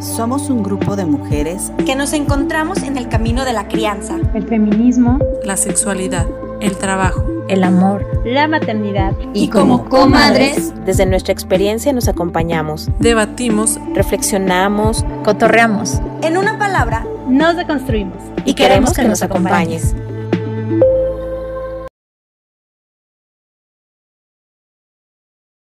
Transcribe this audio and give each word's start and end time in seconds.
Somos 0.00 0.50
un 0.50 0.62
grupo 0.62 0.94
de 0.94 1.06
mujeres 1.06 1.72
que 1.86 1.94
nos 1.94 2.12
encontramos 2.12 2.82
en 2.82 2.98
el 2.98 3.08
camino 3.08 3.44
de 3.44 3.54
la 3.54 3.66
crianza, 3.66 4.18
el 4.34 4.46
feminismo, 4.46 5.18
la 5.42 5.56
sexualidad, 5.56 6.26
el 6.60 6.76
trabajo, 6.76 7.24
el 7.48 7.64
amor, 7.64 8.06
la 8.24 8.46
maternidad. 8.46 9.14
Y, 9.32 9.48
como 9.48 9.88
comadres, 9.88 10.74
desde 10.84 11.06
nuestra 11.06 11.32
experiencia 11.32 11.92
nos 11.94 12.08
acompañamos, 12.08 12.90
debatimos, 12.98 13.80
reflexionamos, 13.94 15.04
cotorreamos. 15.24 16.00
En 16.22 16.36
una 16.36 16.58
palabra, 16.58 17.06
nos 17.28 17.56
deconstruimos. 17.56 18.18
Y, 18.44 18.52
queremos, 18.52 18.92
que, 18.92 19.04
nos 19.04 19.22
acompañes. 19.22 19.94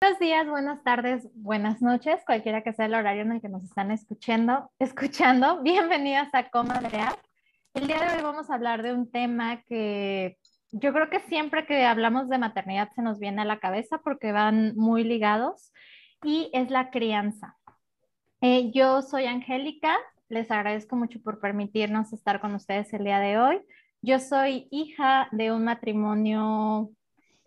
Buenos 0.07 0.21
días, 0.21 0.47
buenas 0.47 0.83
tardes, 0.85 1.27
buenas 1.33 1.81
noches, 1.81 2.21
cualquiera 2.25 2.63
que 2.63 2.71
sea 2.71 2.85
el 2.85 2.95
horario 2.95 3.23
en 3.23 3.33
el 3.33 3.41
que 3.41 3.49
nos 3.49 3.65
están 3.65 3.91
escuchando. 3.91 4.71
escuchando. 4.79 5.61
Bienvenidas 5.63 6.29
a 6.31 6.49
Comadrear. 6.49 7.13
El 7.73 7.87
día 7.87 7.99
de 7.99 8.15
hoy 8.15 8.23
vamos 8.23 8.49
a 8.49 8.53
hablar 8.53 8.83
de 8.83 8.93
un 8.93 9.11
tema 9.11 9.63
que 9.63 10.37
yo 10.71 10.93
creo 10.93 11.09
que 11.09 11.19
siempre 11.19 11.65
que 11.65 11.83
hablamos 11.83 12.29
de 12.29 12.37
maternidad 12.37 12.89
se 12.95 13.01
nos 13.01 13.19
viene 13.19 13.41
a 13.41 13.45
la 13.45 13.59
cabeza 13.59 13.97
porque 13.97 14.31
van 14.31 14.77
muy 14.77 15.03
ligados 15.03 15.73
y 16.23 16.49
es 16.53 16.71
la 16.71 16.89
crianza. 16.89 17.57
Eh, 18.39 18.71
yo 18.71 19.01
soy 19.01 19.25
Angélica, 19.25 19.97
les 20.29 20.49
agradezco 20.51 20.95
mucho 20.95 21.21
por 21.21 21.41
permitirnos 21.41 22.13
estar 22.13 22.39
con 22.39 22.55
ustedes 22.55 22.93
el 22.93 23.03
día 23.03 23.19
de 23.19 23.39
hoy. 23.39 23.61
Yo 24.01 24.19
soy 24.19 24.69
hija 24.71 25.27
de 25.33 25.51
un 25.51 25.65
matrimonio 25.65 26.91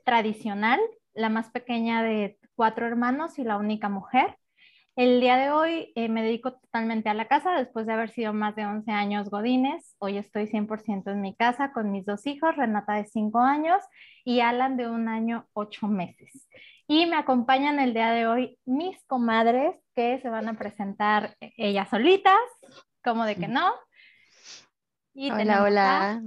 tradicional, 0.05 0.79
la 1.15 1.31
más 1.31 1.51
pequeña 1.51 2.03
de 2.03 2.37
cuatro 2.61 2.87
hermanos 2.87 3.39
y 3.39 3.43
la 3.43 3.57
única 3.57 3.89
mujer. 3.89 4.37
El 4.95 5.23
día 5.23 5.39
de 5.39 5.51
hoy 5.51 5.93
eh, 5.95 6.11
me 6.11 6.23
dedico 6.23 6.53
totalmente 6.53 7.09
a 7.09 7.15
la 7.15 7.27
casa 7.27 7.53
después 7.57 7.87
de 7.87 7.95
haber 7.95 8.11
sido 8.11 8.35
más 8.35 8.55
de 8.55 8.67
11 8.67 8.91
años 8.91 9.31
godines. 9.31 9.97
Hoy 9.99 10.19
estoy 10.19 10.47
100% 10.47 11.11
en 11.11 11.23
mi 11.23 11.35
casa 11.35 11.73
con 11.73 11.91
mis 11.91 12.05
dos 12.05 12.27
hijos, 12.27 12.55
Renata 12.55 12.93
de 12.97 13.07
5 13.07 13.39
años 13.39 13.83
y 14.27 14.41
Alan 14.41 14.77
de 14.77 14.91
un 14.91 15.09
año 15.09 15.49
8 15.55 15.87
meses. 15.89 16.47
Y 16.87 17.07
me 17.07 17.17
acompañan 17.17 17.81
el 17.81 17.95
día 17.95 18.11
de 18.11 18.27
hoy 18.27 18.59
mis 18.67 19.03
comadres 19.07 19.75
que 19.95 20.21
se 20.21 20.29
van 20.29 20.47
a 20.47 20.59
presentar 20.59 21.39
ellas 21.41 21.89
solitas, 21.89 22.37
como 23.03 23.25
de 23.25 23.37
que 23.37 23.49
no. 23.49 23.73
hola, 25.15 25.63
hola. 25.63 26.23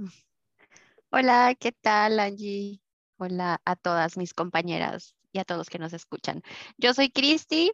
Hola, 1.10 1.54
¿qué 1.56 1.70
tal 1.70 2.18
Angie? 2.18 2.80
Hola 3.18 3.60
a 3.64 3.76
todas 3.76 4.16
mis 4.16 4.34
compañeras 4.34 5.14
y 5.34 5.40
a 5.40 5.44
todos 5.44 5.68
que 5.68 5.78
nos 5.78 5.92
escuchan. 5.92 6.42
Yo 6.78 6.94
soy 6.94 7.10
Cristi, 7.10 7.72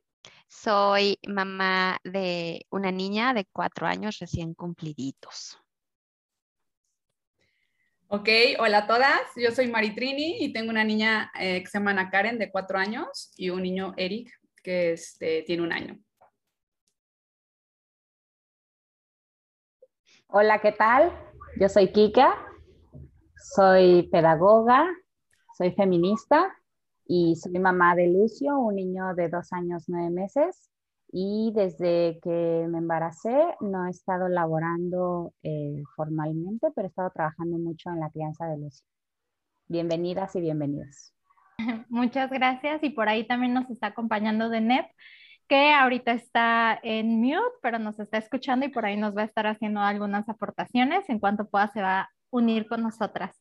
soy 0.49 1.19
mamá 1.29 1.99
de 2.03 2.67
una 2.71 2.91
niña 2.91 3.35
de 3.35 3.45
cuatro 3.53 3.87
años 3.87 4.19
recién 4.19 4.55
cumpliditos. 4.55 5.59
Ok, 8.09 8.29
hola 8.59 8.79
a 8.79 8.87
todas, 8.89 9.21
yo 9.37 9.53
soy 9.53 9.69
Maritrini 9.69 10.39
y 10.41 10.53
tengo 10.53 10.71
una 10.71 10.83
niña 10.83 11.31
eh, 11.39 11.63
que 11.63 11.67
se 11.69 11.79
llama 11.79 11.93
Ana 11.93 12.11
Karen 12.11 12.39
de 12.39 12.51
cuatro 12.51 12.79
años 12.79 13.31
y 13.37 13.51
un 13.51 13.63
niño 13.63 13.93
Eric 13.97 14.33
que 14.65 14.95
este, 14.95 15.43
tiene 15.43 15.63
un 15.63 15.73
año. 15.73 16.01
Hola, 20.29 20.61
¿qué 20.61 20.73
tal? 20.73 21.13
Yo 21.61 21.69
soy 21.69 21.93
Kika, 21.93 22.35
soy 23.55 24.09
pedagoga, 24.11 24.89
soy 25.57 25.73
feminista 25.73 26.57
y 27.13 27.35
soy 27.35 27.59
mamá 27.59 27.97
de 27.97 28.07
Lucio, 28.07 28.57
un 28.57 28.77
niño 28.77 29.17
de 29.17 29.29
dos 29.29 29.53
años, 29.53 29.87
nueve 29.89 30.11
meses. 30.11 30.71
Y 31.11 31.51
desde 31.57 32.21
que 32.23 32.67
me 32.69 32.79
embaracé 32.79 33.57
no 33.61 33.89
he 33.89 33.91
estado 33.91 34.29
laborando 34.29 35.35
eh, 35.43 35.83
formalmente, 35.97 36.69
pero 36.73 36.87
he 36.87 36.89
estado 36.89 37.11
trabajando 37.11 37.59
mucho 37.59 37.91
en 37.91 37.99
la 37.99 38.11
crianza 38.11 38.47
de 38.47 38.59
Lucio. 38.59 38.87
Bienvenidas 39.67 40.37
y 40.37 40.41
bienvenidos. 40.41 41.13
Muchas 41.89 42.31
gracias. 42.31 42.81
Y 42.85 42.91
por 42.91 43.09
ahí 43.09 43.27
también 43.27 43.55
nos 43.55 43.69
está 43.71 43.89
acompañando 43.89 44.49
Denep, 44.49 44.87
que 45.49 45.73
ahorita 45.73 46.13
está 46.13 46.79
en 46.81 47.21
mute, 47.21 47.41
pero 47.61 47.81
nos 47.81 47.99
está 47.99 48.19
escuchando 48.19 48.67
y 48.67 48.69
por 48.69 48.87
ahí 48.87 48.97
nos 48.97 49.17
va 49.17 49.23
a 49.23 49.25
estar 49.25 49.49
haciendo 49.49 49.81
algunas 49.81 50.29
aportaciones. 50.29 51.09
En 51.09 51.19
cuanto 51.19 51.51
pueda, 51.51 51.67
se 51.73 51.83
va 51.83 52.03
a 52.03 52.11
unir 52.31 52.69
con 52.69 52.83
nosotras. 52.83 53.37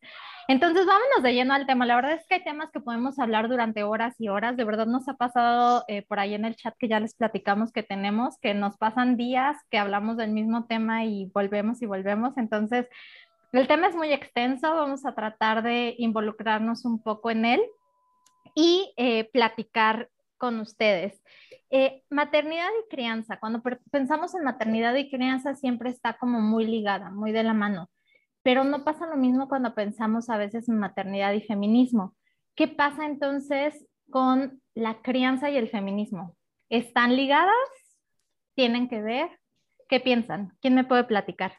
Entonces, 0.50 0.88
vámonos 0.88 1.22
de 1.22 1.36
lleno 1.36 1.54
al 1.54 1.68
tema. 1.68 1.86
La 1.86 1.96
verdad 1.96 2.14
es 2.14 2.26
que 2.26 2.34
hay 2.34 2.44
temas 2.44 2.72
que 2.72 2.80
podemos 2.80 3.20
hablar 3.20 3.50
durante 3.50 3.84
horas 3.84 4.16
y 4.18 4.30
horas. 4.30 4.58
De 4.58 4.64
verdad 4.64 4.88
nos 4.88 5.08
ha 5.08 5.14
pasado 5.14 5.86
eh, 5.88 6.02
por 6.02 6.20
ahí 6.20 6.34
en 6.34 6.44
el 6.44 6.56
chat 6.56 6.76
que 6.80 6.88
ya 6.88 7.00
les 7.00 7.14
platicamos 7.14 7.72
que 7.72 7.84
tenemos, 7.84 8.40
que 8.40 8.56
nos 8.56 8.76
pasan 8.76 9.16
días 9.16 9.58
que 9.70 9.78
hablamos 9.78 10.18
del 10.18 10.32
mismo 10.32 10.66
tema 10.66 11.06
y 11.06 11.30
volvemos 11.36 11.84
y 11.84 11.86
volvemos. 11.86 12.36
Entonces, 12.36 12.88
el 13.52 13.68
tema 13.68 13.90
es 13.90 13.96
muy 13.96 14.12
extenso. 14.12 14.74
Vamos 14.74 15.06
a 15.06 15.14
tratar 15.14 15.62
de 15.62 15.94
involucrarnos 16.00 16.84
un 16.84 17.00
poco 17.00 17.30
en 17.30 17.46
él 17.46 17.62
y 18.56 18.92
eh, 18.98 19.30
platicar 19.32 20.10
con 20.40 20.60
ustedes. 20.60 21.22
Eh, 21.70 22.02
maternidad 22.10 22.70
y 22.84 22.90
crianza. 22.90 23.38
Cuando 23.40 23.62
pensamos 23.92 24.34
en 24.34 24.46
maternidad 24.46 24.96
y 24.96 25.12
crianza 25.12 25.54
siempre 25.54 25.92
está 25.92 26.18
como 26.18 26.42
muy 26.42 26.66
ligada, 26.66 27.12
muy 27.12 27.32
de 27.32 27.44
la 27.44 27.54
mano. 27.54 27.88
Pero 28.44 28.64
no 28.64 28.84
pasa 28.84 29.08
lo 29.08 29.18
mismo 29.18 29.48
cuando 29.48 29.76
pensamos 29.76 30.30
a 30.30 30.38
veces 30.38 30.70
en 30.70 30.80
maternidad 30.80 31.34
y 31.34 31.42
feminismo. 31.42 32.16
¿Qué 32.56 32.68
pasa 32.68 33.06
entonces 33.06 33.86
con 34.10 34.62
la 34.74 35.02
crianza 35.02 35.50
y 35.50 35.58
el 35.58 35.70
feminismo? 35.70 36.36
¿Están 36.70 37.16
ligadas? 37.16 37.54
¿Tienen 38.56 38.90
que 38.90 39.02
ver? 39.02 39.30
¿Qué 39.88 40.00
piensan? 40.00 40.58
¿Quién 40.62 40.76
me 40.76 40.84
puede 40.84 41.04
platicar? 41.04 41.54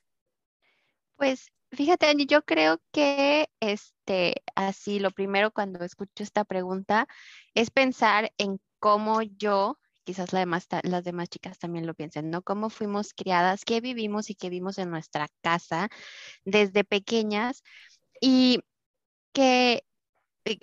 Pues 1.17 1.53
fíjate, 1.73 2.07
Angie, 2.07 2.27
yo 2.27 2.43
creo 2.43 2.79
que 2.93 3.49
este, 3.61 4.43
así 4.55 5.01
lo 5.01 5.11
primero 5.11 5.51
cuando 5.51 5.85
escucho 5.85 6.23
esta 6.23 6.45
pregunta 6.45 7.07
es 7.55 7.71
pensar 7.71 8.33
en 8.39 8.61
cómo 8.79 9.23
yo 9.23 9.79
quizás 10.05 10.33
las 10.33 11.05
demás 11.05 11.29
chicas 11.29 11.59
también 11.59 11.87
lo 11.87 11.95
piensen, 11.95 12.31
¿no? 12.31 12.43
Cómo 12.43 12.71
fuimos 12.71 13.15
criadas, 13.15 13.65
qué 13.65 13.81
vivimos 13.81 14.31
y 14.31 14.35
qué 14.35 14.51
vimos 14.51 14.79
en 14.79 14.91
nuestra 14.91 15.29
casa 15.43 15.89
desde 16.45 16.85
pequeñas 16.85 17.63
y 18.21 18.61
que, 19.33 19.85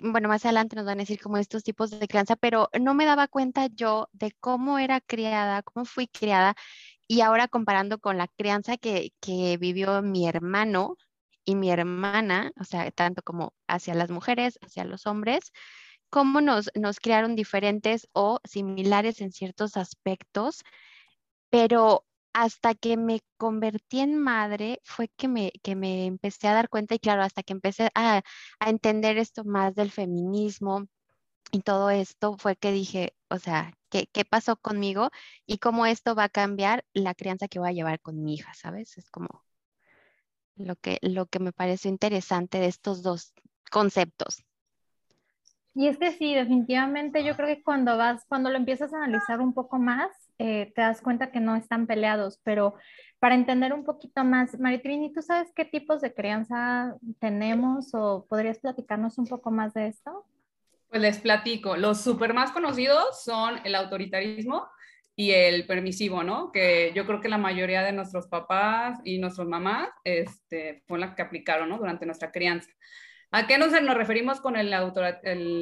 bueno, 0.00 0.28
más 0.28 0.44
adelante 0.44 0.76
nos 0.76 0.86
van 0.86 0.98
a 0.98 1.02
decir 1.02 1.20
como 1.20 1.38
estos 1.38 1.64
tipos 1.64 1.90
de 1.90 2.08
crianza, 2.08 2.36
pero 2.36 2.68
no 2.80 2.94
me 2.94 3.06
daba 3.06 3.28
cuenta 3.28 3.66
yo 3.68 4.08
de 4.12 4.32
cómo 4.40 4.78
era 4.78 5.00
criada, 5.00 5.62
cómo 5.62 5.84
fui 5.86 6.08
criada 6.08 6.54
y 7.06 7.22
ahora 7.22 7.48
comparando 7.48 7.98
con 7.98 8.18
la 8.18 8.28
crianza 8.28 8.76
que 8.76 9.12
vivió 9.58 10.02
mi 10.02 10.28
hermano 10.28 10.96
y 11.48 11.54
mi 11.54 11.70
hermana, 11.70 12.52
o 12.60 12.64
sea, 12.64 12.90
tanto 12.90 13.22
como 13.22 13.54
hacia 13.66 13.94
las 13.94 14.10
mujeres, 14.10 14.58
hacia 14.60 14.84
los 14.84 15.06
hombres, 15.06 15.52
cómo 16.10 16.40
nos, 16.40 16.70
nos 16.74 17.00
crearon 17.00 17.36
diferentes 17.36 18.08
o 18.12 18.40
similares 18.44 19.20
en 19.20 19.32
ciertos 19.32 19.76
aspectos, 19.76 20.64
pero 21.50 22.04
hasta 22.32 22.74
que 22.74 22.96
me 22.96 23.20
convertí 23.36 24.00
en 24.00 24.18
madre 24.18 24.80
fue 24.84 25.08
que 25.08 25.28
me, 25.28 25.52
que 25.62 25.76
me 25.76 26.06
empecé 26.06 26.48
a 26.48 26.54
dar 26.54 26.68
cuenta 26.68 26.94
y 26.94 26.98
claro, 27.00 27.22
hasta 27.22 27.42
que 27.42 27.52
empecé 27.52 27.90
a, 27.94 28.22
a 28.60 28.70
entender 28.70 29.18
esto 29.18 29.44
más 29.44 29.74
del 29.74 29.90
feminismo 29.90 30.86
y 31.52 31.60
todo 31.62 31.90
esto 31.90 32.36
fue 32.38 32.56
que 32.56 32.72
dije, 32.72 33.14
o 33.28 33.38
sea, 33.38 33.72
¿qué, 33.90 34.08
¿qué, 34.12 34.24
pasó 34.24 34.56
conmigo 34.56 35.10
y 35.46 35.58
cómo 35.58 35.86
esto 35.86 36.14
va 36.14 36.24
a 36.24 36.28
cambiar 36.28 36.84
la 36.92 37.14
crianza 37.14 37.48
que 37.48 37.58
voy 37.58 37.70
a 37.70 37.72
llevar 37.72 38.00
con 38.00 38.22
mi 38.22 38.34
hija, 38.34 38.52
¿sabes? 38.54 38.98
Es 38.98 39.10
como 39.10 39.44
lo 40.56 40.76
que, 40.76 40.98
lo 41.02 41.26
que 41.26 41.38
me 41.38 41.52
pareció 41.52 41.90
interesante 41.90 42.58
de 42.60 42.66
estos 42.66 43.02
dos 43.02 43.32
conceptos. 43.70 44.44
Y 45.78 45.86
es 45.86 45.96
que 45.96 46.10
sí, 46.10 46.34
definitivamente 46.34 47.22
yo 47.22 47.36
creo 47.36 47.46
que 47.46 47.62
cuando 47.62 47.96
vas, 47.96 48.24
cuando 48.26 48.50
lo 48.50 48.56
empiezas 48.56 48.92
a 48.92 48.96
analizar 48.96 49.40
un 49.40 49.54
poco 49.54 49.78
más, 49.78 50.10
eh, 50.40 50.72
te 50.74 50.80
das 50.80 51.00
cuenta 51.00 51.30
que 51.30 51.38
no 51.38 51.54
están 51.54 51.86
peleados, 51.86 52.40
pero 52.42 52.74
para 53.20 53.36
entender 53.36 53.72
un 53.72 53.84
poquito 53.84 54.24
más, 54.24 54.58
Maritrini, 54.58 55.12
¿tú 55.12 55.22
sabes 55.22 55.52
qué 55.54 55.64
tipos 55.64 56.00
de 56.00 56.12
crianza 56.12 56.96
tenemos 57.20 57.94
o 57.94 58.26
podrías 58.28 58.58
platicarnos 58.58 59.18
un 59.18 59.28
poco 59.28 59.52
más 59.52 59.72
de 59.72 59.86
esto? 59.86 60.26
Pues 60.88 61.00
les 61.00 61.18
platico. 61.20 61.76
Los 61.76 62.00
súper 62.00 62.34
más 62.34 62.50
conocidos 62.50 63.22
son 63.22 63.60
el 63.64 63.76
autoritarismo 63.76 64.66
y 65.14 65.30
el 65.30 65.64
permisivo, 65.64 66.24
¿no? 66.24 66.50
Que 66.50 66.90
yo 66.92 67.06
creo 67.06 67.20
que 67.20 67.28
la 67.28 67.38
mayoría 67.38 67.84
de 67.84 67.92
nuestros 67.92 68.26
papás 68.26 68.98
y 69.04 69.18
nuestras 69.18 69.46
mamás 69.46 69.90
este, 70.02 70.82
fue 70.88 70.98
la 70.98 71.14
que 71.14 71.22
aplicaron, 71.22 71.68
¿no? 71.68 71.78
Durante 71.78 72.04
nuestra 72.04 72.32
crianza. 72.32 72.68
¿A 73.30 73.46
qué 73.46 73.58
nos, 73.58 73.70
nos 73.82 73.96
referimos 73.96 74.40
con 74.40 74.56
el, 74.56 74.72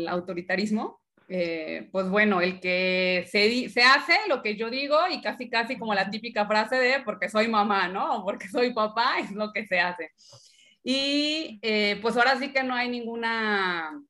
autoritarismo? 0.08 1.00
Eh, 1.28 1.88
pues 1.90 2.08
bueno, 2.08 2.40
el 2.40 2.60
que 2.60 3.26
se, 3.28 3.68
se, 3.68 3.82
hace 3.82 4.14
lo 4.28 4.42
que 4.42 4.56
yo 4.56 4.70
digo 4.70 4.96
y 5.10 5.20
casi, 5.20 5.50
casi 5.50 5.76
como 5.76 5.92
la 5.92 6.08
típica 6.08 6.46
frase 6.46 6.76
de 6.76 7.00
porque 7.04 7.28
soy 7.28 7.48
mamá, 7.48 7.88
¿no? 7.88 8.18
O 8.18 8.24
porque 8.24 8.48
soy 8.48 8.72
papá, 8.72 9.18
es 9.20 9.32
lo 9.32 9.52
que 9.52 9.66
se 9.66 9.80
hace. 9.80 10.12
Y 10.84 11.58
eh, 11.62 11.98
pues 12.00 12.16
ahora 12.16 12.38
sí 12.38 12.52
que 12.52 12.62
no 12.62 12.74
hay 12.74 12.88
ninguna 12.88 14.00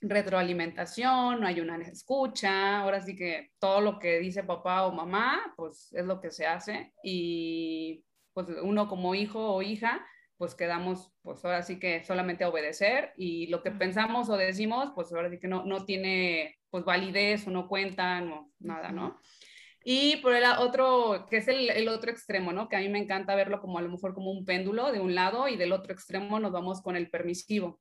retroalimentación, 0.00 1.40
no 1.40 1.46
hay 1.46 1.60
una 1.60 1.76
escucha, 1.76 2.78
ahora 2.78 3.02
sí 3.02 3.14
que 3.14 3.50
todo 3.58 3.82
lo 3.82 3.98
que 3.98 4.18
dice 4.18 4.42
papá 4.42 4.86
o 4.86 4.92
mamá, 4.92 5.52
pues 5.56 5.92
es 5.92 6.06
lo 6.06 6.20
que 6.20 6.30
se 6.30 6.46
hace 6.46 6.92
y 7.04 8.02
pues 8.32 8.46
uno 8.62 8.88
como 8.88 9.14
hijo 9.14 9.54
o 9.54 9.60
hija, 9.60 10.04
pues 10.42 10.56
quedamos, 10.56 11.12
pues 11.22 11.44
ahora 11.44 11.62
sí 11.62 11.78
que 11.78 12.02
solamente 12.02 12.42
a 12.42 12.48
obedecer 12.48 13.12
y 13.16 13.46
lo 13.46 13.62
que 13.62 13.70
pensamos 13.70 14.28
o 14.28 14.36
decimos, 14.36 14.90
pues 14.92 15.12
ahora 15.12 15.30
sí 15.30 15.38
que 15.38 15.46
no, 15.46 15.64
no 15.64 15.84
tiene 15.84 16.58
pues 16.68 16.84
validez 16.84 17.46
o 17.46 17.52
no 17.52 17.68
cuenta, 17.68 18.20
no, 18.20 18.50
nada, 18.58 18.90
¿no? 18.90 19.20
Y 19.84 20.16
por 20.16 20.34
el 20.34 20.42
otro, 20.58 21.28
que 21.30 21.36
es 21.36 21.46
el, 21.46 21.70
el, 21.70 21.86
otro 21.86 22.10
extremo, 22.10 22.52
¿no? 22.52 22.68
Que 22.68 22.74
a 22.74 22.80
mí 22.80 22.88
me 22.88 22.98
encanta 22.98 23.36
verlo 23.36 23.60
como 23.60 23.78
a 23.78 23.82
lo 23.82 23.88
mejor 23.88 24.14
como 24.14 24.32
un 24.32 24.44
péndulo 24.44 24.90
de 24.90 24.98
un 24.98 25.14
lado 25.14 25.46
y 25.46 25.56
del 25.56 25.70
otro 25.70 25.92
extremo 25.92 26.40
nos 26.40 26.50
vamos 26.50 26.82
con 26.82 26.96
el 26.96 27.08
permisivo 27.08 27.78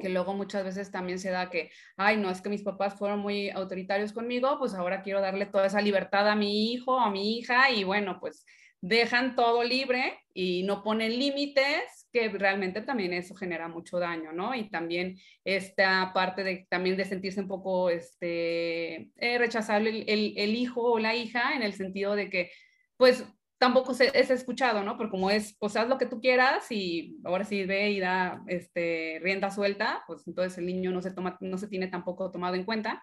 que 0.00 0.08
luego 0.08 0.34
muchas 0.34 0.62
veces 0.62 0.92
también 0.92 1.18
se 1.18 1.30
da 1.30 1.50
que, 1.50 1.72
ay, 1.96 2.16
no, 2.16 2.30
es 2.30 2.40
que 2.40 2.48
mis 2.48 2.62
papás 2.62 2.94
fueron 2.94 3.18
muy 3.18 3.50
autoritarios 3.50 4.12
conmigo, 4.12 4.56
pues 4.60 4.74
ahora 4.74 5.02
quiero 5.02 5.20
darle 5.20 5.46
toda 5.46 5.66
esa 5.66 5.80
libertad 5.80 6.28
a 6.28 6.36
mi 6.36 6.72
hijo, 6.72 7.00
a 7.00 7.10
mi 7.10 7.38
hija, 7.38 7.70
y 7.70 7.82
bueno, 7.82 8.18
pues 8.20 8.44
dejan 8.84 9.34
todo 9.34 9.64
libre 9.64 10.18
y 10.34 10.62
no 10.64 10.82
ponen 10.82 11.18
límites, 11.18 12.03
que 12.14 12.28
realmente 12.28 12.80
también 12.80 13.12
eso 13.12 13.34
genera 13.34 13.66
mucho 13.66 13.98
daño, 13.98 14.32
¿no? 14.32 14.54
Y 14.54 14.70
también 14.70 15.18
esta 15.44 16.12
parte 16.14 16.44
de 16.44 16.64
también 16.70 16.96
de 16.96 17.04
sentirse 17.04 17.40
un 17.40 17.48
poco 17.48 17.90
este, 17.90 19.10
eh, 19.16 19.38
rechazable 19.38 20.04
el, 20.06 20.32
el, 20.36 20.54
hijo 20.54 20.92
o 20.92 20.98
la 21.00 21.16
hija 21.16 21.56
en 21.56 21.62
el 21.64 21.72
sentido 21.72 22.14
de 22.14 22.30
que, 22.30 22.52
pues 22.96 23.24
tampoco 23.58 23.94
se, 23.94 24.16
es 24.16 24.30
escuchado, 24.30 24.84
¿no? 24.84 24.96
Porque 24.96 25.10
como 25.10 25.28
es, 25.28 25.56
pues 25.58 25.74
haz 25.74 25.88
lo 25.88 25.98
que 25.98 26.06
tú 26.06 26.20
quieras 26.20 26.70
y 26.70 27.18
ahora 27.24 27.44
sí 27.44 27.64
ve 27.64 27.90
y 27.90 27.98
da 27.98 28.44
este, 28.46 29.18
rienda 29.20 29.50
suelta, 29.50 30.04
pues 30.06 30.24
entonces 30.28 30.56
el 30.58 30.66
niño 30.66 30.92
no 30.92 31.02
se, 31.02 31.10
toma, 31.10 31.36
no 31.40 31.58
se 31.58 31.66
tiene 31.66 31.88
tampoco 31.88 32.30
tomado 32.30 32.54
en 32.54 32.64
cuenta. 32.64 33.02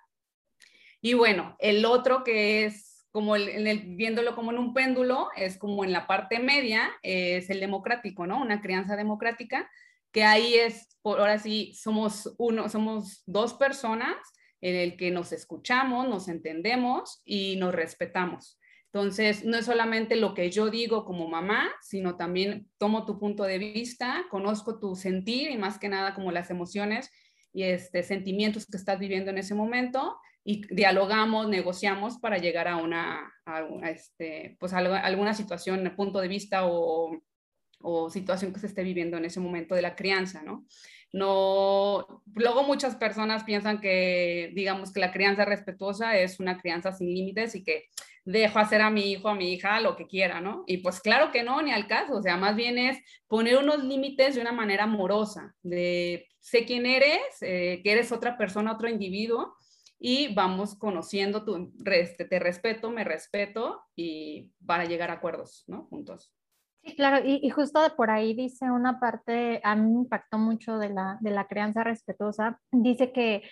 Y 1.02 1.16
bueno, 1.16 1.58
el 1.60 1.84
otro 1.84 2.24
que 2.24 2.63
es 2.63 2.90
como 3.12 3.36
en 3.36 3.68
el, 3.68 3.96
viéndolo 3.96 4.36
como 4.36 4.52
en 4.52 4.58
un 4.58 4.74
péndulo, 4.74 5.30
es 5.36 5.58
como 5.58 5.84
en 5.84 5.92
la 5.92 6.08
parte 6.08 6.40
media, 6.40 6.92
es 7.04 7.50
el 7.50 7.60
democrático, 7.60 8.25
¿no? 8.25 8.42
Una 8.42 8.62
crianza 8.62 8.96
democrática, 8.96 9.69
que 10.12 10.24
ahí 10.24 10.56
es, 10.56 10.98
por, 11.02 11.19
ahora 11.19 11.38
sí, 11.38 11.74
somos 11.74 12.34
uno, 12.38 12.69
somos 12.69 13.24
dos 13.25 13.54
personas 13.54 14.16
en 14.62 14.75
el 14.75 14.96
que 14.96 15.12
nos 15.12 15.31
escuchamos, 15.34 16.08
nos 16.08 16.28
entendemos 16.28 17.22
y 17.25 17.58
nos 17.58 17.74
respetamos. 17.74 18.58
Entonces, 18.94 19.46
no 19.46 19.58
es 19.58 19.66
solamente 19.66 20.16
lo 20.18 20.34
que 20.34 20.52
yo 20.52 20.69
digo 20.69 21.06
como 21.06 21.28
mamá, 21.28 21.69
sino 21.81 22.18
también 22.18 22.69
tomo 22.78 23.06
tu 23.06 23.19
punto 23.19 23.44
de 23.44 23.58
vista, 23.58 24.25
conozco 24.30 24.80
tu 24.80 24.96
sentir 24.96 25.50
y 25.50 25.58
más 25.58 25.80
que 25.80 25.90
nada 25.90 26.13
como 26.13 26.31
las 26.31 26.50
emociones 26.50 27.10
y 27.54 27.63
este, 27.63 28.04
sentimientos 28.04 28.66
que 28.66 28.78
estás 28.78 29.00
viviendo 29.00 29.31
en 29.31 29.38
ese 29.38 29.56
momento 29.56 30.18
y 30.43 30.61
dialogamos, 30.73 31.47
negociamos 31.47 32.17
para 32.17 32.38
llegar 32.38 32.67
a 32.67 32.77
una, 32.77 33.31
a, 33.45 33.61
este, 33.89 34.57
pues 34.59 34.73
a 34.73 34.79
alguna 34.79 35.33
situación, 35.33 35.93
punto 35.95 36.19
de 36.19 36.27
vista 36.27 36.65
o, 36.65 37.21
o 37.79 38.09
situación 38.09 38.51
que 38.53 38.59
se 38.59 38.67
esté 38.67 38.83
viviendo 38.83 39.17
en 39.17 39.25
ese 39.25 39.39
momento 39.39 39.75
de 39.75 39.81
la 39.81 39.95
crianza, 39.95 40.41
¿no? 40.43 40.65
No, 41.13 42.23
luego 42.33 42.63
muchas 42.63 42.95
personas 42.95 43.43
piensan 43.43 43.81
que, 43.81 44.51
digamos, 44.55 44.93
que 44.93 45.01
la 45.01 45.11
crianza 45.11 45.43
respetuosa 45.43 46.17
es 46.17 46.39
una 46.39 46.57
crianza 46.57 46.93
sin 46.93 47.13
límites 47.13 47.53
y 47.55 47.63
que 47.63 47.89
dejo 48.23 48.59
hacer 48.59 48.81
a 48.81 48.89
mi 48.89 49.11
hijo, 49.11 49.27
a 49.27 49.35
mi 49.35 49.51
hija 49.51 49.81
lo 49.81 49.95
que 49.95 50.07
quiera, 50.07 50.39
¿no? 50.39 50.63
Y 50.67 50.77
pues 50.77 51.01
claro 51.01 51.31
que 51.31 51.43
no, 51.43 51.61
ni 51.61 51.71
al 51.71 51.88
caso, 51.88 52.15
o 52.15 52.21
sea, 52.21 52.38
más 52.38 52.55
bien 52.55 52.77
es 52.77 52.99
poner 53.27 53.57
unos 53.57 53.83
límites 53.83 54.35
de 54.35 54.41
una 54.41 54.53
manera 54.53 54.85
amorosa, 54.85 55.53
de 55.63 56.27
sé 56.39 56.65
quién 56.65 56.85
eres, 56.85 57.19
eh, 57.41 57.81
que 57.83 57.91
eres 57.91 58.11
otra 58.11 58.38
persona, 58.38 58.71
otro 58.71 58.88
individuo, 58.88 59.55
y 60.03 60.33
vamos 60.33 60.75
conociendo, 60.75 61.45
tu, 61.45 61.71
este, 61.86 62.25
te 62.25 62.39
respeto, 62.39 62.89
me 62.89 63.03
respeto, 63.03 63.83
y 63.95 64.51
para 64.65 64.86
llegar 64.86 65.12
a 65.12 65.13
acuerdos, 65.13 65.63
¿no? 65.68 65.86
Juntos. 65.92 66.33
Sí, 66.83 66.95
claro, 66.95 67.24
y, 67.24 67.39
y, 67.44 67.51
justo 67.51 67.80
por 67.95 68.09
ahí 68.09 68.33
dice 68.33 68.71
una 68.71 69.00
parte, 69.00 69.62
a 69.63 69.75
mí 69.75 69.92
me 69.92 70.00
impactó 70.00 70.39
mucho 70.39 70.80
de 70.80 70.89
la, 70.89 71.19
de 71.21 71.30
la 71.30 71.48
crianza 71.48 71.83
respetuosa, 71.83 72.59
dice 72.71 73.12
que 73.12 73.44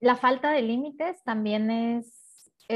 la 0.00 0.14
falta 0.14 0.52
de 0.52 0.62
límites 0.62 1.20
también 1.24 1.68
es 1.72 2.21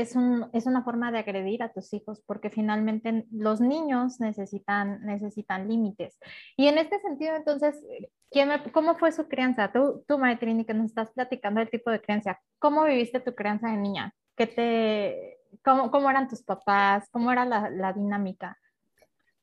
es, 0.00 0.14
un, 0.14 0.48
es 0.52 0.66
una 0.66 0.82
forma 0.82 1.10
de 1.10 1.18
agredir 1.18 1.62
a 1.62 1.72
tus 1.72 1.92
hijos 1.94 2.22
porque 2.26 2.50
finalmente 2.50 3.24
los 3.32 3.60
niños 3.60 4.20
necesitan, 4.20 5.00
necesitan 5.04 5.68
límites. 5.68 6.18
Y 6.56 6.68
en 6.68 6.76
este 6.78 7.00
sentido, 7.00 7.34
entonces, 7.34 7.82
¿quién 8.30 8.50
¿cómo 8.72 8.96
fue 8.96 9.10
su 9.12 9.26
crianza? 9.26 9.72
Tú, 9.72 10.04
tú, 10.06 10.18
Maritrini, 10.18 10.66
que 10.66 10.74
nos 10.74 10.86
estás 10.86 11.10
platicando 11.12 11.60
del 11.60 11.70
tipo 11.70 11.90
de 11.90 12.02
crianza, 12.02 12.38
¿cómo 12.58 12.84
viviste 12.84 13.20
tu 13.20 13.34
crianza 13.34 13.68
de 13.68 13.78
niña? 13.78 14.14
¿Qué 14.36 14.46
te, 14.46 15.38
cómo, 15.64 15.90
¿Cómo 15.90 16.10
eran 16.10 16.28
tus 16.28 16.42
papás? 16.42 17.08
¿Cómo 17.10 17.32
era 17.32 17.46
la, 17.46 17.70
la 17.70 17.94
dinámica? 17.94 18.58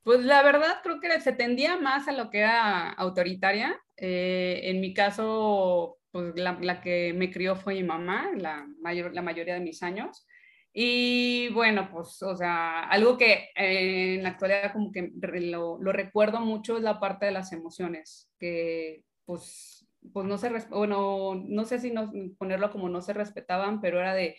Pues 0.04 0.24
la 0.24 0.44
verdad 0.44 0.82
creo 0.84 1.00
que 1.00 1.20
se 1.22 1.32
tendía 1.32 1.78
más 1.78 2.08
a 2.08 2.12
lo 2.12 2.30
que 2.30 2.40
era 2.40 2.90
autoritaria. 2.92 3.76
Eh, 3.98 4.62
en 4.66 4.82
mi 4.82 4.94
caso, 4.94 5.98
pues 6.12 6.36
la, 6.36 6.60
la, 6.62 6.80
que 6.82 7.14
me 7.16 7.32
crió 7.32 7.56
fue 7.56 7.74
mi 7.74 7.84
mamá, 7.84 8.30
la, 8.36 8.68
mayor, 8.82 9.14
la 9.14 9.24
mayoría 9.24 9.56
de 9.56 9.62
mis 9.62 9.82
años. 9.82 10.28
Y 10.76 11.50
bueno, 11.50 11.88
pues, 11.92 12.22
o 12.24 12.36
sea, 12.36 12.82
algo 12.90 13.16
que 13.16 13.50
eh, 13.56 14.16
en 14.16 14.24
la 14.24 14.30
actualidad 14.30 14.74
como 14.74 14.92
que 14.92 15.12
lo, 15.16 15.78
recuerdo 15.92 16.40
mucho 16.40 16.78
es 16.78 16.84
la 16.84 17.00
parte 17.00 17.28
de 17.28 17.32
las 17.32 17.52
emociones, 17.54 18.32
que 18.40 19.04
pues, 19.26 19.88
pues 20.12 20.26
no 20.26 20.40
se, 20.40 20.50
bueno, 20.70 21.36
no 21.36 21.66
sé 21.66 21.80
si 21.80 21.94
ponerlo 22.40 22.72
como 22.72 22.90
no 22.90 23.02
se 23.04 23.14
respetaban, 23.14 23.82
pero 23.82 24.00
era 24.00 24.16
de, 24.16 24.36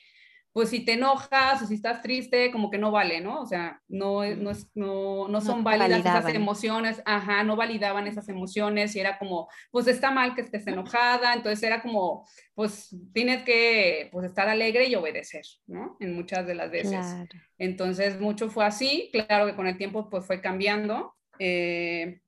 pues 0.54 0.70
si 0.70 0.84
te 0.84 0.92
enojas 0.92 1.60
o 1.60 1.66
si 1.66 1.74
estás 1.74 2.00
triste, 2.00 2.52
como 2.52 2.70
que 2.70 2.78
no 2.78 2.92
vale, 2.92 3.20
¿no? 3.20 3.40
O 3.40 3.44
sea, 3.46 3.82
no, 3.88 4.24
no, 4.36 4.52
es, 4.52 4.70
no, 4.76 5.26
no 5.26 5.40
son 5.40 5.58
no 5.58 5.64
válidas 5.64 5.90
validaban. 5.90 6.22
esas 6.22 6.34
emociones, 6.34 7.02
ajá, 7.04 7.42
no 7.42 7.56
validaban 7.56 8.06
esas 8.06 8.28
emociones 8.28 8.94
y 8.94 9.00
era 9.00 9.18
como, 9.18 9.48
pues 9.72 9.88
está 9.88 10.12
mal 10.12 10.36
que 10.36 10.42
estés 10.42 10.64
enojada, 10.68 11.34
entonces 11.34 11.60
era 11.64 11.82
como, 11.82 12.24
pues 12.54 12.96
tienes 13.12 13.42
que 13.42 14.08
pues, 14.12 14.26
estar 14.26 14.48
alegre 14.48 14.86
y 14.86 14.94
obedecer, 14.94 15.42
¿no? 15.66 15.96
En 15.98 16.14
muchas 16.14 16.46
de 16.46 16.54
las 16.54 16.70
veces. 16.70 16.90
Claro. 16.90 17.28
Entonces, 17.58 18.20
mucho 18.20 18.48
fue 18.48 18.64
así, 18.64 19.10
claro 19.12 19.46
que 19.46 19.56
con 19.56 19.66
el 19.66 19.76
tiempo 19.76 20.08
pues 20.08 20.24
fue 20.24 20.40
cambiando. 20.40 21.16
Eh, 21.40 22.20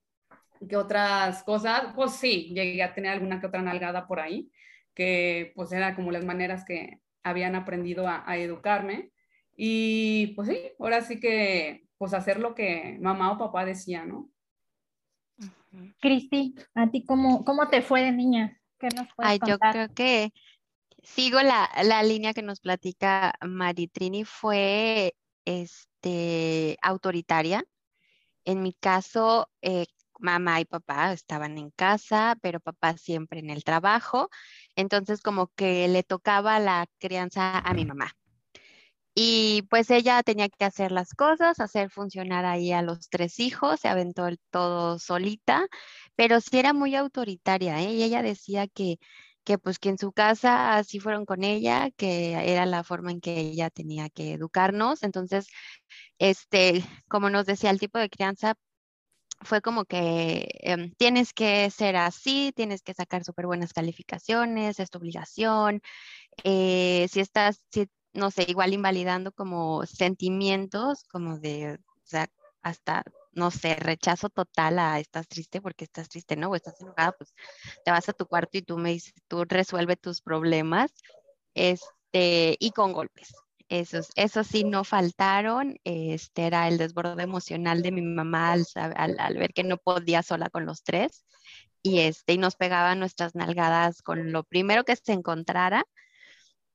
¿Qué 0.69 0.77
otras 0.77 1.45
cosas? 1.45 1.93
Pues 1.95 2.11
sí, 2.15 2.53
llegué 2.53 2.83
a 2.83 2.93
tener 2.93 3.13
alguna 3.13 3.39
que 3.39 3.47
otra 3.47 3.63
nalgada 3.63 4.09
por 4.09 4.19
ahí, 4.19 4.51
que 4.95 5.53
pues 5.55 5.71
era 5.71 5.95
como 5.95 6.11
las 6.11 6.25
maneras 6.25 6.65
que 6.65 7.06
habían 7.27 7.55
aprendido 7.55 8.07
a, 8.09 8.23
a, 8.29 8.37
educarme. 8.37 9.13
Y 9.57 10.29
pues 10.37 10.49
sí, 10.49 10.59
ahora 10.79 11.01
sí 11.03 11.19
que 11.19 11.89
pues 11.99 12.15
hacer 12.15 12.39
lo 12.39 12.55
que 12.55 12.99
mamá 13.01 13.33
o 13.33 13.39
papá 13.39 13.65
decía, 13.65 14.05
¿no? 14.05 14.31
Cristi, 16.01 16.55
¿a 16.75 16.91
ti 16.91 17.05
cómo, 17.05 17.45
cómo 17.45 17.69
te 17.69 17.83
fue 17.83 18.03
de 18.03 18.13
niña? 18.13 18.61
¿Qué 18.79 18.89
nos 18.95 19.09
puedes 19.15 19.33
Ay, 19.33 19.39
yo 19.47 19.59
creo 19.59 19.89
que 19.95 20.33
sigo 21.03 21.41
la, 21.43 21.71
la 21.85 22.03
línea 22.03 22.33
que 22.33 22.43
nos 22.43 22.61
platica 22.61 23.35
Maritrini, 23.43 24.25
fue 24.25 25.15
este, 25.45 26.79
autoritaria. 26.83 27.65
En 28.45 28.63
mi 28.63 28.73
caso, 28.73 29.51
eh, 29.61 29.87
mamá 30.21 30.61
y 30.61 30.65
papá 30.65 31.13
estaban 31.13 31.59
en 31.59 31.71
casa, 31.71 32.37
pero 32.43 32.61
papá 32.61 32.97
siempre 32.97 33.41
en 33.41 33.51
el 33.51 33.65
trabajo. 33.65 34.29
Entonces 34.77 35.21
como 35.23 35.49
que 35.49 35.89
le 35.89 36.03
tocaba 36.03 36.59
la 36.61 36.87
crianza 36.99 37.59
a 37.59 37.75
mi 37.75 37.85
mamá. 37.85 38.13
Y 39.19 39.63
pues 39.71 39.91
ella 39.91 40.23
tenía 40.23 40.49
que 40.51 40.65
hacer 40.67 40.93
las 40.93 41.15
cosas, 41.15 41.59
hacer 41.61 41.91
funcionar 41.91 42.45
ahí 42.45 42.73
a 42.73 42.83
los 42.83 43.09
tres 43.09 43.41
hijos, 43.41 43.81
se 43.81 43.89
aventó 43.89 44.27
el 44.27 44.39
todo 44.51 44.99
solita, 44.99 45.67
pero 46.17 46.41
sí 46.43 46.59
era 46.59 46.75
muy 46.75 46.95
autoritaria, 46.95 47.81
¿eh? 47.83 47.95
Y 47.95 48.03
ella 48.03 48.21
decía 48.23 48.69
que, 48.69 48.99
que 49.45 49.57
pues 49.59 49.79
que 49.79 49.89
en 49.89 49.99
su 49.99 50.13
casa 50.13 50.77
así 50.77 51.01
fueron 51.01 51.25
con 51.25 51.45
ella, 51.45 51.91
que 51.97 52.35
era 52.35 52.67
la 52.67 52.85
forma 52.85 53.11
en 53.11 53.21
que 53.23 53.41
ella 53.41 53.71
tenía 53.71 54.11
que 54.11 54.35
educarnos. 54.35 55.03
Entonces, 55.03 55.47
este, 56.19 56.85
como 57.09 57.31
nos 57.31 57.47
decía, 57.47 57.71
el 57.71 57.81
tipo 57.81 57.99
de 57.99 58.11
crianza 58.11 58.55
fue 59.41 59.61
como 59.61 59.85
que 59.85 60.49
eh, 60.63 60.93
tienes 60.97 61.33
que 61.33 61.71
ser 61.71 61.97
así, 61.97 62.53
tienes 62.55 62.83
que 62.83 62.95
sacar 62.95 63.25
súper 63.25 63.47
buenas 63.47 63.73
calificaciones, 63.73 64.81
es 64.81 64.91
tu 64.91 64.99
obligación. 64.99 65.81
Eh, 66.45 67.07
si 67.11 67.21
estás, 67.21 67.63
no 68.13 68.31
sé, 68.31 68.47
igual 68.49 68.73
invalidando 68.73 69.33
como 69.33 69.85
sentimientos, 69.87 71.05
como 71.05 71.39
de, 71.39 71.75
o 71.75 72.07
sea, 72.07 72.29
hasta, 72.63 73.05
no 73.33 73.51
sé, 73.51 73.77
rechazo 73.77 74.29
total 74.29 74.79
a 74.79 74.99
estás 74.99 75.29
triste 75.29 75.61
porque 75.61 75.85
estás 75.85 76.09
triste, 76.09 76.37
¿no? 76.37 76.51
O 76.51 76.57
estás 76.57 76.81
enojada, 76.81 77.13
pues 77.13 77.35
te 77.85 77.91
vas 77.91 78.09
a 78.09 78.13
tu 78.13 78.27
cuarto 78.27 78.59
y 78.59 78.63
tú 78.63 78.79
me 78.79 78.91
dices, 78.91 79.15
tú 79.29 79.45
resuelve 79.45 79.97
tus 79.97 80.23
problemas, 80.23 80.93
este, 81.55 82.57
y 82.59 82.71
con 82.73 82.93
golpes. 82.93 83.33
Esos, 83.69 84.11
esos 84.17 84.47
sí 84.47 84.65
no 84.65 84.85
faltaron. 84.85 85.79
Este 85.85 86.47
era 86.47 86.69
el 86.69 86.79
desborde 86.79 87.23
emocional 87.23 87.83
de 87.83 87.93
mi 87.93 88.03
mamá 88.03 88.53
al, 88.53 88.67
al, 88.75 89.17
al, 89.19 89.39
ver 89.39 89.53
que 89.53 89.65
no 89.65 89.77
podía 89.79 90.23
sola 90.23 90.51
con 90.51 90.67
los 90.67 90.83
tres. 90.83 91.25
y, 91.83 92.01
este, 92.01 92.35
y 92.35 92.39
nos 92.39 92.57
pegaba 92.57 92.95
nuestras 92.97 93.35
nalgadas 93.37 94.03
con 94.03 94.33
lo 94.33 94.45
primero 94.45 94.85
que 94.85 94.97
se 94.97 95.13
encontrara. 95.13 95.87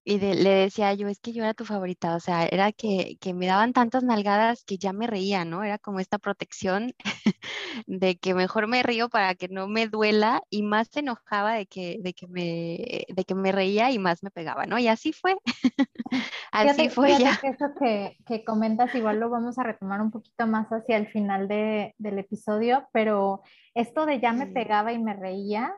Y 0.03 0.17
le 0.17 0.50
decía 0.50 0.96
yo, 0.96 1.08
es 1.08 1.20
que 1.20 1.31
yo 1.31 1.43
era 1.43 1.53
tu 1.53 1.63
favorita, 1.63 2.15
o 2.15 2.20
sea, 2.20 2.48
era 2.48 2.72
que, 2.72 3.17
que, 3.22 3.36
me 3.36 3.46
daban 3.46 3.72
tantas 3.72 4.03
nalgadas 4.03 4.63
que 4.63 4.79
ya 4.79 4.93
me 4.93 5.05
reía, 5.05 5.46
¿no? 5.46 5.63
Era 5.63 5.77
como 5.77 6.00
esta 6.00 6.17
protección 6.17 6.93
de 7.86 8.17
que 8.17 8.34
mejor 8.34 8.67
me 8.67 8.81
río 8.81 9.10
para 9.10 9.36
que 9.36 9.48
no 9.48 9.67
me 9.67 9.88
duela 9.88 10.41
y 10.50 10.63
más 10.63 10.88
se 10.88 11.01
enojaba 11.01 11.53
de 11.53 11.67
que, 11.67 12.00
de 12.01 12.13
que, 12.13 12.27
me, 12.27 13.05
de 13.10 13.24
que 13.25 13.36
me 13.36 13.51
reía 13.51 13.91
y 13.91 14.00
más 14.00 14.24
me 14.24 14.31
pegaba, 14.31 14.65
¿no? 14.65 14.79
Y 14.79 14.88
así 14.88 15.13
fue. 15.13 15.36
así 16.51 16.89
fue 16.89 17.20
ya. 17.20 17.38
Que 17.39 17.50
eso 17.50 17.67
que, 17.79 18.17
que, 18.25 18.43
comentas 18.43 18.96
igual 18.96 19.20
lo 19.20 19.29
vamos 19.29 19.60
a 19.60 19.63
retomar 19.63 20.01
un 20.01 20.10
poquito 20.10 20.48
más 20.48 20.67
hacia 20.70 20.98
el 20.98 21.10
final 21.10 21.48
de, 21.48 21.93
del 22.00 22.17
episodio, 22.17 22.88
pero 22.91 23.43
esto 23.75 24.08
de 24.08 24.20
ya 24.20 24.34
me 24.34 24.48
pegaba 24.48 24.93
y 24.93 25.00
me 25.00 25.13
reía, 25.13 25.75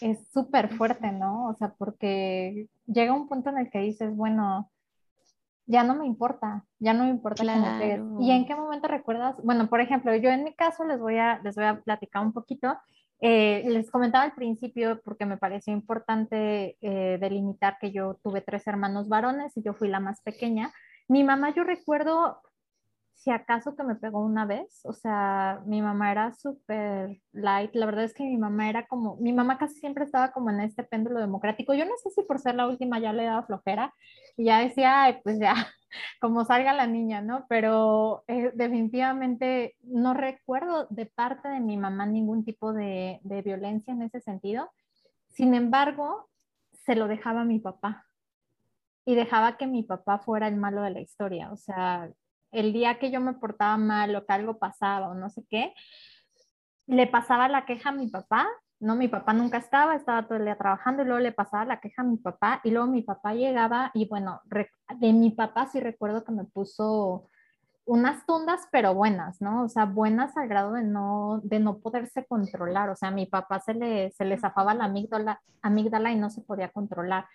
es 0.00 0.18
súper 0.32 0.68
fuerte, 0.76 1.10
¿no? 1.12 1.48
O 1.48 1.54
sea, 1.54 1.74
porque 1.76 2.68
llega 2.86 3.12
un 3.12 3.28
punto 3.28 3.50
en 3.50 3.58
el 3.58 3.70
que 3.70 3.80
dices, 3.80 4.14
bueno, 4.14 4.70
ya 5.66 5.84
no 5.84 5.94
me 5.94 6.06
importa, 6.06 6.64
ya 6.78 6.94
no 6.94 7.04
me 7.04 7.10
importa 7.10 7.42
claro. 7.42 8.16
¿Y 8.20 8.30
en 8.30 8.46
qué 8.46 8.54
momento 8.54 8.88
recuerdas? 8.88 9.36
Bueno, 9.42 9.68
por 9.68 9.80
ejemplo, 9.80 10.14
yo 10.16 10.30
en 10.30 10.44
mi 10.44 10.54
caso 10.54 10.84
les 10.84 10.98
voy 10.98 11.18
a, 11.18 11.40
les 11.44 11.56
voy 11.56 11.64
a 11.64 11.80
platicar 11.80 12.24
un 12.24 12.32
poquito. 12.32 12.76
Eh, 13.20 13.64
les 13.66 13.90
comentaba 13.90 14.24
al 14.24 14.32
principio 14.32 15.00
porque 15.02 15.26
me 15.26 15.36
pareció 15.36 15.72
importante 15.72 16.78
eh, 16.80 17.18
delimitar 17.20 17.76
que 17.80 17.90
yo 17.90 18.14
tuve 18.22 18.40
tres 18.40 18.66
hermanos 18.66 19.08
varones 19.08 19.56
y 19.56 19.62
yo 19.62 19.74
fui 19.74 19.88
la 19.88 20.00
más 20.00 20.22
pequeña. 20.22 20.72
Mi 21.06 21.22
mamá, 21.22 21.52
yo 21.54 21.64
recuerdo 21.64 22.40
si 23.18 23.30
acaso 23.32 23.74
que 23.74 23.82
me 23.82 23.96
pegó 23.96 24.20
una 24.20 24.46
vez, 24.46 24.80
o 24.84 24.92
sea, 24.92 25.60
mi 25.66 25.82
mamá 25.82 26.12
era 26.12 26.32
súper 26.34 27.20
light, 27.32 27.74
la 27.74 27.86
verdad 27.86 28.04
es 28.04 28.14
que 28.14 28.22
mi 28.22 28.36
mamá 28.38 28.70
era 28.70 28.86
como, 28.86 29.16
mi 29.16 29.32
mamá 29.32 29.58
casi 29.58 29.74
siempre 29.80 30.04
estaba 30.04 30.30
como 30.30 30.50
en 30.50 30.60
este 30.60 30.84
péndulo 30.84 31.18
democrático, 31.18 31.74
yo 31.74 31.84
no 31.84 31.96
sé 31.96 32.10
si 32.10 32.22
por 32.22 32.38
ser 32.38 32.54
la 32.54 32.68
última 32.68 33.00
ya 33.00 33.12
le 33.12 33.24
daba 33.24 33.42
flojera 33.42 33.92
y 34.36 34.44
ya 34.44 34.60
decía, 34.60 35.20
pues 35.24 35.40
ya, 35.40 35.54
como 36.20 36.44
salga 36.44 36.72
la 36.72 36.86
niña, 36.86 37.20
¿no? 37.20 37.44
Pero 37.48 38.22
eh, 38.28 38.52
definitivamente 38.54 39.74
no 39.82 40.14
recuerdo 40.14 40.86
de 40.90 41.06
parte 41.06 41.48
de 41.48 41.58
mi 41.58 41.76
mamá 41.76 42.06
ningún 42.06 42.44
tipo 42.44 42.72
de, 42.72 43.18
de 43.24 43.42
violencia 43.42 43.92
en 43.92 44.02
ese 44.02 44.20
sentido, 44.20 44.70
sin 45.26 45.54
embargo, 45.54 46.28
se 46.72 46.94
lo 46.94 47.08
dejaba 47.08 47.40
a 47.40 47.44
mi 47.44 47.58
papá 47.58 48.06
y 49.04 49.16
dejaba 49.16 49.56
que 49.56 49.66
mi 49.66 49.82
papá 49.82 50.20
fuera 50.20 50.46
el 50.46 50.54
malo 50.56 50.82
de 50.82 50.90
la 50.90 51.00
historia, 51.00 51.50
o 51.50 51.56
sea, 51.56 52.12
el 52.52 52.72
día 52.72 52.98
que 52.98 53.10
yo 53.10 53.20
me 53.20 53.34
portaba 53.34 53.76
mal 53.76 54.14
o 54.16 54.24
que 54.26 54.32
algo 54.32 54.58
pasaba 54.58 55.08
o 55.08 55.14
no 55.14 55.30
sé 55.30 55.44
qué, 55.48 55.74
le 56.86 57.06
pasaba 57.06 57.48
la 57.48 57.66
queja 57.66 57.90
a 57.90 57.92
mi 57.92 58.08
papá, 58.08 58.48
no, 58.80 58.94
mi 58.94 59.08
papá 59.08 59.32
nunca 59.32 59.58
estaba, 59.58 59.96
estaba 59.96 60.26
todo 60.26 60.38
el 60.38 60.44
día 60.44 60.56
trabajando 60.56 61.02
y 61.02 61.06
luego 61.06 61.20
le 61.20 61.32
pasaba 61.32 61.64
la 61.64 61.80
queja 61.80 62.02
a 62.02 62.04
mi 62.04 62.16
papá 62.16 62.60
y 62.62 62.70
luego 62.70 62.86
mi 62.86 63.02
papá 63.02 63.34
llegaba 63.34 63.90
y 63.92 64.08
bueno, 64.08 64.40
de 64.44 65.12
mi 65.12 65.30
papá 65.30 65.66
sí 65.66 65.80
recuerdo 65.80 66.24
que 66.24 66.32
me 66.32 66.44
puso 66.44 67.28
unas 67.88 68.26
tundas, 68.26 68.68
pero 68.70 68.94
buenas, 68.94 69.40
¿no? 69.40 69.64
O 69.64 69.68
sea, 69.68 69.86
buenas 69.86 70.36
al 70.36 70.46
grado 70.46 70.74
de 70.74 70.82
no, 70.82 71.40
de 71.42 71.58
no 71.58 71.78
poderse 71.78 72.26
controlar. 72.26 72.90
O 72.90 72.96
sea, 72.96 73.08
a 73.08 73.12
mi 73.12 73.24
papá 73.24 73.60
se 73.60 73.72
le, 73.72 74.10
se 74.12 74.26
le 74.26 74.38
zafaba 74.38 74.74
la 74.74 74.84
amígdala, 74.84 75.40
amígdala 75.62 76.12
y 76.12 76.16
no 76.16 76.28
se 76.28 76.42
podía 76.42 76.68
controlar. 76.68 77.26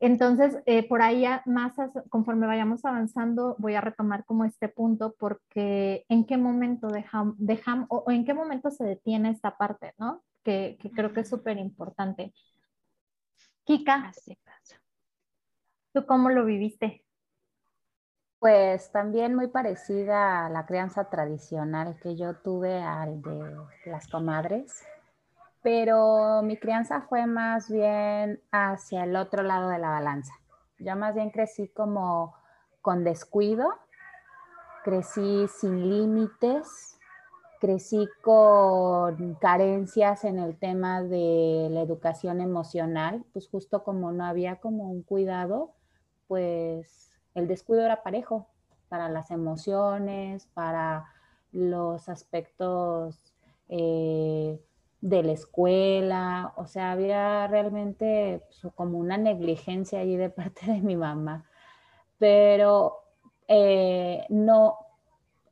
Entonces, 0.00 0.56
eh, 0.64 0.88
por 0.88 1.02
ahí 1.02 1.26
más 1.44 1.74
conforme 2.08 2.46
vayamos 2.46 2.84
avanzando, 2.86 3.54
voy 3.58 3.74
a 3.74 3.82
retomar 3.82 4.24
como 4.24 4.46
este 4.46 4.68
punto 4.68 5.14
porque 5.18 6.06
en 6.08 6.24
qué 6.24 6.38
momento 6.38 6.88
dejamos, 6.88 7.34
dejam, 7.38 7.84
o, 7.90 8.10
en 8.10 8.24
qué 8.24 8.32
momento 8.32 8.70
se 8.70 8.84
detiene 8.84 9.30
esta 9.30 9.58
parte, 9.58 9.94
¿no? 9.98 10.22
Que, 10.42 10.78
que 10.80 10.90
creo 10.90 11.12
que 11.12 11.20
es 11.20 11.28
súper 11.28 11.58
importante. 11.58 12.32
Kika, 13.64 14.10
¿tú 15.92 16.06
cómo 16.06 16.30
lo 16.30 16.46
viviste? 16.46 17.04
Pues 18.38 18.90
también 18.90 19.34
muy 19.34 19.48
parecida 19.48 20.46
a 20.46 20.48
la 20.48 20.64
crianza 20.64 21.10
tradicional 21.10 21.98
que 22.02 22.16
yo 22.16 22.36
tuve 22.36 22.80
al 22.82 23.20
de 23.20 23.54
las 23.84 24.08
comadres 24.08 24.82
pero 25.62 26.42
mi 26.42 26.56
crianza 26.56 27.02
fue 27.02 27.26
más 27.26 27.70
bien 27.70 28.40
hacia 28.50 29.04
el 29.04 29.16
otro 29.16 29.42
lado 29.42 29.68
de 29.68 29.78
la 29.78 29.90
balanza. 29.90 30.34
Yo 30.78 30.96
más 30.96 31.14
bien 31.14 31.30
crecí 31.30 31.68
como 31.68 32.34
con 32.80 33.04
descuido, 33.04 33.68
crecí 34.84 35.46
sin 35.48 35.88
límites, 35.88 36.98
crecí 37.60 38.08
con 38.22 39.34
carencias 39.34 40.24
en 40.24 40.38
el 40.38 40.58
tema 40.58 41.02
de 41.02 41.68
la 41.70 41.82
educación 41.82 42.40
emocional, 42.40 43.24
pues 43.34 43.48
justo 43.48 43.84
como 43.84 44.12
no 44.12 44.24
había 44.24 44.56
como 44.56 44.90
un 44.90 45.02
cuidado, 45.02 45.74
pues 46.26 47.12
el 47.34 47.46
descuido 47.46 47.84
era 47.84 48.02
parejo 48.02 48.48
para 48.88 49.10
las 49.10 49.30
emociones, 49.30 50.46
para 50.54 51.04
los 51.52 52.08
aspectos 52.08 53.34
eh, 53.68 54.58
de 55.00 55.22
la 55.22 55.32
escuela, 55.32 56.52
o 56.56 56.66
sea, 56.66 56.92
había 56.92 57.46
realmente 57.46 58.42
pues, 58.46 58.72
como 58.74 58.98
una 58.98 59.16
negligencia 59.16 60.00
allí 60.00 60.16
de 60.16 60.30
parte 60.30 60.66
de 60.66 60.80
mi 60.80 60.96
mamá, 60.96 61.44
pero 62.18 62.98
eh, 63.48 64.26
no, 64.28 64.76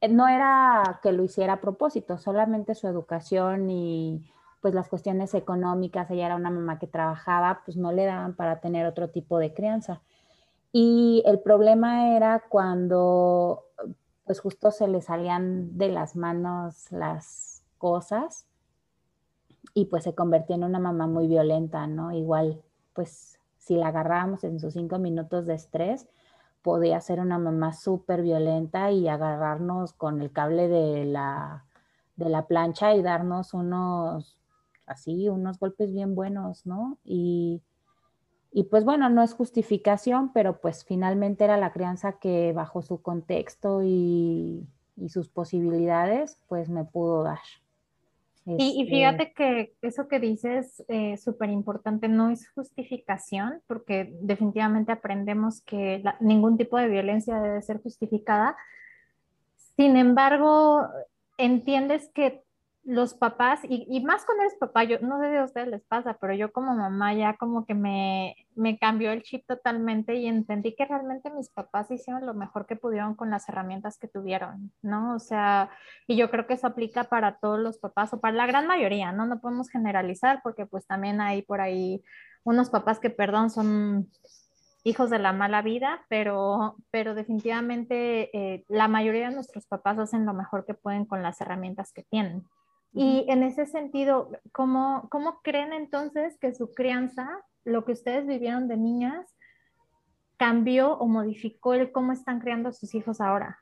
no 0.09 0.29
era 0.29 1.01
que 1.03 1.13
lo 1.13 1.25
hiciera 1.25 1.55
a 1.55 1.61
propósito, 1.61 2.19
solamente 2.19 2.75
su 2.75 2.89
educación 2.89 3.71
y 3.71 4.31
pues 4.61 4.75
las 4.75 4.89
cuestiones 4.89 5.35
económicas, 5.35 6.11
ella 6.11 6.27
era 6.27 6.37
una 6.37 6.51
mamá 6.51 6.79
que 6.79 6.89
trabajaba, 6.89 7.63
pues 7.65 7.77
no 7.77 7.93
le 7.93 8.07
daban 8.07 8.35
para 8.35 8.61
tener 8.61 8.87
otro 8.87 9.09
tipo 9.09 9.39
de 9.39 9.55
crianza. 9.55 10.03
Y 10.73 11.23
el 11.27 11.41
problema 11.41 12.17
era 12.17 12.45
cuando 12.49 13.65
pues 14.25 14.41
justo 14.41 14.71
se 14.71 14.89
le 14.89 15.01
salían 15.01 15.79
de 15.79 15.89
las 15.89 16.15
manos 16.17 16.93
las 16.93 17.63
cosas 17.79 18.48
y 19.79 19.85
pues 19.85 20.03
se 20.03 20.15
convirtió 20.15 20.57
en 20.57 20.65
una 20.65 20.81
mamá 20.81 21.07
muy 21.07 21.29
violenta, 21.29 21.87
¿no? 21.87 22.11
Igual, 22.11 22.61
pues 22.95 23.39
si 23.59 23.77
la 23.77 23.89
agarrábamos 23.89 24.43
en 24.43 24.59
sus 24.59 24.75
cinco 24.75 24.99
minutos 24.99 25.47
de 25.47 25.55
estrés, 25.55 26.09
podía 26.63 27.01
ser 27.01 27.21
una 27.21 27.39
mamá 27.39 27.73
súper 27.73 28.23
violenta 28.23 28.91
y 28.91 29.07
agarrarnos 29.07 29.93
con 29.93 30.21
el 30.21 30.33
cable 30.33 30.67
de 30.67 31.05
la, 31.05 31.65
de 32.17 32.29
la 32.29 32.49
plancha 32.49 32.97
y 32.97 33.03
darnos 33.03 33.55
unos, 33.55 34.43
así, 34.85 35.29
unos 35.29 35.61
golpes 35.61 35.93
bien 35.93 36.17
buenos, 36.17 36.67
¿no? 36.67 36.99
Y, 37.05 37.63
y 38.51 38.65
pues 38.65 38.85
bueno, 38.85 39.09
no 39.11 39.23
es 39.23 39.33
justificación, 39.33 40.33
pero 40.33 40.61
pues 40.61 40.85
finalmente 40.85 41.45
era 41.45 41.57
la 41.57 41.71
crianza 41.71 42.15
que 42.19 42.53
bajo 42.53 42.83
su 42.83 43.01
contexto 43.01 43.85
y, 43.85 44.67
y 44.97 45.09
sus 45.11 45.29
posibilidades, 45.29 46.37
pues 46.49 46.69
me 46.69 46.85
pudo 46.85 47.23
dar. 47.23 47.39
Y, 48.57 48.83
este 48.83 48.91
fíjate 48.91 49.33
que 49.33 49.75
eso 49.83 50.09
que 50.09 50.21
dices 50.21 50.81
es 50.81 50.85
eh, 50.89 51.17
súper 51.19 51.51
importante, 51.51 52.09
no 52.09 52.31
es 52.31 52.49
justificación, 52.51 53.61
porque 53.67 54.15
definitivamente 54.21 54.93
aprendemos 54.93 55.61
que 55.63 56.03
ningún 56.21 56.57
tipo 56.57 56.79
de 56.79 56.89
violencia 56.89 57.41
debe 57.41 57.61
ser 57.61 57.83
justificada. 57.83 58.57
Sin 59.77 59.97
embargo, 59.97 60.87
entiendes 61.37 62.11
que 62.15 62.43
los 62.89 63.13
papás, 63.13 63.61
y, 63.65 64.01
más 64.01 64.25
cuando 64.25 64.45
eres 64.45 64.57
papá, 64.59 64.83
yo 64.83 64.99
no 65.01 65.21
sé 65.21 65.31
si 65.31 65.37
a 65.37 65.45
ustedes 65.45 65.69
les 65.69 65.85
pasa, 65.85 66.17
pero 66.19 66.33
yo 66.33 66.51
como 66.53 66.75
mamá 66.75 67.13
ya 67.13 67.37
como 67.37 67.67
que 67.67 67.75
me, 67.75 68.35
me 68.55 68.79
cambió 68.79 69.13
el 69.13 69.23
chip 69.23 69.45
totalmente 69.47 70.15
y 70.15 70.27
entendí 70.27 70.75
que 70.75 70.87
realmente 70.87 71.29
mis 71.31 71.51
papás 71.51 71.91
hicieron 71.91 72.25
lo 72.25 72.33
mejor 72.33 72.65
que 72.65 72.77
pudieron 72.77 73.15
con 73.15 73.29
las 73.29 73.47
herramientas 73.47 73.99
que 73.99 74.09
tuvieron, 74.09 74.73
¿no? 74.81 75.15
O 75.15 75.19
sea, 75.19 75.69
y 76.07 76.17
yo 76.17 76.31
creo 76.31 76.47
que 76.47 76.55
eso 76.55 76.67
aplica 76.67 77.05
para 77.05 77.37
todos 77.37 77.61
los 77.61 77.77
papás 77.77 78.15
o 78.15 78.21
para 78.21 78.35
la 78.35 78.47
gran 78.47 78.67
mayoría, 78.67 79.13
¿no? 79.13 79.27
No 79.27 79.39
podemos 79.39 79.69
generalizar 79.69 80.41
porque 80.43 80.65
pues 80.65 80.87
también 80.87 81.21
hay 81.21 81.43
por 81.43 81.61
ahí 81.61 82.03
unos 82.43 82.71
papás 82.71 83.01
que, 83.01 83.11
perdón, 83.11 83.51
son 83.51 84.09
hijos 84.83 85.11
de 85.11 85.19
la 85.19 85.35
mala 85.35 85.61
vida, 85.61 86.07
pero, 86.09 86.77
pero 86.91 87.15
definitivamente 87.15 88.31
eh, 88.35 88.65
la 88.69 88.89
mayoría 88.89 89.29
de 89.29 89.35
nuestros 89.35 89.67
papás 89.67 89.99
hacen 89.99 90.25
lo 90.25 90.33
mejor 90.33 90.65
que 90.65 90.73
pueden 90.73 91.05
con 91.05 91.23
las 91.23 91.39
herramientas 91.43 91.93
que 91.93 92.05
tienen. 92.05 92.45
Y 92.93 93.27
en 93.29 93.43
ese 93.43 93.67
sentido, 93.67 94.31
¿cómo, 94.53 95.09
¿cómo 95.11 95.41
creen 95.43 95.73
entonces 95.73 96.39
que 96.39 96.55
su 96.55 96.73
crianza, 96.73 97.29
lo 97.65 97.85
que 97.85 97.93
ustedes 97.93 98.27
vivieron 98.27 98.67
de 98.67 98.77
niñas, 98.77 99.35
cambió 100.37 100.95
o 100.95 101.07
modificó 101.07 101.75
el 101.75 101.93
cómo 101.93 102.13
están 102.13 102.41
criando 102.41 102.71
a 102.71 102.73
sus 102.73 102.95
hijos 102.95 103.21
ahora? 103.21 103.59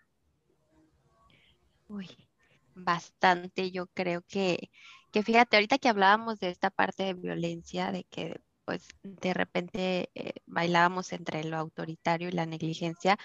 Uy, 1.88 2.08
bastante. 2.74 3.70
Yo 3.70 3.86
creo 3.88 4.22
que, 4.28 4.70
que 5.10 5.22
fíjate, 5.22 5.56
ahorita 5.56 5.78
que 5.78 5.88
hablábamos 5.88 6.38
de 6.38 6.50
esta 6.50 6.70
parte 6.70 7.04
de 7.04 7.14
violencia, 7.14 7.90
de 7.92 8.04
que 8.04 8.40
pues 8.64 8.88
de 9.04 9.32
repente 9.32 10.10
eh, 10.14 10.32
bailábamos 10.44 11.12
entre 11.12 11.44
lo 11.44 11.56
autoritario 11.56 12.28
y 12.28 12.32
la 12.32 12.46
negligencia, 12.46 13.16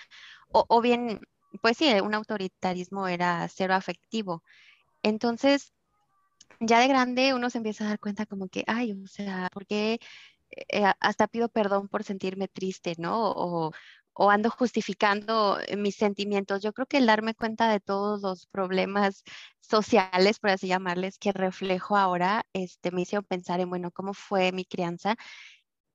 o, 0.51 0.65
o 0.69 0.81
bien, 0.81 1.19
pues 1.61 1.77
sí, 1.77 1.91
un 1.99 2.13
autoritarismo 2.13 3.07
era 3.07 3.47
cero 3.49 3.73
afectivo. 3.73 4.43
Entonces, 5.01 5.73
ya 6.61 6.79
de 6.79 6.87
grande 6.87 7.33
uno 7.33 7.49
se 7.49 7.57
empieza 7.57 7.85
a 7.85 7.89
dar 7.89 7.99
cuenta 7.99 8.25
como 8.25 8.47
que, 8.47 8.63
ay, 8.67 8.93
o 8.93 9.07
sea, 9.07 9.49
¿por 9.53 9.65
qué 9.65 9.99
eh, 10.69 10.83
hasta 10.99 11.27
pido 11.27 11.49
perdón 11.49 11.87
por 11.89 12.03
sentirme 12.03 12.47
triste, 12.47 12.95
¿no? 12.97 13.31
O, 13.31 13.71
ando 14.29 14.49
justificando 14.51 15.57
mis 15.77 15.95
sentimientos. 15.95 16.61
Yo 16.61 16.73
creo 16.73 16.85
que 16.85 16.97
el 16.97 17.07
darme 17.07 17.33
cuenta 17.33 17.69
de 17.71 17.79
todos 17.79 18.21
los 18.21 18.45
problemas 18.47 19.23
sociales, 19.61 20.39
por 20.39 20.51
así 20.51 20.67
llamarles, 20.67 21.17
que 21.17 21.31
reflejo 21.31 21.97
ahora, 21.97 22.45
este, 22.53 22.91
me 22.91 23.01
hizo 23.01 23.23
pensar 23.23 23.59
en, 23.61 23.69
bueno, 23.69 23.91
cómo 23.91 24.13
fue 24.13 24.51
mi 24.51 24.65
crianza 24.65 25.15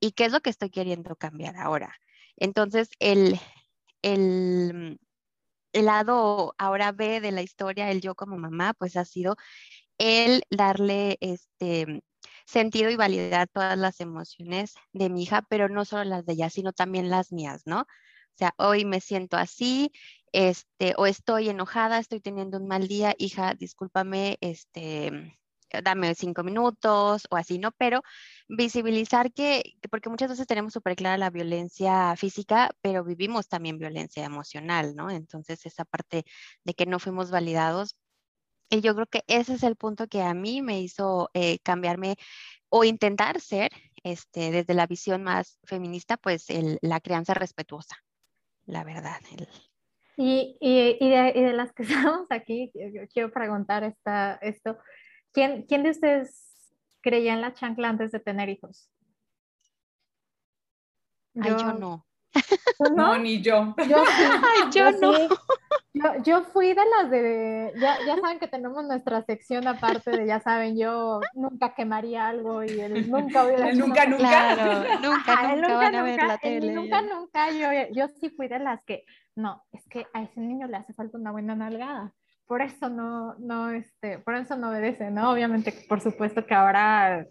y 0.01 0.13
qué 0.13 0.27
es 0.27 0.33
lo 0.33 0.41
que 0.41 0.51
estoy 0.51 0.71
queriendo 0.71 1.17
cambiar 1.17 1.57
ahora. 1.57 1.95
Entonces, 2.37 2.91
el, 3.01 3.39
el, 4.03 4.99
el 5.73 5.85
lado 5.87 6.55
ahora 6.59 6.93
B 6.93 7.21
de 7.21 7.33
la 7.33 7.43
historia, 7.43 7.91
el 7.91 8.01
yo 8.01 8.15
como 8.15 8.39
mamá, 8.39 8.75
pues 8.75 8.97
ha 8.97 9.05
sido 9.05 9.37
el 9.99 10.43
darle 10.51 11.19
este 11.21 12.03
sentido 12.47 12.91
y 12.91 12.97
validar 12.97 13.49
todas 13.49 13.77
las 13.79 14.01
emociones 14.01 14.75
de 14.93 15.11
mi 15.11 15.25
hija, 15.25 15.43
pero 15.49 15.69
no 15.69 15.85
solo 15.85 16.05
las 16.05 16.27
de 16.27 16.35
ella, 16.35 16.51
sino 16.51 16.73
también 16.73 17.11
las 17.11 17.33
mías, 17.33 17.63
¿no? 17.67 17.81
O 17.81 18.39
sea, 18.39 18.55
hoy 18.59 18.85
me 18.85 19.01
siento 19.01 19.37
así, 19.37 19.93
este, 20.33 20.95
o 20.99 21.07
estoy 21.07 21.49
enojada, 21.49 21.99
estoy 21.99 22.21
teniendo 22.21 22.59
un 22.59 22.69
mal 22.69 22.87
día, 22.89 23.15
hija, 23.19 23.55
discúlpame, 23.55 24.37
este, 24.41 25.37
dame 25.83 26.15
cinco 26.15 26.43
minutos 26.45 27.27
o 27.31 27.37
así, 27.37 27.59
¿no? 27.59 27.73
Pero 27.73 28.03
visibilizar 28.49 29.33
que, 29.33 29.63
porque 29.91 30.11
muchas 30.11 30.31
veces 30.31 30.47
tenemos 30.47 30.73
súper 30.73 30.97
clara 30.97 31.19
la 31.19 31.31
violencia 31.31 32.15
física, 32.17 32.71
pero 32.83 33.05
vivimos 33.05 33.49
también 33.49 33.79
violencia 33.79 34.25
emocional, 34.25 34.95
¿no? 34.95 35.11
Entonces, 35.11 35.65
esa 35.67 35.85
parte 35.85 36.25
de 36.65 36.75
que 36.75 36.87
no 36.87 36.99
fuimos 36.99 37.31
validados, 37.31 37.97
y 38.71 38.81
yo 38.81 38.95
creo 38.95 39.07
que 39.07 39.23
ese 39.27 39.55
es 39.55 39.63
el 39.63 39.77
punto 39.77 40.09
que 40.09 40.23
a 40.23 40.35
mí 40.35 40.63
me 40.63 40.81
hizo 40.81 41.31
eh, 41.35 41.59
cambiarme 41.61 42.17
o 42.69 42.85
intentar 42.85 43.41
ser, 43.41 43.71
este, 44.03 44.51
desde 44.51 44.75
la 44.75 44.87
visión 44.87 45.23
más 45.23 45.59
feminista, 45.65 46.17
pues 46.17 46.47
la 46.83 47.01
crianza 47.01 47.35
respetuosa, 47.35 47.97
la 48.67 48.85
verdad. 48.85 49.21
Y, 50.17 50.57
y, 50.61 50.97
y, 51.01 51.11
de, 51.11 51.33
y, 51.35 51.43
de, 51.43 51.53
las 51.53 51.73
que 51.73 51.83
estamos 51.85 52.27
aquí, 52.31 52.73
quiero 53.13 53.31
preguntar 53.31 53.85
esta, 53.85 54.35
esto. 54.43 54.79
¿Quién, 55.33 55.65
¿Quién 55.67 55.83
de 55.83 55.91
ustedes 55.91 56.47
creía 57.03 57.35
en 57.35 57.41
la 57.41 57.55
chancla 57.55 57.89
antes 57.89 58.11
de 58.13 58.21
tener 58.21 58.49
hijos? 58.49 58.91
Yo, 61.35 61.43
Ay, 61.45 61.51
yo 61.51 61.73
no. 61.75 62.07
no. 62.79 62.91
no. 62.91 63.19
ni 63.19 63.43
yo. 63.43 63.75
Yo, 63.89 64.03
Ay, 64.09 64.71
yo, 64.73 64.91
yo 64.91 64.99
no. 64.99 65.13
Sí. 65.13 65.29
Yo, 65.97 66.23
yo, 66.23 66.45
fui 66.53 66.69
de 66.69 66.83
las 66.85 67.11
de, 67.11 67.73
ya, 67.81 67.97
ya, 68.07 68.17
saben 68.21 68.39
que 68.39 68.49
tenemos 68.49 68.85
nuestra 68.85 69.23
sección 69.23 69.67
aparte 69.67 70.11
de, 70.11 70.27
ya 70.27 70.41
saben, 70.41 70.77
yo 70.77 71.21
nunca 71.35 71.75
quemaría 71.75 72.29
algo 72.29 72.63
y 72.63 72.79
él 72.79 73.11
nunca 73.11 73.45
hubiera 73.45 73.71
hecho 73.71 73.87
Claro, 73.87 74.05
nunca, 74.07 74.07
nunca, 74.07 74.99
nunca, 75.01 75.57
nunca 75.57 75.77
van 75.77 75.95
a 75.95 76.03
ver 76.03 76.23
la 76.23 76.39
tele. 76.39 76.73
Nunca, 76.73 77.01
nunca, 77.01 77.51
yo, 77.51 77.69
yo 77.93 78.09
sí 78.21 78.29
fui 78.29 78.47
de 78.47 78.59
las 78.59 78.85
que, 78.85 79.05
no, 79.35 79.63
es 79.73 79.87
que 79.89 80.07
a 80.13 80.23
ese 80.23 80.41
niño 80.41 80.67
le 80.67 80.77
hace 80.77 80.93
falta 80.93 81.17
una 81.17 81.33
buena 81.33 81.55
nalgada. 81.55 82.13
Por 82.47 82.61
eso 82.61 82.91
no, 82.91 83.35
no, 83.39 83.71
este, 83.71 84.19
por 84.19 84.35
eso 84.35 84.57
no 84.57 84.69
obedece, 84.69 85.11
¿no? 85.11 85.33
Obviamente, 85.33 85.73
por 85.89 86.01
supuesto 86.01 86.45
que 86.45 86.55
ahora 86.55 87.27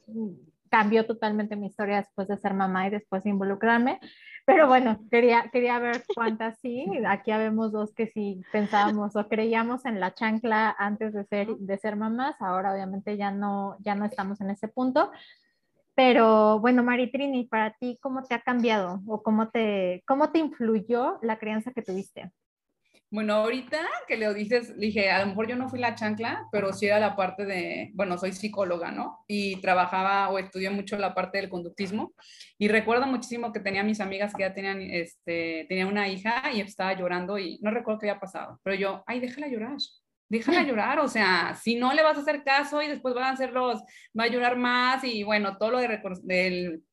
cambió 0.76 1.06
totalmente 1.06 1.56
mi 1.56 1.68
historia 1.68 2.02
después 2.02 2.28
de 2.28 2.36
ser 2.38 2.54
mamá 2.54 2.86
y 2.86 2.90
después 2.90 3.24
de 3.24 3.30
involucrarme, 3.30 3.98
pero 4.46 4.68
bueno, 4.68 5.00
quería, 5.10 5.50
quería 5.50 5.80
ver 5.80 6.04
cuántas 6.14 6.60
sí. 6.60 6.86
Aquí 7.08 7.32
habemos 7.32 7.72
dos 7.72 7.94
que 7.94 8.08
sí 8.08 8.42
pensábamos 8.52 9.16
o 9.16 9.26
creíamos 9.30 9.86
en 9.86 10.02
la 10.02 10.14
chancla 10.14 10.76
antes 10.78 11.14
de 11.14 11.24
ser, 11.24 11.48
de 11.48 11.78
ser 11.78 11.96
mamás. 11.96 12.36
Ahora 12.42 12.74
obviamente 12.74 13.16
ya 13.16 13.32
no, 13.32 13.78
ya 13.80 13.96
no 13.96 14.04
estamos 14.04 14.42
en 14.42 14.50
ese 14.50 14.68
punto. 14.68 15.12
Pero 15.96 16.60
bueno, 16.60 16.84
Maritrini, 16.84 17.46
para 17.46 17.72
ti, 17.72 17.98
¿cómo 18.02 18.24
te 18.24 18.36
ha 18.36 18.42
cambiado 18.42 19.00
o 19.08 19.24
cómo 19.24 19.52
te, 19.52 20.04
cómo 20.06 20.30
te 20.32 20.40
influyó 20.40 21.20
la 21.22 21.40
crianza 21.40 21.72
que 21.72 21.84
tuviste? 21.84 22.34
Bueno, 23.16 23.36
ahorita 23.36 23.80
que 24.10 24.18
le 24.18 24.34
dices, 24.34 24.78
dije, 24.78 25.10
a 25.10 25.22
lo 25.22 25.28
mejor 25.28 25.48
yo 25.48 25.56
no 25.56 25.70
fui 25.70 25.80
la 25.80 25.96
chancla, 25.96 26.50
pero 26.52 26.74
sí 26.74 26.88
era 26.88 27.00
la 27.00 27.16
parte 27.16 27.46
de, 27.46 27.92
bueno, 27.94 28.18
soy 28.18 28.34
psicóloga, 28.34 28.92
¿no? 28.92 29.24
Y 29.26 29.62
trabajaba 29.62 30.28
o 30.28 30.38
estudié 30.38 30.70
mucho 30.70 30.98
la 30.98 31.16
parte 31.16 31.38
del 31.38 31.48
conductismo. 31.48 32.14
Y 32.58 32.68
recuerdo 32.68 33.08
muchísimo 33.08 33.54
que 33.54 33.62
tenía 33.62 33.86
mis 33.86 34.02
amigas 34.02 34.34
que 34.34 34.42
ya 34.42 34.54
tenían, 34.54 34.82
este, 34.82 35.66
tenía 35.70 35.88
una 35.88 36.10
hija 36.10 36.52
y 36.54 36.60
estaba 36.60 36.92
llorando 36.92 37.40
y 37.40 37.58
no 37.62 37.72
recuerdo 37.72 38.02
qué 38.02 38.10
había 38.10 38.20
pasado, 38.20 38.60
pero 38.64 38.76
yo, 38.76 39.02
ay, 39.08 39.22
déjala 39.22 39.48
llorar. 39.48 39.78
Déjala 40.28 40.64
llorar, 40.68 41.00
o 41.00 41.08
sea, 41.08 41.56
si 41.56 41.76
no 41.76 41.94
le 41.94 42.04
vas 42.04 42.18
a 42.18 42.20
hacer 42.20 42.44
caso 42.44 42.82
y 42.82 42.90
después 42.90 43.16
van 43.16 43.24
a 43.24 43.30
hacer 43.30 43.54
los, 43.54 43.82
va 44.20 44.26
a 44.26 44.28
llorar 44.28 44.58
más 44.58 45.06
y 45.06 45.24
bueno, 45.24 45.56
todo 45.58 45.72
lo 45.72 45.78
de, 45.78 46.02
del 46.24 46.84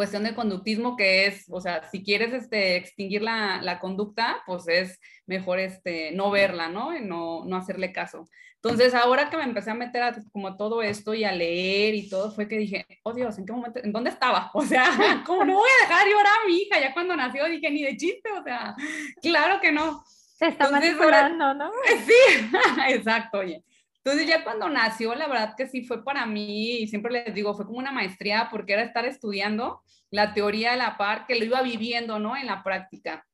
cuestión 0.00 0.24
de 0.24 0.34
conductismo 0.34 0.96
que 0.96 1.26
es, 1.26 1.44
o 1.50 1.60
sea, 1.60 1.86
si 1.90 2.02
quieres 2.02 2.32
este, 2.32 2.76
extinguir 2.76 3.20
la, 3.20 3.60
la 3.60 3.78
conducta, 3.80 4.42
pues 4.46 4.66
es 4.66 4.98
mejor 5.26 5.58
este, 5.58 6.10
no 6.12 6.30
verla, 6.30 6.70
¿no? 6.70 6.96
Y 6.96 7.02
no, 7.02 7.44
no 7.44 7.58
hacerle 7.58 7.92
caso. 7.92 8.26
Entonces, 8.54 8.94
ahora 8.94 9.28
que 9.28 9.36
me 9.36 9.42
empecé 9.42 9.70
a 9.70 9.74
meter 9.74 10.02
a 10.02 10.16
como 10.32 10.56
todo 10.56 10.80
esto 10.80 11.12
y 11.12 11.24
a 11.24 11.32
leer 11.32 11.94
y 11.94 12.08
todo, 12.08 12.32
fue 12.32 12.48
que 12.48 12.56
dije, 12.56 12.86
oh 13.02 13.12
Dios, 13.12 13.36
¿en 13.36 13.44
qué 13.44 13.52
momento, 13.52 13.78
en 13.84 13.92
dónde 13.92 14.08
estaba? 14.08 14.50
O 14.54 14.62
sea, 14.62 15.22
¿cómo 15.26 15.44
no 15.44 15.56
voy 15.56 15.68
a 15.68 15.86
dejar 15.86 16.08
llorar 16.08 16.32
a 16.42 16.46
mi 16.48 16.56
hija? 16.56 16.80
Ya 16.80 16.94
cuando 16.94 17.14
nació 17.14 17.44
dije, 17.44 17.70
ni 17.70 17.82
de 17.82 17.98
chiste, 17.98 18.30
o 18.32 18.42
sea, 18.42 18.74
claro 19.20 19.60
que 19.60 19.70
no. 19.70 20.02
Se 20.06 20.46
está 20.46 20.70
manipulando, 20.70 21.52
¿no? 21.52 21.70
Sí, 22.06 22.48
exacto, 22.88 23.40
oye. 23.40 23.62
Entonces 24.02 24.26
ya 24.26 24.44
cuando 24.44 24.68
nació, 24.70 25.14
la 25.14 25.28
verdad 25.28 25.54
que 25.56 25.68
sí 25.68 25.84
fue 25.84 26.02
para 26.02 26.24
mí, 26.26 26.78
y 26.78 26.88
siempre 26.88 27.12
les 27.12 27.34
digo, 27.34 27.54
fue 27.54 27.66
como 27.66 27.78
una 27.78 27.92
maestría 27.92 28.48
porque 28.50 28.72
era 28.72 28.82
estar 28.82 29.04
estudiando 29.04 29.82
la 30.10 30.32
teoría 30.32 30.72
de 30.72 30.78
la 30.78 30.96
par, 30.96 31.26
que 31.26 31.38
lo 31.38 31.44
iba 31.44 31.62
viviendo, 31.62 32.18
¿no? 32.18 32.36
En 32.36 32.46
la 32.46 32.62
práctica. 32.62 33.26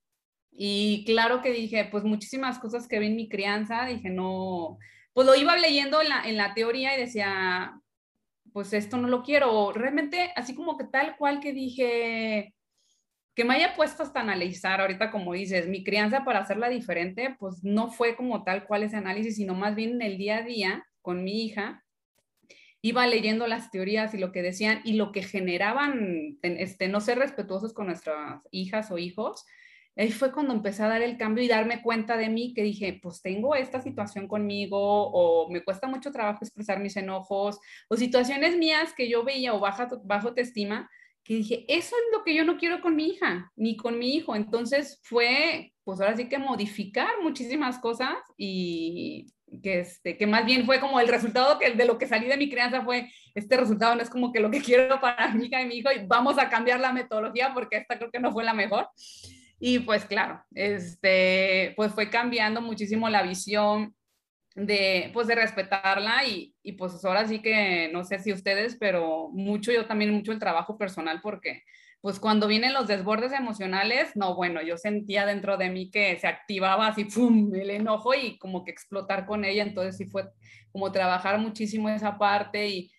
Y 0.50 1.04
claro 1.04 1.42
que 1.42 1.52
dije, 1.52 1.84
pues 1.90 2.02
muchísimas 2.04 2.58
cosas 2.58 2.88
que 2.88 2.98
vi 2.98 3.06
en 3.06 3.16
mi 3.16 3.28
crianza, 3.28 3.86
dije, 3.86 4.10
no, 4.10 4.78
pues 5.12 5.26
lo 5.26 5.34
iba 5.34 5.56
leyendo 5.56 6.02
en 6.02 6.08
la, 6.08 6.28
en 6.28 6.36
la 6.36 6.54
teoría 6.54 6.96
y 6.96 7.00
decía, 7.00 7.80
pues 8.52 8.72
esto 8.72 8.96
no 8.96 9.06
lo 9.08 9.22
quiero. 9.22 9.72
Realmente, 9.72 10.32
así 10.34 10.54
como 10.54 10.76
que 10.76 10.84
tal 10.84 11.16
cual 11.16 11.40
que 11.40 11.52
dije, 11.52 12.55
que 13.36 13.44
me 13.44 13.54
haya 13.54 13.76
puesto 13.76 14.02
hasta 14.02 14.20
analizar 14.20 14.80
ahorita, 14.80 15.10
como 15.10 15.34
dices, 15.34 15.68
mi 15.68 15.84
crianza 15.84 16.24
para 16.24 16.38
hacerla 16.38 16.70
diferente, 16.70 17.36
pues 17.38 17.62
no 17.62 17.90
fue 17.90 18.16
como 18.16 18.44
tal 18.44 18.64
cual 18.66 18.82
ese 18.82 18.96
análisis, 18.96 19.36
sino 19.36 19.54
más 19.54 19.74
bien 19.74 19.90
en 19.90 20.02
el 20.02 20.16
día 20.16 20.38
a 20.38 20.42
día 20.42 20.86
con 21.02 21.22
mi 21.22 21.44
hija, 21.44 21.84
iba 22.80 23.06
leyendo 23.06 23.46
las 23.46 23.70
teorías 23.70 24.14
y 24.14 24.18
lo 24.18 24.32
que 24.32 24.40
decían 24.40 24.80
y 24.84 24.94
lo 24.94 25.12
que 25.12 25.22
generaban, 25.22 26.38
este, 26.40 26.88
no 26.88 27.02
ser 27.02 27.18
respetuosos 27.18 27.74
con 27.74 27.88
nuestras 27.88 28.40
hijas 28.50 28.90
o 28.90 28.96
hijos. 28.96 29.44
Ahí 29.96 30.12
fue 30.12 30.32
cuando 30.32 30.54
empecé 30.54 30.84
a 30.84 30.88
dar 30.88 31.02
el 31.02 31.18
cambio 31.18 31.44
y 31.44 31.48
darme 31.48 31.82
cuenta 31.82 32.16
de 32.16 32.30
mí 32.30 32.54
que 32.54 32.62
dije, 32.62 32.98
pues 33.02 33.20
tengo 33.20 33.54
esta 33.54 33.82
situación 33.82 34.28
conmigo 34.28 34.78
o 34.80 35.50
me 35.50 35.62
cuesta 35.62 35.86
mucho 35.86 36.10
trabajo 36.10 36.42
expresar 36.42 36.80
mis 36.80 36.96
enojos 36.96 37.58
o 37.88 37.96
situaciones 37.96 38.56
mías 38.56 38.94
que 38.96 39.10
yo 39.10 39.24
veía 39.24 39.52
o 39.52 39.60
baja, 39.60 39.88
bajo 40.04 40.28
autoestima 40.28 40.88
que 41.26 41.34
dije, 41.34 41.64
eso 41.68 41.96
es 41.96 42.16
lo 42.16 42.22
que 42.22 42.34
yo 42.34 42.44
no 42.44 42.56
quiero 42.56 42.80
con 42.80 42.94
mi 42.94 43.08
hija, 43.08 43.50
ni 43.56 43.76
con 43.76 43.98
mi 43.98 44.14
hijo. 44.14 44.36
Entonces 44.36 45.00
fue, 45.02 45.72
pues 45.82 46.00
ahora 46.00 46.16
sí 46.16 46.28
que 46.28 46.38
modificar 46.38 47.08
muchísimas 47.22 47.78
cosas 47.78 48.14
y 48.36 49.26
que, 49.62 49.80
este, 49.80 50.16
que 50.16 50.26
más 50.26 50.44
bien 50.44 50.64
fue 50.66 50.78
como 50.78 51.00
el 51.00 51.08
resultado 51.08 51.58
que, 51.58 51.72
de 51.72 51.84
lo 51.84 51.98
que 51.98 52.06
salí 52.06 52.26
de 52.28 52.36
mi 52.36 52.48
crianza 52.48 52.84
fue, 52.84 53.10
este 53.34 53.56
resultado 53.56 53.94
no 53.94 54.02
es 54.02 54.10
como 54.10 54.32
que 54.32 54.40
lo 54.40 54.50
que 54.50 54.60
quiero 54.62 55.00
para 55.00 55.34
mi 55.34 55.46
hija 55.46 55.60
y 55.60 55.66
mi 55.66 55.76
hijo 55.76 55.90
y 55.90 56.06
vamos 56.06 56.38
a 56.38 56.48
cambiar 56.48 56.78
la 56.78 56.92
metodología 56.92 57.52
porque 57.52 57.78
esta 57.78 57.98
creo 57.98 58.10
que 58.10 58.20
no 58.20 58.32
fue 58.32 58.44
la 58.44 58.54
mejor. 58.54 58.88
Y 59.58 59.80
pues 59.80 60.04
claro, 60.04 60.44
este, 60.54 61.72
pues 61.76 61.92
fue 61.92 62.10
cambiando 62.10 62.60
muchísimo 62.60 63.08
la 63.08 63.22
visión, 63.22 63.96
de, 64.56 65.10
pues 65.12 65.26
de 65.26 65.34
respetarla 65.34 66.24
y, 66.26 66.54
y, 66.62 66.72
pues 66.72 67.04
ahora 67.04 67.28
sí 67.28 67.40
que 67.40 67.90
no 67.92 68.04
sé 68.04 68.18
si 68.18 68.32
ustedes, 68.32 68.76
pero 68.80 69.28
mucho 69.30 69.70
yo 69.70 69.86
también 69.86 70.12
mucho 70.12 70.32
el 70.32 70.38
trabajo 70.38 70.78
personal 70.78 71.20
porque 71.22 71.62
pues 72.00 72.18
cuando 72.20 72.46
vienen 72.46 72.72
los 72.72 72.86
desbordes 72.86 73.32
emocionales, 73.32 74.14
no, 74.16 74.34
bueno, 74.34 74.62
yo 74.62 74.76
sentía 74.76 75.26
dentro 75.26 75.56
de 75.56 75.70
mí 75.70 75.90
que 75.90 76.18
se 76.18 76.26
activaba 76.26 76.86
así, 76.86 77.04
¡pum!, 77.04 77.52
el 77.54 77.70
enojo 77.70 78.14
y 78.14 78.38
como 78.38 78.64
que 78.64 78.70
explotar 78.70 79.26
con 79.26 79.44
ella, 79.44 79.62
entonces 79.62 79.96
sí 79.96 80.06
fue 80.06 80.28
como 80.72 80.92
trabajar 80.92 81.38
muchísimo 81.38 81.88
esa 81.88 82.16
parte 82.16 82.68
y 82.68 82.92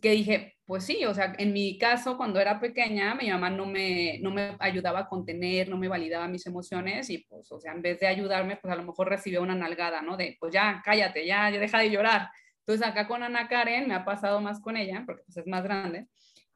que 0.00 0.10
dije, 0.10 0.54
pues 0.72 0.84
sí, 0.84 1.04
o 1.04 1.12
sea, 1.12 1.34
en 1.36 1.52
mi 1.52 1.76
caso, 1.76 2.16
cuando 2.16 2.40
era 2.40 2.58
pequeña, 2.58 3.14
mi 3.14 3.28
mamá 3.28 3.50
no 3.50 3.66
me, 3.66 4.18
no 4.22 4.30
me 4.30 4.56
ayudaba 4.58 5.00
a 5.00 5.06
contener, 5.06 5.68
no 5.68 5.76
me 5.76 5.86
validaba 5.86 6.26
mis 6.28 6.46
emociones 6.46 7.10
y 7.10 7.18
pues, 7.18 7.52
o 7.52 7.60
sea, 7.60 7.72
en 7.72 7.82
vez 7.82 8.00
de 8.00 8.06
ayudarme, 8.06 8.56
pues 8.56 8.72
a 8.72 8.76
lo 8.76 8.82
mejor 8.82 9.10
recibía 9.10 9.42
una 9.42 9.54
nalgada, 9.54 10.00
¿no? 10.00 10.16
De, 10.16 10.34
pues 10.40 10.50
ya, 10.54 10.80
cállate, 10.82 11.26
ya, 11.26 11.50
ya 11.50 11.60
deja 11.60 11.78
de 11.78 11.90
llorar. 11.90 12.30
Entonces 12.60 12.86
acá 12.86 13.06
con 13.06 13.22
Ana 13.22 13.48
Karen 13.48 13.86
me 13.86 13.92
ha 13.92 14.06
pasado 14.06 14.40
más 14.40 14.60
con 14.62 14.78
ella, 14.78 15.02
porque 15.04 15.24
pues 15.26 15.36
es 15.36 15.46
más 15.46 15.62
grande. 15.62 16.06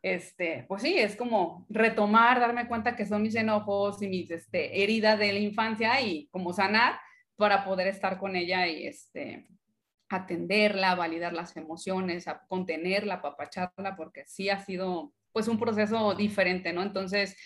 Este, 0.00 0.64
pues 0.66 0.80
sí, 0.80 0.96
es 0.96 1.14
como 1.14 1.66
retomar, 1.68 2.40
darme 2.40 2.68
cuenta 2.68 2.96
que 2.96 3.04
son 3.04 3.20
mis 3.20 3.34
enojos 3.34 4.00
y 4.00 4.08
mis 4.08 4.30
este, 4.30 4.82
heridas 4.82 5.18
de 5.18 5.30
la 5.30 5.40
infancia 5.40 6.00
y 6.00 6.26
como 6.28 6.54
sanar 6.54 6.98
para 7.36 7.66
poder 7.66 7.88
estar 7.88 8.18
con 8.18 8.34
ella 8.34 8.66
y 8.66 8.86
este, 8.86 9.46
atenderla, 10.08 10.94
validar 10.94 11.32
las 11.32 11.56
emociones, 11.56 12.28
a 12.28 12.42
contenerla, 12.46 13.14
apapacharla, 13.14 13.96
porque 13.96 14.24
sí 14.26 14.48
ha 14.48 14.58
sido 14.58 15.12
pues 15.32 15.48
un 15.48 15.58
proceso 15.58 16.14
diferente, 16.14 16.72
¿no? 16.72 16.82
Entonces, 16.82 17.36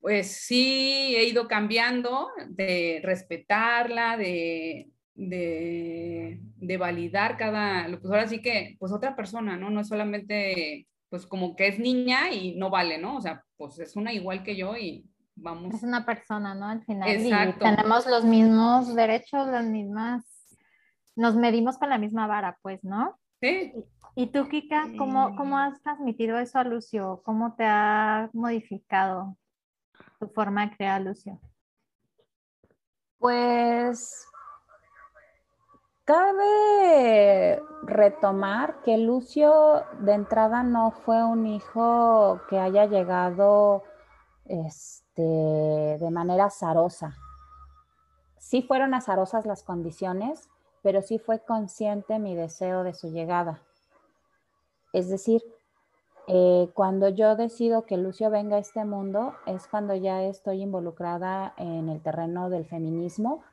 pues 0.00 0.28
sí 0.28 1.16
he 1.16 1.24
ido 1.24 1.48
cambiando 1.48 2.28
de 2.48 3.00
respetarla, 3.02 4.16
de, 4.16 4.90
de, 5.14 6.38
de, 6.56 6.76
validar 6.76 7.36
cada, 7.36 7.88
pues 7.88 8.04
ahora 8.04 8.28
sí 8.28 8.40
que, 8.40 8.76
pues 8.78 8.92
otra 8.92 9.16
persona, 9.16 9.56
¿no? 9.56 9.70
No 9.70 9.80
es 9.80 9.88
solamente, 9.88 10.86
pues 11.08 11.26
como 11.26 11.56
que 11.56 11.66
es 11.68 11.78
niña 11.80 12.30
y 12.30 12.54
no 12.54 12.70
vale, 12.70 12.98
¿no? 12.98 13.16
O 13.16 13.20
sea, 13.20 13.44
pues 13.56 13.78
es 13.80 13.96
una 13.96 14.12
igual 14.12 14.44
que 14.44 14.54
yo 14.54 14.76
y 14.76 15.04
vamos. 15.34 15.74
Es 15.74 15.82
una 15.82 16.06
persona, 16.06 16.54
¿no? 16.54 16.66
Al 16.66 16.84
final. 16.84 17.08
Exacto. 17.08 17.66
Y 17.66 17.70
tenemos 17.70 18.06
los 18.06 18.24
mismos 18.24 18.94
derechos, 18.94 19.48
las 19.48 19.66
mismas, 19.66 20.37
nos 21.18 21.34
medimos 21.34 21.78
con 21.78 21.90
la 21.90 21.98
misma 21.98 22.26
vara, 22.28 22.58
pues, 22.62 22.82
¿no? 22.84 23.18
Sí. 23.40 23.74
¿Y 24.14 24.28
tú, 24.28 24.48
Kika, 24.48 24.86
cómo, 24.96 25.34
cómo 25.36 25.58
has 25.58 25.82
transmitido 25.82 26.38
eso 26.38 26.58
a 26.58 26.64
Lucio? 26.64 27.22
¿Cómo 27.24 27.54
te 27.54 27.64
ha 27.64 28.30
modificado 28.32 29.36
tu 30.20 30.28
forma 30.28 30.66
de 30.66 30.76
crear 30.76 31.02
Lucio? 31.02 31.40
Pues 33.18 34.28
cabe 36.04 37.60
retomar 37.82 38.80
que 38.82 38.96
Lucio 38.96 39.84
de 40.00 40.14
entrada 40.14 40.62
no 40.62 40.92
fue 40.92 41.24
un 41.24 41.46
hijo 41.46 42.40
que 42.48 42.60
haya 42.60 42.86
llegado 42.86 43.82
este, 44.44 45.22
de 45.22 46.10
manera 46.12 46.44
azarosa. 46.44 47.16
Sí 48.36 48.62
fueron 48.62 48.94
azarosas 48.94 49.46
las 49.46 49.64
condiciones, 49.64 50.48
pero 50.88 51.02
sí 51.02 51.18
fue 51.18 51.40
consciente 51.40 52.18
mi 52.18 52.34
deseo 52.34 52.82
de 52.82 52.94
su 52.94 53.10
llegada. 53.10 53.60
Es 54.94 55.10
decir, 55.10 55.42
eh, 56.28 56.70
cuando 56.72 57.10
yo 57.10 57.36
decido 57.36 57.84
que 57.84 57.98
Lucio 57.98 58.30
venga 58.30 58.56
a 58.56 58.60
este 58.60 58.86
mundo, 58.86 59.34
es 59.44 59.68
cuando 59.68 59.94
ya 59.94 60.22
estoy 60.22 60.62
involucrada 60.62 61.52
en 61.58 61.90
el 61.90 62.00
terreno 62.00 62.48
del 62.48 62.64
feminismo 62.64 63.44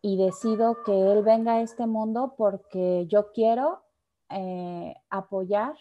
y 0.00 0.16
decido 0.16 0.82
que 0.84 1.12
él 1.12 1.22
venga 1.22 1.56
a 1.56 1.60
este 1.60 1.86
mundo 1.86 2.32
porque 2.38 3.04
yo 3.08 3.30
quiero 3.32 3.82
eh, 4.30 4.94
apoyar 5.10 5.74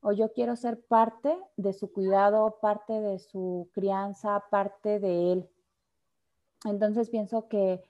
o 0.00 0.12
yo 0.12 0.32
quiero 0.32 0.56
ser 0.56 0.80
parte 0.80 1.36
de 1.58 1.74
su 1.74 1.92
cuidado, 1.92 2.56
parte 2.62 3.02
de 3.02 3.18
su 3.18 3.68
crianza, 3.74 4.44
parte 4.50 4.98
de 4.98 5.32
él. 5.32 5.50
Entonces 6.64 7.10
pienso 7.10 7.48
que 7.48 7.84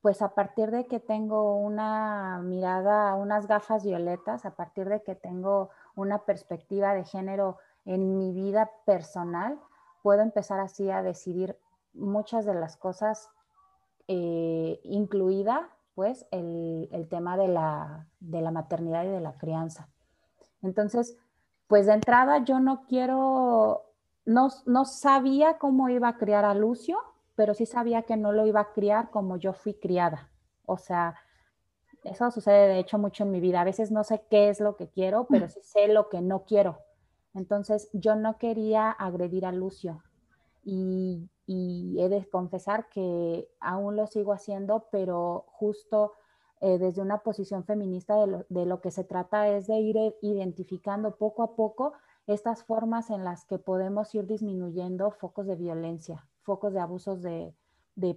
pues 0.00 0.22
a 0.22 0.34
partir 0.34 0.70
de 0.70 0.86
que 0.86 1.00
tengo 1.00 1.56
una 1.56 2.40
mirada, 2.42 3.14
unas 3.14 3.46
gafas 3.46 3.84
violetas, 3.84 4.44
a 4.44 4.54
partir 4.54 4.88
de 4.88 5.02
que 5.02 5.14
tengo 5.14 5.70
una 5.96 6.20
perspectiva 6.24 6.94
de 6.94 7.04
género 7.04 7.58
en 7.84 8.16
mi 8.16 8.32
vida 8.32 8.70
personal, 8.84 9.58
puedo 10.02 10.22
empezar 10.22 10.60
así 10.60 10.90
a 10.90 11.02
decidir 11.02 11.58
muchas 11.94 12.44
de 12.44 12.54
las 12.54 12.76
cosas, 12.76 13.28
eh, 14.06 14.80
incluida 14.84 15.68
pues 15.94 16.26
el, 16.30 17.08
tema 17.10 17.36
de 17.36 17.48
la, 17.48 18.06
maternidad 18.52 19.04
y 19.04 19.08
de 19.08 19.20
la 19.20 19.32
crianza. 19.32 19.88
Entonces, 20.62 21.16
pues 21.66 21.86
de 21.86 21.94
entrada 21.94 22.44
yo 22.44 22.60
no 22.60 22.84
quiero, 22.86 23.82
no, 24.24 24.48
no 24.66 24.84
sabía 24.84 25.58
cómo 25.58 25.88
iba 25.88 26.06
a 26.06 26.16
criar 26.16 26.44
a 26.44 26.54
Lucio, 26.54 26.98
pero 27.38 27.54
sí 27.54 27.66
sabía 27.66 28.02
que 28.02 28.16
no 28.16 28.32
lo 28.32 28.46
iba 28.46 28.58
a 28.58 28.72
criar 28.72 29.10
como 29.10 29.36
yo 29.36 29.52
fui 29.52 29.74
criada. 29.74 30.28
O 30.66 30.76
sea, 30.76 31.14
eso 32.02 32.32
sucede 32.32 32.66
de 32.66 32.80
hecho 32.80 32.98
mucho 32.98 33.22
en 33.22 33.30
mi 33.30 33.38
vida. 33.38 33.60
A 33.60 33.64
veces 33.64 33.92
no 33.92 34.02
sé 34.02 34.24
qué 34.28 34.48
es 34.48 34.58
lo 34.58 34.74
que 34.74 34.88
quiero, 34.88 35.28
pero 35.30 35.48
sí 35.48 35.60
sé 35.62 35.86
lo 35.86 36.08
que 36.08 36.20
no 36.20 36.42
quiero. 36.42 36.80
Entonces 37.34 37.90
yo 37.92 38.16
no 38.16 38.38
quería 38.38 38.90
agredir 38.90 39.46
a 39.46 39.52
Lucio 39.52 40.02
y, 40.64 41.30
he 41.46 42.08
de 42.08 42.28
confesar 42.28 42.88
que 42.88 43.48
aún 43.60 43.94
lo 43.94 44.08
sigo 44.08 44.32
haciendo, 44.32 44.88
pero 44.90 45.44
justo 45.46 46.14
eh, 46.60 46.78
desde 46.78 47.02
una 47.02 47.18
posición 47.18 47.62
feminista 47.62 48.16
de 48.16 48.26
lo, 48.26 48.46
de 48.48 48.66
lo 48.66 48.80
que 48.80 48.90
se 48.90 49.04
trata 49.04 49.48
es 49.48 49.68
de 49.68 49.78
ir 49.78 49.96
identificando 50.22 51.14
poco 51.14 51.44
a 51.44 51.54
poco 51.54 51.92
estas 52.26 52.64
formas 52.64 53.10
en 53.10 53.22
las 53.22 53.44
que 53.44 53.60
podemos 53.60 54.12
ir 54.16 54.26
disminuyendo 54.26 55.12
focos 55.12 55.46
de 55.46 55.54
violencia 55.54 56.26
focos 56.48 56.72
de 56.72 56.80
abusos 56.80 57.20
de, 57.20 57.52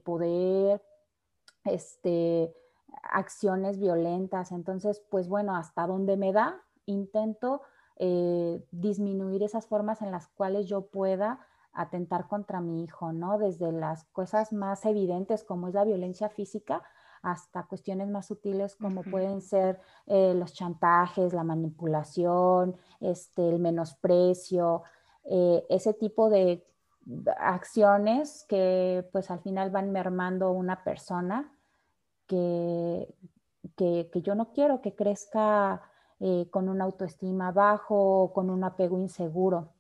poder, 0.06 0.82
este, 1.66 2.56
acciones 3.04 3.78
violentas. 3.78 4.54
Entonces, 4.54 5.04
pues 5.10 5.28
bueno, 5.28 5.54
hasta 5.54 5.86
donde 5.86 6.16
me 6.16 6.32
da, 6.32 6.64
intento 6.86 7.62
eh, 7.98 8.66
disminuir 8.72 9.44
esas 9.44 9.68
formas 9.68 10.02
en 10.02 10.12
las 10.12 10.30
cuales 10.30 10.68
yo 10.68 10.88
pueda 10.88 11.40
atentar 11.74 12.30
contra 12.30 12.62
mi 12.62 12.86
hijo, 12.86 13.12
¿no? 13.12 13.38
Desde 13.38 13.74
las 13.74 14.06
cosas 14.06 14.54
más 14.54 14.86
evidentes 14.86 15.44
como 15.44 15.68
es 15.68 15.74
la 15.74 15.84
violencia 15.84 16.30
física 16.30 16.82
hasta 17.22 17.64
cuestiones 17.64 18.10
más 18.10 18.28
sutiles 18.28 18.76
como 18.78 19.04
pueden 19.04 19.42
ser 19.42 19.80
eh, 20.08 20.34
los 20.36 20.54
chantajes, 20.54 21.34
la 21.34 21.44
manipulación, 21.44 22.78
este, 23.02 23.50
el 23.50 23.60
menosprecio, 23.60 24.84
eh, 25.26 25.66
ese 25.70 25.94
tipo 25.94 26.30
de 26.30 26.66
acciones 27.38 28.46
que 28.48 29.08
pues 29.12 29.32
al 29.32 29.40
final 29.40 29.72
van 29.72 29.92
mermando 29.92 30.52
una 30.52 30.84
persona 30.84 31.52
que, 32.28 33.14
que, 33.76 34.10
yo 34.22 34.36
no 34.36 34.54
quiero 34.54 34.82
que 34.82 34.96
crezca 34.96 35.82
eh, 36.20 36.48
con 36.52 36.70
una 36.70 36.86
autoestima 36.86 37.52
bajo 37.52 37.96
o 37.96 38.34
con 38.34 38.50
un 38.50 38.64
apego 38.64 38.98
inseguro. 38.98 39.74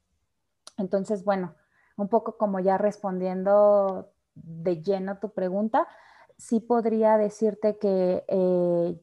Entonces, 0.78 1.24
bueno, 1.24 1.56
un 1.98 2.08
poco 2.08 2.38
como 2.38 2.60
ya 2.60 2.78
respondiendo 2.78 4.12
de 4.34 4.82
lleno 4.82 5.20
tu 5.20 5.30
pregunta, 5.30 5.88
sí 6.38 6.60
podría 6.60 7.18
decirte 7.18 7.78
que 7.78 8.26
eh, 8.28 9.00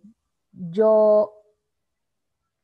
yo 0.53 1.35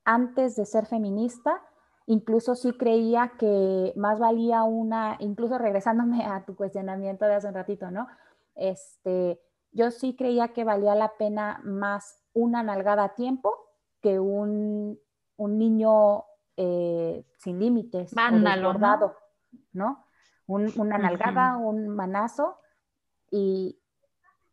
antes 0.05 0.57
de 0.57 0.67
ser 0.67 0.87
feminista, 0.87 1.63
Incluso 2.07 2.55
sí 2.55 2.73
creía 2.73 3.33
que 3.39 3.93
más 3.97 4.19
valía 4.19 4.63
una, 4.65 5.17
incluso 5.21 5.57
regresándome 5.57 6.25
a 6.27 6.45
tu 6.45 6.55
cuestionamiento 6.55 7.25
de 7.25 7.35
hace 7.35 7.49
un 7.49 7.55
ratito, 7.55 7.91
¿no? 7.91 8.07
Este, 8.55 9.41
yo 9.73 9.91
sí 9.91 10.15
creía 10.15 10.49
que 10.49 10.65
valía 10.65 10.95
la 10.95 11.17
pena 11.17 11.61
más 11.65 12.23
una 12.33 12.63
nalgada 12.63 13.05
a 13.05 13.15
tiempo 13.15 13.55
que 14.01 14.21
un, 14.21 14.99
niño 15.39 16.25
eh, 16.57 17.25
sin 17.39 17.59
límites, 17.59 18.15
desbordado, 18.15 19.17
¿no? 19.73 20.05
una 20.47 20.99
nalgada, 20.99 21.57
un 21.57 21.89
manazo 21.89 22.59
y, 23.31 23.81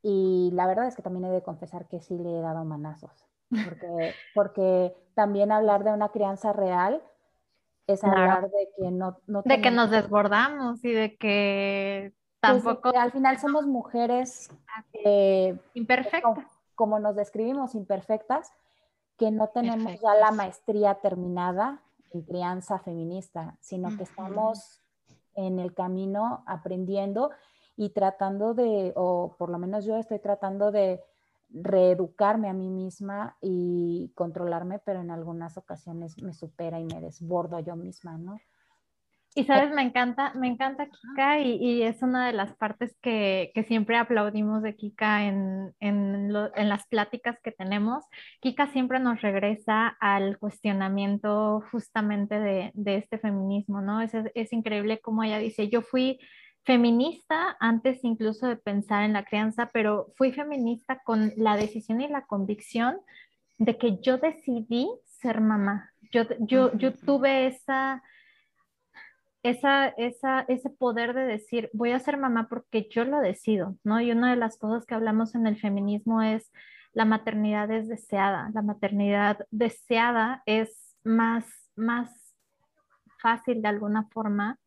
y, 0.02 0.52
la 0.54 0.66
verdad 0.68 0.88
es 0.88 0.96
que 0.96 1.02
también 1.02 1.26
he 1.26 1.32
de 1.32 1.44
confesar 1.44 1.88
que 1.88 2.00
sí 2.00 2.18
le 2.18 2.40
he 2.40 2.42
dado 2.42 2.64
manazos, 2.64 3.26
porque, 3.50 4.14
porque 4.34 4.96
también 5.16 5.52
hablar 5.52 5.84
de 5.84 5.92
una 5.92 6.10
crianza 6.10 6.54
real 6.54 7.04
es 7.94 8.04
hablar 8.04 8.50
de 8.50 8.70
que 8.78 8.92
no, 8.92 9.18
De 9.46 9.62
que 9.62 9.72
nos 9.72 9.90
desbordamos 9.90 10.84
y 10.84 10.92
de 10.92 11.18
que 11.18 12.14
pues, 12.40 12.64
tampoco... 12.64 12.92
al 12.98 13.12
final 13.12 13.40
somos 13.40 13.66
mujeres 13.68 14.50
eh, 14.94 15.58
imperfectas. 15.74 16.46
Como, 16.76 17.00
nos 17.00 17.16
describimos, 17.16 17.76
imperfectas, 17.76 18.52
que 19.18 19.30
no 19.30 19.50
tenemos 19.50 20.02
ya 20.02 20.16
la 20.16 20.32
maestría 20.32 20.96
terminada 20.96 21.84
en 22.12 22.24
crianza 22.24 22.80
feminista, 22.80 23.56
sino 23.60 23.96
que 23.96 24.04
estamos 24.04 24.82
en 25.36 25.60
el 25.60 25.74
camino 25.74 26.44
aprendiendo 26.48 27.30
y 27.78 27.90
tratando 27.90 28.54
de, 28.54 28.94
o 28.96 29.36
por 29.38 29.50
lo 29.50 29.60
menos 29.60 29.86
yo 29.86 29.98
estoy 29.98 30.20
tratando 30.20 30.72
de 30.72 31.04
reeducarme 31.54 32.50
a 32.50 32.54
mí 32.54 32.70
misma 32.70 33.38
y 33.42 34.12
controlarme, 34.16 34.80
pero 34.80 35.02
en 35.02 35.12
algunas 35.12 35.58
ocasiones 35.58 36.22
me 36.22 36.34
supera 36.34 36.80
y 36.80 36.86
me 36.86 37.02
desbordo 37.02 37.60
yo 37.60 37.76
misma, 37.76 38.18
¿no? 38.18 38.38
Y 39.34 39.46
sabes, 39.46 39.74
me 39.74 39.82
encanta, 39.82 40.34
me 40.34 40.48
encanta 40.48 40.88
Kika 40.88 41.40
y, 41.40 41.84
es 41.84 42.02
una 42.02 42.28
de 42.28 42.34
las 42.34 42.54
partes 42.54 42.98
que, 43.02 43.54
siempre 43.66 43.98
aplaudimos 43.98 44.62
de 44.62 44.76
Kika 44.76 45.24
en, 45.26 46.34
las 46.34 46.86
pláticas 46.88 47.40
que 47.42 47.54
tenemos. 47.54 48.04
Kika 48.42 48.68
siempre 48.68 49.00
nos 49.00 49.22
regresa 49.22 49.88
al 50.02 50.38
cuestionamiento 50.38 51.64
justamente 51.72 52.42
de, 52.42 52.72
este 52.98 53.20
feminismo, 53.20 53.80
¿no? 53.80 54.02
Es, 54.02 54.12
es 54.36 54.52
increíble 54.52 55.00
como 55.00 55.24
ella 55.24 55.38
dice, 55.38 55.70
yo 55.70 55.82
fui 55.82 56.20
feminista 56.64 57.58
antes 57.60 58.04
incluso 58.04 58.48
de 58.48 58.56
pensar 58.56 59.04
en 59.04 59.14
la 59.14 59.24
crianza, 59.24 59.70
pero 59.74 60.08
fui 60.16 60.32
feminista 60.32 61.02
con 61.04 61.34
la 61.38 61.56
decisión 61.56 62.02
y 62.02 62.08
la 62.08 62.26
convicción 62.26 62.98
de 63.58 63.78
que 63.78 64.00
yo 64.02 64.18
decidí 64.18 64.90
ser 65.06 65.42
mamá. 65.42 65.92
Yo, 66.12 66.24
yo, 66.40 66.76
yo 66.78 66.94
tuve 66.94 67.48
esa, 67.48 68.04
esa, 69.44 69.88
esa, 69.90 70.42
ese 70.42 70.70
poder 70.70 71.14
de 71.14 71.26
decir, 71.26 71.70
voy 71.74 71.92
a 71.92 72.00
ser 72.00 72.18
mamá 72.18 72.48
porque 72.50 72.88
yo 72.90 73.06
lo 73.06 73.20
decido, 73.20 73.78
¿no? 73.84 74.02
Y 74.02 74.12
una 74.12 74.32
de 74.32 74.38
las 74.38 74.58
cosas 74.58 74.86
que 74.86 74.96
hablamos 74.96 75.36
en 75.36 75.48
el 75.48 75.60
feminismo 75.60 76.22
es 76.22 76.52
la 76.94 77.06
maternidad 77.06 77.72
es 77.72 77.88
deseada. 77.88 78.52
La 78.54 78.62
maternidad 78.62 79.46
deseada 79.50 80.44
es 80.46 80.98
más, 81.04 81.46
más 81.76 82.36
fácil 83.20 83.62
de 83.62 83.70
alguna 83.70 84.08
forma 84.12 84.58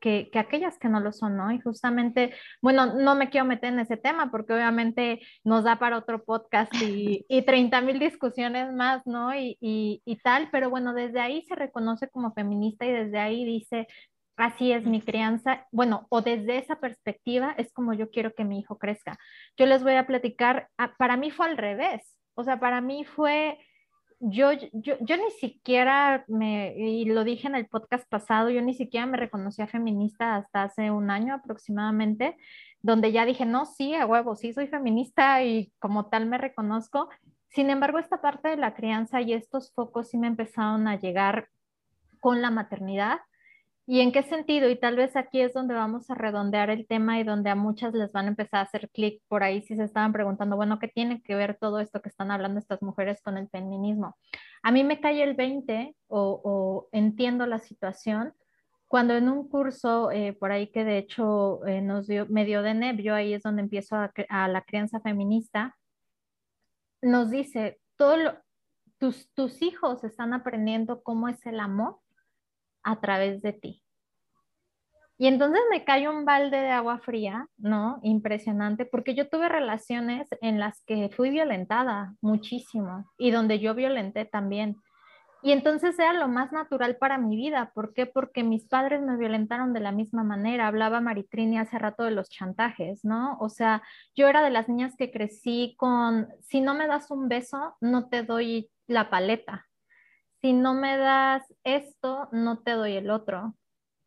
que, 0.00 0.30
aquellas 0.34 0.78
que 0.78 0.88
no 0.88 1.00
lo 1.00 1.12
son, 1.12 1.36
¿no? 1.36 1.52
Y 1.52 1.60
justamente, 1.60 2.34
bueno, 2.60 2.94
no 2.94 3.14
me 3.14 3.30
quiero 3.30 3.46
meter 3.46 3.72
en 3.72 3.80
ese 3.80 3.96
tema 3.96 4.30
porque 4.30 4.54
obviamente 4.54 5.20
nos 5.44 5.64
da 5.64 5.78
para 5.78 5.98
otro 5.98 6.24
podcast 6.24 6.72
y, 6.82 7.24
y 7.28 7.42
30 7.42 7.80
mil 7.82 7.98
discusiones 7.98 8.72
más, 8.72 9.06
¿no? 9.06 9.34
Y, 9.34 9.56
y, 9.60 10.02
y, 10.04 10.16
tal, 10.16 10.48
pero 10.50 10.70
bueno, 10.70 10.94
desde 10.94 11.20
ahí 11.20 11.42
se 11.42 11.54
reconoce 11.54 12.08
como 12.08 12.32
feminista 12.32 12.86
y 12.86 12.92
desde 12.92 13.18
ahí 13.18 13.44
dice, 13.44 13.86
así 14.36 14.72
es 14.72 14.86
mi 14.86 15.02
crianza, 15.02 15.66
bueno, 15.70 16.06
o 16.08 16.22
desde 16.22 16.58
esa 16.58 16.80
perspectiva 16.80 17.54
es 17.58 17.72
como 17.72 17.92
yo 17.92 18.10
quiero 18.10 18.32
que 18.34 18.44
mi 18.44 18.58
hijo 18.60 18.78
crezca. 18.78 19.18
Yo 19.56 19.66
les 19.66 19.82
voy 19.82 19.94
a 19.94 20.06
platicar, 20.06 20.68
ah, 20.78 20.94
para 20.98 21.16
mí 21.16 21.30
fue 21.30 21.46
al 21.46 21.58
revés, 21.58 22.16
o 22.34 22.44
sea, 22.44 22.58
para 22.58 22.80
mí 22.80 23.04
fue 23.04 23.58
yo, 24.20 24.52
yo, 24.72 24.96
yo 25.00 25.16
ni 25.16 25.30
siquiera 25.30 26.24
me, 26.28 26.74
y 26.76 27.06
lo 27.06 27.24
dije 27.24 27.48
en 27.48 27.54
el 27.54 27.66
podcast 27.66 28.08
pasado, 28.08 28.50
yo 28.50 28.60
ni 28.60 28.74
siquiera 28.74 29.06
me 29.06 29.16
reconocía 29.16 29.66
feminista 29.66 30.36
hasta 30.36 30.64
hace 30.64 30.90
un 30.90 31.10
año 31.10 31.34
aproximadamente, 31.34 32.36
donde 32.82 33.12
ya 33.12 33.24
dije, 33.24 33.46
no, 33.46 33.64
sí, 33.64 33.94
a 33.94 34.06
huevo, 34.06 34.36
sí 34.36 34.52
soy 34.52 34.66
feminista 34.66 35.42
y 35.42 35.72
como 35.78 36.06
tal 36.06 36.26
me 36.26 36.38
reconozco. 36.38 37.08
Sin 37.48 37.70
embargo, 37.70 37.98
esta 37.98 38.20
parte 38.20 38.50
de 38.50 38.56
la 38.56 38.74
crianza 38.74 39.22
y 39.22 39.32
estos 39.32 39.72
focos 39.72 40.08
sí 40.10 40.18
me 40.18 40.26
empezaron 40.26 40.86
a 40.86 40.98
llegar 40.98 41.48
con 42.20 42.42
la 42.42 42.50
maternidad 42.50 43.20
¿Y 43.90 43.98
en 44.02 44.12
qué 44.12 44.22
sentido? 44.22 44.70
Y 44.70 44.78
tal 44.78 44.94
vez 44.94 45.16
aquí 45.16 45.40
es 45.40 45.52
donde 45.52 45.74
vamos 45.74 46.08
a 46.10 46.14
redondear 46.14 46.70
el 46.70 46.86
tema 46.86 47.18
y 47.18 47.24
donde 47.24 47.50
a 47.50 47.56
muchas 47.56 47.92
les 47.92 48.12
van 48.12 48.26
a 48.26 48.28
empezar 48.28 48.60
a 48.60 48.62
hacer 48.62 48.88
clic 48.90 49.20
por 49.26 49.42
ahí 49.42 49.62
si 49.62 49.74
se 49.74 49.82
estaban 49.82 50.12
preguntando, 50.12 50.54
bueno, 50.54 50.78
¿qué 50.78 50.86
tiene 50.86 51.20
que 51.22 51.34
ver 51.34 51.58
todo 51.60 51.80
esto 51.80 52.00
que 52.00 52.08
están 52.08 52.30
hablando 52.30 52.60
estas 52.60 52.82
mujeres 52.82 53.20
con 53.20 53.36
el 53.36 53.48
feminismo? 53.48 54.16
A 54.62 54.70
mí 54.70 54.84
me 54.84 55.00
cae 55.00 55.24
el 55.24 55.34
20 55.34 55.96
o, 56.06 56.88
entiendo 56.92 57.46
la 57.46 57.58
situación 57.58 58.32
cuando 58.86 59.16
en 59.16 59.28
un 59.28 59.48
curso 59.48 60.12
eh, 60.12 60.34
por 60.34 60.52
ahí 60.52 60.68
que 60.70 60.84
de 60.84 60.98
hecho 60.98 61.66
eh, 61.66 61.80
nos 61.82 62.06
dio, 62.06 62.26
me 62.28 62.44
dio 62.44 62.62
de 62.62 62.74
nebio, 62.74 63.16
ahí 63.16 63.34
es 63.34 63.42
donde 63.42 63.62
empiezo 63.62 63.96
a, 63.96 64.48
la 64.48 64.62
crianza 64.62 65.00
feminista, 65.00 65.76
nos 67.02 67.32
dice, 67.32 67.80
todo 67.96 68.38
tus, 68.98 69.32
tus 69.34 69.60
hijos 69.62 70.04
están 70.04 70.32
aprendiendo 70.32 71.02
cómo 71.02 71.26
es 71.26 71.44
el 71.44 71.58
amor 71.58 71.98
a 72.82 73.00
través 73.00 73.42
de 73.42 73.52
ti. 73.52 73.82
Y 75.20 75.26
entonces 75.26 75.60
me 75.70 75.84
cae 75.84 76.08
un 76.08 76.24
balde 76.24 76.56
de 76.56 76.70
agua 76.70 76.98
fría, 76.98 77.46
¿no? 77.58 78.00
Impresionante, 78.02 78.86
porque 78.86 79.14
yo 79.14 79.28
tuve 79.28 79.50
relaciones 79.50 80.26
en 80.40 80.58
las 80.58 80.82
que 80.86 81.10
fui 81.14 81.28
violentada 81.28 82.14
muchísimo 82.22 83.04
y 83.18 83.30
donde 83.30 83.58
yo 83.58 83.74
violenté 83.74 84.24
también. 84.24 84.76
Y 85.42 85.52
entonces 85.52 85.98
era 85.98 86.14
lo 86.14 86.26
más 86.28 86.52
natural 86.52 86.96
para 86.96 87.18
mi 87.18 87.36
vida. 87.36 87.70
¿Por 87.74 87.92
qué? 87.92 88.06
Porque 88.06 88.42
mis 88.44 88.66
padres 88.66 89.02
me 89.02 89.18
violentaron 89.18 89.74
de 89.74 89.80
la 89.80 89.92
misma 89.92 90.24
manera. 90.24 90.66
Hablaba 90.66 91.02
Maritrini 91.02 91.58
hace 91.58 91.78
rato 91.78 92.04
de 92.04 92.12
los 92.12 92.30
chantajes, 92.30 93.04
¿no? 93.04 93.36
O 93.40 93.50
sea, 93.50 93.82
yo 94.14 94.26
era 94.26 94.42
de 94.42 94.50
las 94.50 94.70
niñas 94.70 94.96
que 94.96 95.10
crecí 95.10 95.74
con, 95.76 96.28
si 96.48 96.62
no 96.62 96.74
me 96.74 96.86
das 96.86 97.10
un 97.10 97.28
beso, 97.28 97.76
no 97.82 98.08
te 98.08 98.22
doy 98.22 98.70
la 98.86 99.10
paleta, 99.10 99.66
si 100.40 100.52
no 100.52 100.74
me 100.74 100.96
das 100.96 101.42
esto, 101.64 102.28
no 102.32 102.60
te 102.60 102.72
doy 102.72 102.96
el 102.96 103.10
otro. 103.10 103.54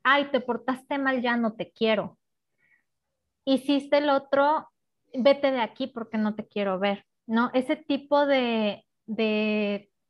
Ay, 0.03 0.25
te 0.31 0.41
portaste 0.41 0.97
mal, 0.97 1.21
ya 1.21 1.37
no 1.37 1.53
te 1.53 1.71
quiero. 1.71 2.17
Hiciste 3.45 3.99
el 3.99 4.09
otro, 4.09 4.69
vete 5.13 5.51
de 5.51 5.61
aquí 5.61 5.87
porque 5.87 6.17
no 6.17 6.35
te 6.35 6.47
quiero 6.47 6.79
ver, 6.79 7.05
¿no? 7.27 7.51
Ese 7.53 7.75
tipo 7.75 8.25
de, 8.25 8.85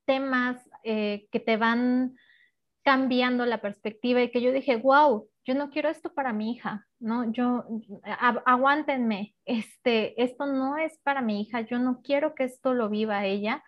temas 0.06 0.58
eh, 0.84 1.28
que 1.32 1.40
te 1.40 1.56
van 1.56 2.16
cambiando 2.84 3.46
la 3.46 3.62
perspectiva 3.62 4.22
y 4.22 4.32
que 4.32 4.42
yo 4.42 4.52
dije, 4.52 4.76
wow, 4.76 5.30
yo 5.46 5.56
no 5.56 5.70
quiero 5.70 5.90
esto 5.90 6.14
para 6.14 6.34
mi 6.34 6.52
hija, 6.52 6.86
¿no? 7.00 7.32
Yo, 7.32 7.66
aguántenme, 8.46 9.36
este, 9.46 10.22
esto 10.22 10.46
no 10.46 10.78
es 10.78 10.98
para 11.04 11.22
mi 11.22 11.42
hija, 11.42 11.62
yo 11.62 11.80
no 11.80 12.02
quiero 12.02 12.36
que 12.36 12.44
esto 12.44 12.74
lo 12.74 12.90
viva 12.90 13.26
ella 13.26 13.64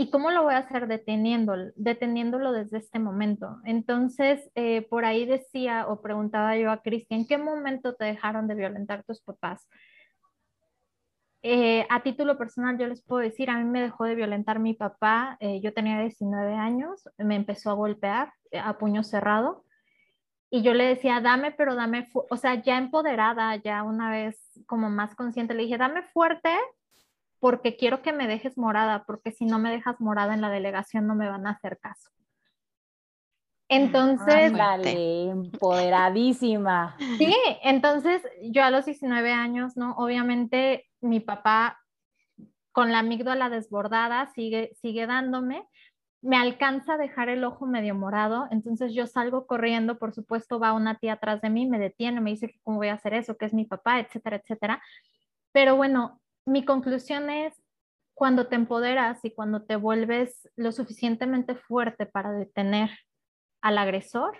¿Y 0.00 0.08
cómo 0.08 0.30
lo 0.30 0.44
voy 0.44 0.54
a 0.54 0.60
hacer 0.60 0.86
deteniéndolo, 0.86 1.72
deteniéndolo 1.76 2.52
desde 2.52 2.78
este 2.78 2.98
momento? 2.98 3.58
Entonces, 3.66 4.50
eh, 4.54 4.80
por 4.88 5.04
ahí 5.04 5.26
decía 5.26 5.88
o 5.88 6.00
preguntaba 6.00 6.56
yo 6.56 6.70
a 6.70 6.80
Cristian, 6.80 7.20
¿en 7.20 7.26
qué 7.26 7.36
momento 7.36 7.94
te 7.94 8.06
dejaron 8.06 8.48
de 8.48 8.54
violentar 8.54 9.04
tus 9.04 9.20
papás? 9.20 9.68
Eh, 11.42 11.86
a 11.90 12.02
título 12.02 12.38
personal, 12.38 12.78
yo 12.78 12.86
les 12.86 13.02
puedo 13.02 13.20
decir, 13.20 13.50
a 13.50 13.58
mí 13.58 13.64
me 13.64 13.82
dejó 13.82 14.04
de 14.04 14.14
violentar 14.14 14.58
mi 14.58 14.72
papá, 14.72 15.36
eh, 15.38 15.60
yo 15.60 15.74
tenía 15.74 16.00
19 16.00 16.54
años, 16.54 17.06
me 17.18 17.36
empezó 17.36 17.68
a 17.68 17.74
golpear 17.74 18.32
a 18.54 18.78
puño 18.78 19.04
cerrado 19.04 19.66
y 20.48 20.62
yo 20.62 20.72
le 20.72 20.84
decía, 20.84 21.20
dame, 21.20 21.52
pero 21.52 21.74
dame, 21.74 22.08
o 22.14 22.36
sea, 22.38 22.54
ya 22.62 22.78
empoderada, 22.78 23.54
ya 23.56 23.82
una 23.82 24.10
vez 24.10 24.40
como 24.66 24.88
más 24.88 25.14
consciente, 25.14 25.52
le 25.52 25.64
dije, 25.64 25.76
dame 25.76 26.04
fuerte, 26.04 26.56
porque 27.40 27.76
quiero 27.76 28.02
que 28.02 28.12
me 28.12 28.28
dejes 28.28 28.56
morada, 28.56 29.04
porque 29.06 29.32
si 29.32 29.46
no 29.46 29.58
me 29.58 29.70
dejas 29.70 30.00
morada 30.00 30.34
en 30.34 30.42
la 30.42 30.50
delegación 30.50 31.06
no 31.06 31.14
me 31.14 31.28
van 31.28 31.46
a 31.46 31.52
hacer 31.52 31.78
caso. 31.78 32.10
Entonces, 33.68 34.52
Dale, 34.52 35.30
empoderadísima. 35.30 36.96
Sí, 37.18 37.34
entonces 37.62 38.22
yo 38.42 38.64
a 38.64 38.70
los 38.70 38.84
19 38.84 39.32
años, 39.32 39.76
¿no? 39.76 39.92
Obviamente 39.92 40.86
mi 41.00 41.20
papá 41.20 41.80
con 42.72 42.92
la 42.92 42.98
amígdala 42.98 43.48
desbordada 43.48 44.26
sigue, 44.34 44.72
sigue 44.80 45.06
dándome, 45.06 45.66
me 46.22 46.36
alcanza 46.36 46.94
a 46.94 46.98
dejar 46.98 47.28
el 47.28 47.44
ojo 47.44 47.66
medio 47.66 47.94
morado, 47.94 48.46
entonces 48.50 48.92
yo 48.92 49.06
salgo 49.06 49.46
corriendo, 49.46 49.98
por 49.98 50.12
supuesto 50.12 50.58
va 50.58 50.72
una 50.72 50.98
tía 50.98 51.14
atrás 51.14 51.40
de 51.40 51.50
mí, 51.50 51.66
me 51.66 51.78
detiene, 51.78 52.20
me 52.20 52.30
dice 52.30 52.48
que 52.48 52.60
cómo 52.62 52.78
voy 52.78 52.88
a 52.88 52.94
hacer 52.94 53.14
eso, 53.14 53.36
que 53.36 53.46
es 53.46 53.54
mi 53.54 53.64
papá, 53.64 54.00
etcétera, 54.00 54.36
etcétera. 54.36 54.82
Pero 55.52 55.76
bueno, 55.76 56.19
mi 56.46 56.64
conclusión 56.64 57.30
es, 57.30 57.54
cuando 58.14 58.48
te 58.48 58.54
empoderas 58.54 59.24
y 59.24 59.30
cuando 59.30 59.62
te 59.62 59.76
vuelves 59.76 60.46
lo 60.54 60.72
suficientemente 60.72 61.54
fuerte 61.54 62.04
para 62.04 62.32
detener 62.32 62.90
al 63.62 63.78
agresor, 63.78 64.36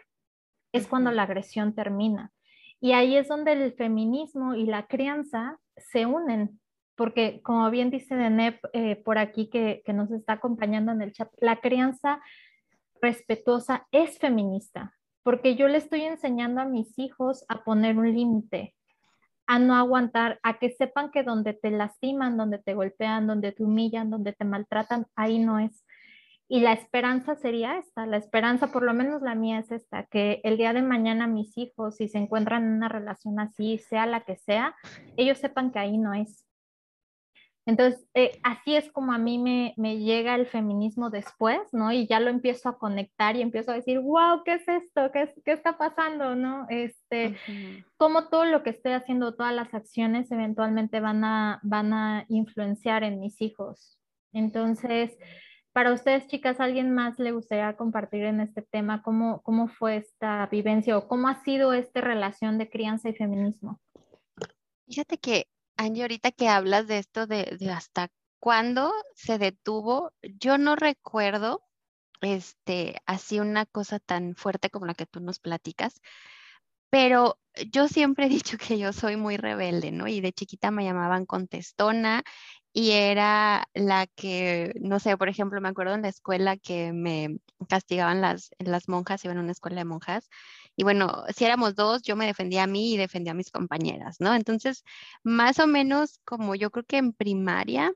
es 0.72 0.86
cuando 0.86 1.10
la 1.12 1.22
agresión 1.22 1.74
termina. 1.74 2.30
Y 2.80 2.92
ahí 2.92 3.16
es 3.16 3.28
donde 3.28 3.52
el 3.52 3.72
feminismo 3.72 4.54
y 4.54 4.66
la 4.66 4.86
crianza 4.86 5.58
se 5.76 6.06
unen, 6.06 6.60
porque 6.94 7.40
como 7.42 7.70
bien 7.70 7.90
dice 7.90 8.16
Denep 8.16 8.62
eh, 8.74 8.96
por 8.96 9.16
aquí 9.16 9.48
que, 9.48 9.82
que 9.84 9.92
nos 9.92 10.10
está 10.10 10.34
acompañando 10.34 10.92
en 10.92 11.00
el 11.00 11.12
chat, 11.12 11.30
la 11.38 11.60
crianza 11.60 12.20
respetuosa 13.00 13.86
es 13.92 14.18
feminista, 14.18 14.94
porque 15.22 15.56
yo 15.56 15.68
le 15.68 15.78
estoy 15.78 16.02
enseñando 16.02 16.60
a 16.60 16.66
mis 16.66 16.98
hijos 16.98 17.44
a 17.48 17.64
poner 17.64 17.96
un 17.96 18.12
límite, 18.14 18.74
a 19.50 19.58
no 19.58 19.74
aguantar, 19.74 20.38
a 20.44 20.60
que 20.60 20.70
sepan 20.70 21.10
que 21.10 21.24
donde 21.24 21.54
te 21.54 21.72
lastiman, 21.72 22.36
donde 22.36 22.58
te 22.58 22.72
golpean, 22.72 23.26
donde 23.26 23.50
te 23.50 23.64
humillan, 23.64 24.08
donde 24.08 24.32
te 24.32 24.44
maltratan, 24.44 25.06
ahí 25.16 25.40
no 25.40 25.58
es. 25.58 25.84
Y 26.46 26.60
la 26.60 26.72
esperanza 26.72 27.34
sería 27.34 27.76
esta, 27.76 28.06
la 28.06 28.16
esperanza, 28.16 28.68
por 28.68 28.84
lo 28.84 28.94
menos 28.94 29.22
la 29.22 29.34
mía 29.34 29.58
es 29.58 29.72
esta, 29.72 30.04
que 30.04 30.40
el 30.44 30.56
día 30.56 30.72
de 30.72 30.82
mañana 30.82 31.26
mis 31.26 31.58
hijos, 31.58 31.96
si 31.96 32.06
se 32.06 32.18
encuentran 32.18 32.62
en 32.62 32.74
una 32.74 32.88
relación 32.88 33.40
así, 33.40 33.78
sea 33.78 34.06
la 34.06 34.20
que 34.20 34.36
sea, 34.36 34.76
ellos 35.16 35.38
sepan 35.38 35.72
que 35.72 35.80
ahí 35.80 35.98
no 35.98 36.14
es. 36.14 36.46
Entonces, 37.66 38.04
eh, 38.14 38.40
así 38.42 38.74
es 38.74 38.90
como 38.90 39.12
a 39.12 39.18
mí 39.18 39.38
me, 39.38 39.74
me, 39.76 39.98
llega 39.98 40.34
el 40.34 40.46
feminismo 40.46 41.10
después, 41.10 41.60
¿no? 41.72 41.92
Y 41.92 42.06
ya 42.06 42.18
lo 42.18 42.30
empiezo 42.30 42.68
a 42.68 42.78
conectar 42.78 43.36
y 43.36 43.42
empiezo 43.42 43.70
a 43.70 43.74
decir, 43.74 44.00
wow, 44.00 44.42
¿qué 44.44 44.54
es 44.54 44.66
esto? 44.66 45.10
¿Qué, 45.12 45.32
qué 45.44 45.52
está 45.52 45.76
pasando? 45.76 46.34
¿No? 46.34 46.66
Este, 46.70 47.36
Como 47.96 48.28
todo 48.28 48.46
lo 48.46 48.62
que 48.62 48.70
estoy 48.70 48.92
haciendo, 48.92 49.34
todas 49.34 49.54
las 49.54 49.74
acciones 49.74 50.30
eventualmente 50.32 51.00
van 51.00 51.22
a, 51.22 51.60
van 51.62 51.92
a 51.92 52.24
influenciar 52.28 53.04
en 53.04 53.20
mis 53.20 53.40
hijos. 53.42 53.98
Entonces, 54.32 55.16
para 55.72 55.92
ustedes, 55.92 56.26
chicas, 56.26 56.60
¿alguien 56.60 56.94
más 56.94 57.18
le 57.18 57.30
gustaría 57.30 57.76
compartir 57.76 58.24
en 58.24 58.40
este 58.40 58.62
tema 58.62 59.02
cómo, 59.02 59.42
cómo 59.42 59.68
fue 59.68 59.96
esta 59.96 60.46
vivencia 60.46 60.96
o 60.96 61.06
cómo 61.06 61.28
ha 61.28 61.42
sido 61.44 61.72
esta 61.74 62.00
relación 62.00 62.58
de 62.58 62.70
crianza 62.70 63.10
y 63.10 63.14
feminismo? 63.14 63.80
Fíjate 64.88 65.18
que 65.18 65.46
Angie, 65.80 66.02
ahorita 66.02 66.30
que 66.30 66.48
hablas 66.48 66.86
de 66.88 66.98
esto 66.98 67.26
de, 67.26 67.56
hasta 67.74 68.10
cuándo 68.38 68.92
se 69.14 69.38
detuvo, 69.38 70.12
yo 70.22 70.58
no 70.58 70.76
recuerdo 70.76 71.62
este, 72.20 73.00
así 73.06 73.40
una 73.40 73.64
cosa 73.64 73.98
tan 73.98 74.34
fuerte 74.36 74.68
como 74.68 74.84
la 74.84 74.94
que 74.94 75.06
tú 75.06 75.20
nos 75.20 75.38
platicas, 75.40 76.00
pero 76.90 77.38
yo 77.72 77.88
siempre 77.88 78.26
he 78.26 78.28
dicho 78.28 78.58
que 78.58 78.78
yo 78.78 78.92
soy 78.92 79.16
muy 79.16 79.38
rebelde, 79.38 79.90
¿no? 79.90 80.06
Y 80.06 80.20
de 80.20 80.32
chiquita 80.32 80.70
me 80.70 80.84
llamaban 80.84 81.24
contestona 81.26 82.24
y 82.74 82.90
era 82.92 83.66
la 83.74 84.06
que, 84.06 84.72
no 84.80 85.00
sé, 85.00 85.16
por 85.16 85.30
ejemplo, 85.30 85.60
me 85.62 85.68
acuerdo 85.70 85.94
en 85.94 86.02
la 86.02 86.08
escuela 86.08 86.58
que 86.58 86.92
me 86.92 87.38
castigaban 87.68 88.20
las, 88.20 88.50
las 88.58 88.88
monjas, 88.88 89.24
iba 89.24 89.32
en 89.32 89.40
una 89.40 89.52
escuela 89.52 89.78
de 89.78 89.86
monjas, 89.86 90.28
y 90.80 90.82
bueno, 90.82 91.24
si 91.36 91.44
éramos 91.44 91.74
dos, 91.74 92.00
yo 92.02 92.16
me 92.16 92.24
defendía 92.24 92.62
a 92.62 92.66
mí 92.66 92.94
y 92.94 92.96
defendía 92.96 93.32
a 93.32 93.34
mis 93.34 93.50
compañeras, 93.50 94.16
¿no? 94.18 94.34
Entonces, 94.34 94.82
más 95.22 95.58
o 95.58 95.66
menos 95.66 96.20
como 96.24 96.54
yo 96.54 96.70
creo 96.70 96.84
que 96.86 96.96
en 96.96 97.12
primaria, 97.12 97.92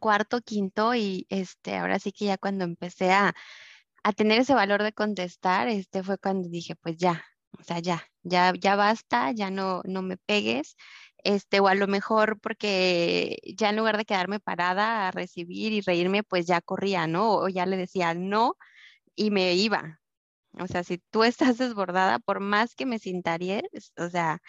cuarto, 0.00 0.40
quinto 0.42 0.94
y 0.94 1.26
este, 1.30 1.76
ahora 1.76 1.98
sí 1.98 2.12
que 2.12 2.26
ya 2.26 2.38
cuando 2.38 2.64
empecé 2.64 3.12
a, 3.12 3.34
a 4.04 4.12
tener 4.12 4.40
ese 4.40 4.54
valor 4.54 4.82
de 4.82 4.92
contestar, 4.92 5.68
este 5.68 6.02
fue 6.02 6.18
cuando 6.18 6.48
dije, 6.50 6.76
pues 6.76 6.98
ya, 6.98 7.24
o 7.58 7.62
sea, 7.64 7.80
ya, 7.80 8.04
ya, 8.22 8.52
ya 8.60 8.76
basta, 8.76 9.32
ya 9.32 9.50
no, 9.50 9.82
no 9.84 10.02
me 10.02 10.18
pegues, 10.18 10.76
este, 11.24 11.60
o 11.60 11.68
a 11.68 11.74
lo 11.74 11.86
mejor 11.88 12.40
porque 12.40 13.38
ya 13.56 13.70
en 13.70 13.76
lugar 13.78 13.96
de 13.98 14.04
quedarme 14.04 14.40
parada 14.40 15.08
a 15.08 15.10
recibir 15.12 15.72
y 15.72 15.80
reírme, 15.82 16.22
pues 16.24 16.46
ya 16.46 16.60
corría, 16.60 17.06
¿no? 17.06 17.32
O 17.36 17.48
ya 17.48 17.66
le 17.66 17.76
decía 17.78 18.14
no 18.14 18.56
y 19.16 19.30
me 19.30 19.54
iba. 19.54 19.97
O 20.60 20.66
sea, 20.66 20.84
si 20.84 20.98
tú 21.10 21.24
estás 21.24 21.58
desbordada, 21.58 22.18
por 22.18 22.40
más 22.40 22.74
que 22.74 22.86
me 22.86 22.98
sintarías, 22.98 23.62
o 23.96 24.08
sea, 24.10 24.40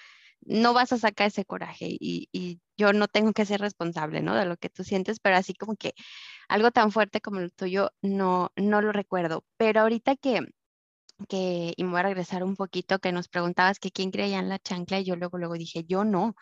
no 0.41 0.73
vas 0.73 0.93
a 0.93 0.97
sacar 0.97 1.27
ese 1.27 1.45
coraje 1.45 1.87
y, 1.99 2.29
y, 2.31 2.61
yo 2.77 2.93
no 2.93 3.07
tengo 3.09 3.33
que 3.33 3.45
ser 3.45 3.59
responsable, 3.61 4.21
¿no? 4.21 4.35
De 4.35 4.45
lo 4.45 4.55
que 4.57 4.69
tú 4.69 4.83
sientes, 4.85 5.19
pero 5.19 5.35
así 5.35 5.53
como 5.53 5.75
que 5.75 5.93
algo 6.47 6.71
tan 6.71 6.91
fuerte 6.91 7.21
como 7.21 7.39
el 7.41 7.53
tuyo, 7.53 7.91
no, 8.01 8.51
no 8.55 8.81
lo 8.81 8.93
recuerdo. 8.93 9.43
Pero 9.57 9.81
ahorita 9.81 10.15
que, 10.15 10.47
que, 11.27 11.73
y 11.75 11.83
me 11.83 11.91
voy 11.91 11.99
a 12.01 12.03
regresar 12.03 12.43
un 12.43 12.55
poquito, 12.55 12.99
que 12.99 13.11
nos 13.11 13.27
preguntabas 13.27 13.79
que 13.79 13.91
quién 13.91 14.11
creía 14.11 14.39
en 14.39 14.49
la 14.49 14.59
chancla 14.59 14.99
y 14.99 15.05
yo 15.05 15.15
luego, 15.15 15.37
luego 15.37 15.55
dije, 15.55 15.83
yo 15.85 16.05
no. 16.05 16.35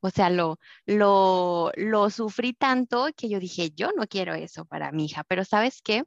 O 0.00 0.10
sea, 0.10 0.30
lo, 0.30 0.58
lo, 0.86 1.72
lo 1.76 2.10
sufrí 2.10 2.54
tanto 2.54 3.08
que 3.16 3.28
yo 3.28 3.38
dije, 3.40 3.70
yo 3.70 3.90
no 3.96 4.06
quiero 4.06 4.34
eso 4.34 4.64
para 4.66 4.92
mi 4.92 5.06
hija, 5.06 5.24
pero 5.24 5.44
¿sabes 5.44 5.80
qué? 5.82 6.04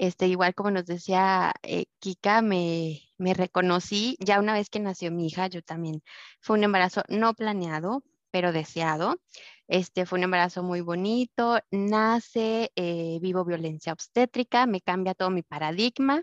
Este, 0.00 0.28
igual 0.28 0.54
como 0.54 0.70
nos 0.70 0.86
decía 0.86 1.52
eh, 1.62 1.84
Kika, 1.98 2.40
me, 2.40 3.02
me 3.18 3.34
reconocí 3.34 4.16
ya 4.18 4.40
una 4.40 4.54
vez 4.54 4.70
que 4.70 4.80
nació 4.80 5.10
mi 5.12 5.26
hija, 5.26 5.46
yo 5.48 5.60
también. 5.60 6.02
Fue 6.40 6.56
un 6.56 6.64
embarazo 6.64 7.02
no 7.08 7.34
planeado, 7.34 8.02
pero 8.30 8.50
deseado. 8.50 9.20
Este 9.68 10.06
fue 10.06 10.18
un 10.18 10.24
embarazo 10.24 10.62
muy 10.62 10.80
bonito, 10.80 11.58
nace, 11.70 12.72
eh, 12.76 13.18
vivo 13.20 13.44
violencia 13.44 13.92
obstétrica, 13.92 14.64
me 14.64 14.80
cambia 14.80 15.14
todo 15.14 15.28
mi 15.28 15.42
paradigma 15.42 16.22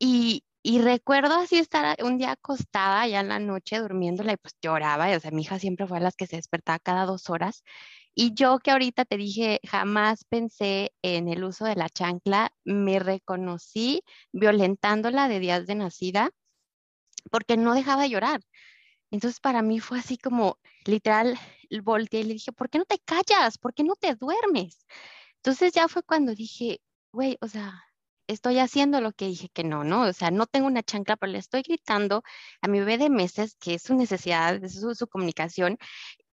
y, 0.00 0.44
y 0.62 0.80
recuerdo 0.80 1.34
así 1.36 1.58
estar 1.58 1.96
un 2.02 2.18
día 2.18 2.32
acostada 2.32 3.06
ya 3.06 3.20
en 3.20 3.28
la 3.28 3.38
noche 3.38 3.78
durmiéndola 3.78 4.32
y 4.32 4.36
pues 4.36 4.54
lloraba, 4.60 5.12
y, 5.12 5.14
o 5.14 5.20
sea, 5.20 5.30
mi 5.30 5.42
hija 5.42 5.60
siempre 5.60 5.86
fue 5.86 5.98
a 5.98 6.00
las 6.00 6.16
que 6.16 6.26
se 6.26 6.36
despertaba 6.36 6.80
cada 6.80 7.06
dos 7.06 7.30
horas. 7.30 7.62
Y 8.22 8.34
yo 8.34 8.58
que 8.58 8.70
ahorita 8.70 9.06
te 9.06 9.16
dije, 9.16 9.60
jamás 9.66 10.26
pensé 10.26 10.92
en 11.00 11.26
el 11.26 11.42
uso 11.42 11.64
de 11.64 11.74
la 11.74 11.88
chancla, 11.88 12.52
me 12.64 12.98
reconocí 12.98 14.02
violentándola 14.30 15.26
de 15.26 15.40
días 15.40 15.66
de 15.66 15.74
nacida 15.74 16.30
porque 17.30 17.56
no 17.56 17.72
dejaba 17.72 18.02
de 18.02 18.10
llorar. 18.10 18.42
Entonces 19.10 19.40
para 19.40 19.62
mí 19.62 19.80
fue 19.80 20.00
así 20.00 20.18
como 20.18 20.58
literal, 20.84 21.38
volteé 21.82 22.20
y 22.20 22.24
le 22.24 22.34
dije, 22.34 22.52
¿por 22.52 22.68
qué 22.68 22.76
no 22.76 22.84
te 22.84 22.98
callas? 22.98 23.56
¿Por 23.56 23.72
qué 23.72 23.84
no 23.84 23.94
te 23.96 24.14
duermes? 24.16 24.86
Entonces 25.36 25.72
ya 25.72 25.88
fue 25.88 26.02
cuando 26.02 26.34
dije, 26.34 26.82
güey, 27.12 27.38
o 27.40 27.48
sea, 27.48 27.82
estoy 28.26 28.58
haciendo 28.58 29.00
lo 29.00 29.12
que 29.12 29.28
dije 29.28 29.48
que 29.48 29.64
no, 29.64 29.82
¿no? 29.82 30.02
O 30.02 30.12
sea, 30.12 30.30
no 30.30 30.46
tengo 30.46 30.66
una 30.66 30.82
chancla, 30.82 31.16
pero 31.16 31.32
le 31.32 31.38
estoy 31.38 31.62
gritando 31.62 32.22
a 32.60 32.68
mi 32.68 32.80
bebé 32.80 32.98
de 32.98 33.08
meses 33.08 33.56
que 33.58 33.74
es 33.76 33.82
su 33.82 33.94
necesidad, 33.94 34.62
es 34.62 34.78
su, 34.78 34.94
su 34.94 35.08
comunicación. 35.08 35.78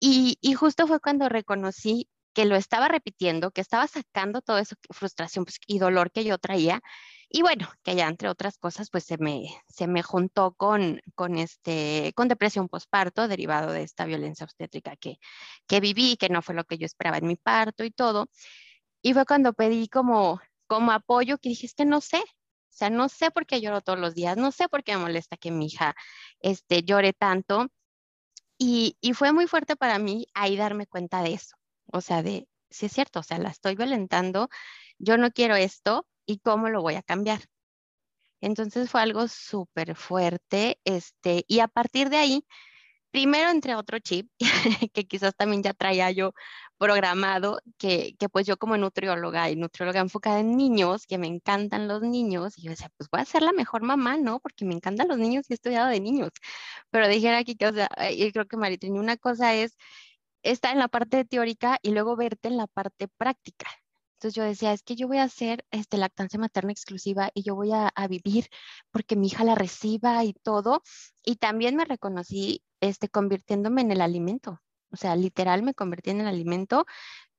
Y, 0.01 0.37
justo 0.55 0.87
fue 0.87 1.01
cuando 1.01 1.29
reconocí 1.29 2.09
que 2.35 2.45
lo 2.47 2.57
estaba 2.57 2.89
repitiendo, 2.89 3.51
que 3.53 3.61
estaba 3.61 3.87
sacando 3.87 4.43
toda 4.43 4.61
esa 4.61 4.77
frustración 4.91 5.45
pues, 5.45 5.59
y 5.67 5.79
dolor 5.79 6.11
que 6.13 6.25
yo 6.25 6.39
traía. 6.39 6.81
Y 7.29 7.43
bueno, 7.43 7.69
que 7.83 7.97
ya 7.97 8.09
entre 8.09 8.29
otras 8.29 8.59
cosas, 8.59 8.91
pues 8.91 9.05
se 9.05 9.19
me, 9.19 9.45
se 9.69 9.87
me 9.87 10.03
juntó 10.03 10.55
con, 10.55 11.01
con, 11.15 11.39
este, 11.39 12.13
con 12.15 12.29
depresión 12.29 12.69
postparto 12.69 13.29
derivado 13.29 13.73
de 13.73 13.83
esta 13.83 14.05
violencia 14.05 14.45
obstétrica 14.45 14.97
que, 14.97 15.19
que 15.67 15.81
viví, 15.81 16.17
que 16.17 16.29
no 16.29 16.43
fue 16.43 16.55
lo 16.55 16.65
que 16.65 16.79
yo 16.79 16.87
esperaba 16.87 17.19
en 17.19 17.27
mi 17.27 17.37
parto 17.37 17.85
y 17.85 17.91
todo. 17.91 18.29
Y 19.03 19.15
fue 19.15 19.27
cuando 19.27 19.53
pedí 19.55 19.89
como 19.89 20.41
como 20.67 20.93
apoyo 20.93 21.39
que 21.39 21.51
dije, 21.51 21.67
es 21.67 21.75
que 21.75 21.85
no 21.85 22.01
sé, 22.01 22.19
o 22.19 22.77
sea, 22.77 22.91
no 22.91 23.09
sé 23.09 23.31
por 23.31 23.47
qué 23.47 23.61
lloro 23.61 23.81
todos 23.81 23.99
los 23.99 24.15
días, 24.15 24.37
no 24.37 24.51
sé 24.53 24.69
por 24.69 24.83
qué 24.83 24.97
me 24.97 25.03
molesta 25.03 25.37
que 25.37 25.51
mi 25.51 25.67
hija 25.67 25.95
este, 26.41 26.83
llore 26.83 27.13
tanto. 27.13 27.69
Y, 28.67 28.97
y 29.03 29.13
fue 29.13 29.31
muy 29.35 29.47
fuerte 29.47 29.77
para 29.77 29.99
mí 29.99 30.27
ahí 30.33 30.57
darme 30.57 30.87
cuenta 30.87 31.23
de 31.23 31.35
eso, 31.35 31.55
o 31.93 32.01
sea, 32.01 32.23
de, 32.23 32.49
si 32.71 32.87
es 32.87 32.93
cierto, 32.93 33.21
o 33.21 33.23
sea, 33.23 33.37
la 33.37 33.51
estoy 33.51 33.75
violentando, 33.77 34.49
yo 34.99 35.19
no 35.19 35.31
quiero 35.33 35.55
esto 35.55 36.07
y 36.25 36.39
cómo 36.39 36.71
lo 36.71 36.81
voy 36.81 36.95
a 36.95 37.03
cambiar. 37.03 37.43
Entonces 38.41 38.89
fue 38.89 39.03
algo 39.03 39.29
súper 39.29 39.95
fuerte, 39.95 40.81
este, 40.85 41.45
y 41.47 41.61
a 41.61 41.69
partir 41.69 42.09
de 42.09 42.17
ahí, 42.17 42.47
primero 43.15 43.51
entre 43.51 43.77
otro 43.77 44.01
chip, 44.01 44.29
que 44.93 45.07
quizás 45.07 45.37
también 45.37 45.63
ya 45.63 45.73
traía 45.73 46.11
yo 46.11 46.33
programado 46.79 47.61
que, 47.79 48.17
que, 48.19 48.29
pues 48.29 48.45
yo 48.45 48.57
como 48.57 48.77
nutrióloga 48.77 49.51
y 49.51 49.57
nutrióloga 49.57 50.01
enfocada 50.01 50.41
en 50.41 50.57
niños, 50.57 51.07
que 51.07 51.17
me 51.17 51.29
encantan 51.29 51.87
los 51.87 52.03
niños, 52.03 52.59
y 52.59 52.63
yo 52.63 52.71
decía, 52.71 52.91
pues 52.97 53.09
voy 53.11 53.21
a 53.21 53.25
ser 53.25 53.43
la 53.43 53.53
mejor 53.53 53.83
mamá, 53.83 54.17
¿no? 54.17 54.41
Porque 54.41 54.65
me 54.65 54.75
encantan 54.75 55.07
los 55.09 55.19
niños 55.19 55.47
y 55.49 55.53
he 55.53 55.55
estudiado 55.55 55.89
de 55.91 56.01
niños. 56.01 56.31
Pero 56.91 57.07
dijera 57.09 57.39
aquí 57.39 57.55
que, 57.57 57.69
o 57.69 57.73
sea, 57.73 57.89
yo 58.17 58.33
creo 58.33 58.47
que 58.49 58.57
Maritrini, 58.57 58.99
una 58.99 59.17
cosa 59.17 59.55
es 59.55 59.77
estar 60.43 60.73
en 60.73 60.81
la 60.81 60.89
parte 60.89 61.25
teórica 61.25 61.79
y 61.83 61.93
luego 61.93 62.17
verte 62.17 62.49
en 62.49 62.57
la 62.59 62.67
parte 62.67 63.09
práctica. 63.09 63.67
Entonces 64.25 64.37
yo 64.37 64.45
decía, 64.45 64.73
es 64.73 64.83
que 64.83 64.97
yo 64.97 65.07
voy 65.07 65.19
a 65.19 65.25
hacer 65.25 65.67
este, 65.71 65.99
lactancia 65.99 66.39
materna 66.39 66.73
exclusiva 66.73 67.31
y 67.35 67.43
yo 67.43 67.55
voy 67.55 67.73
a, 67.73 67.89
a, 67.89 68.09
vivir 68.09 68.49
porque 68.91 69.17
mi 69.17 69.27
hija 69.27 69.45
la 69.45 69.55
reciba 69.55 70.25
y 70.25 70.33
todo. 70.33 70.83
Y 71.23 71.37
también 71.37 71.77
me 71.77 71.85
reconocí 71.85 72.63
este, 72.81 73.11
convirtiéndome 73.11 73.83
en 73.83 73.93
el 73.93 74.01
alimento. 74.01 74.63
O 74.91 74.97
sea, 74.97 75.15
literal 75.15 75.63
me 75.63 75.75
convertí 75.75 76.09
en 76.09 76.23
el 76.23 76.27
alimento 76.29 76.87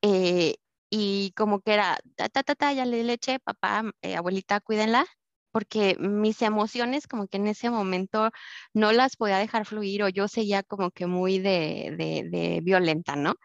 eh, 0.04 0.58
y 0.92 1.32
como 1.36 1.60
que 1.62 1.74
era, 1.74 1.98
ta, 2.16 2.30
ta, 2.30 2.44
ta, 2.44 2.54
ta, 2.54 2.72
ya 2.72 2.86
le 2.86 3.04
leche, 3.04 3.40
papá, 3.40 3.84
eh, 4.04 4.16
abuelita, 4.16 4.62
cuídenla, 4.62 5.08
porque 5.52 5.98
mis 6.00 6.44
emociones 6.44 7.08
como 7.08 7.28
que 7.28 7.38
en 7.38 7.48
ese 7.48 7.72
momento 7.72 8.30
no 8.74 8.92
las 8.92 9.16
podía 9.16 9.40
dejar 9.40 9.66
fluir 9.66 10.04
o 10.04 10.10
yo 10.10 10.28
seguía 10.28 10.62
como 10.62 10.92
que 10.92 11.08
muy 11.08 11.40
de, 11.40 11.96
de, 11.98 12.30
de 12.30 12.62
violenta, 12.62 13.16
¿no? 13.16 13.36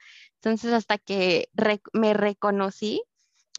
Entonces 0.42 0.74
hasta 0.74 0.98
que 0.98 1.48
re, 1.54 1.80
me 1.94 2.12
reconocí 2.14 3.02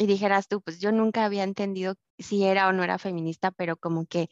y 0.01 0.07
dijeras 0.07 0.47
tú, 0.47 0.61
pues 0.61 0.79
yo 0.79 0.91
nunca 0.91 1.25
había 1.25 1.43
entendido 1.43 1.93
si 2.17 2.43
era 2.43 2.67
o 2.67 2.73
no 2.73 2.83
era 2.83 2.97
feminista, 2.97 3.51
pero 3.51 3.77
como 3.77 4.07
que 4.07 4.29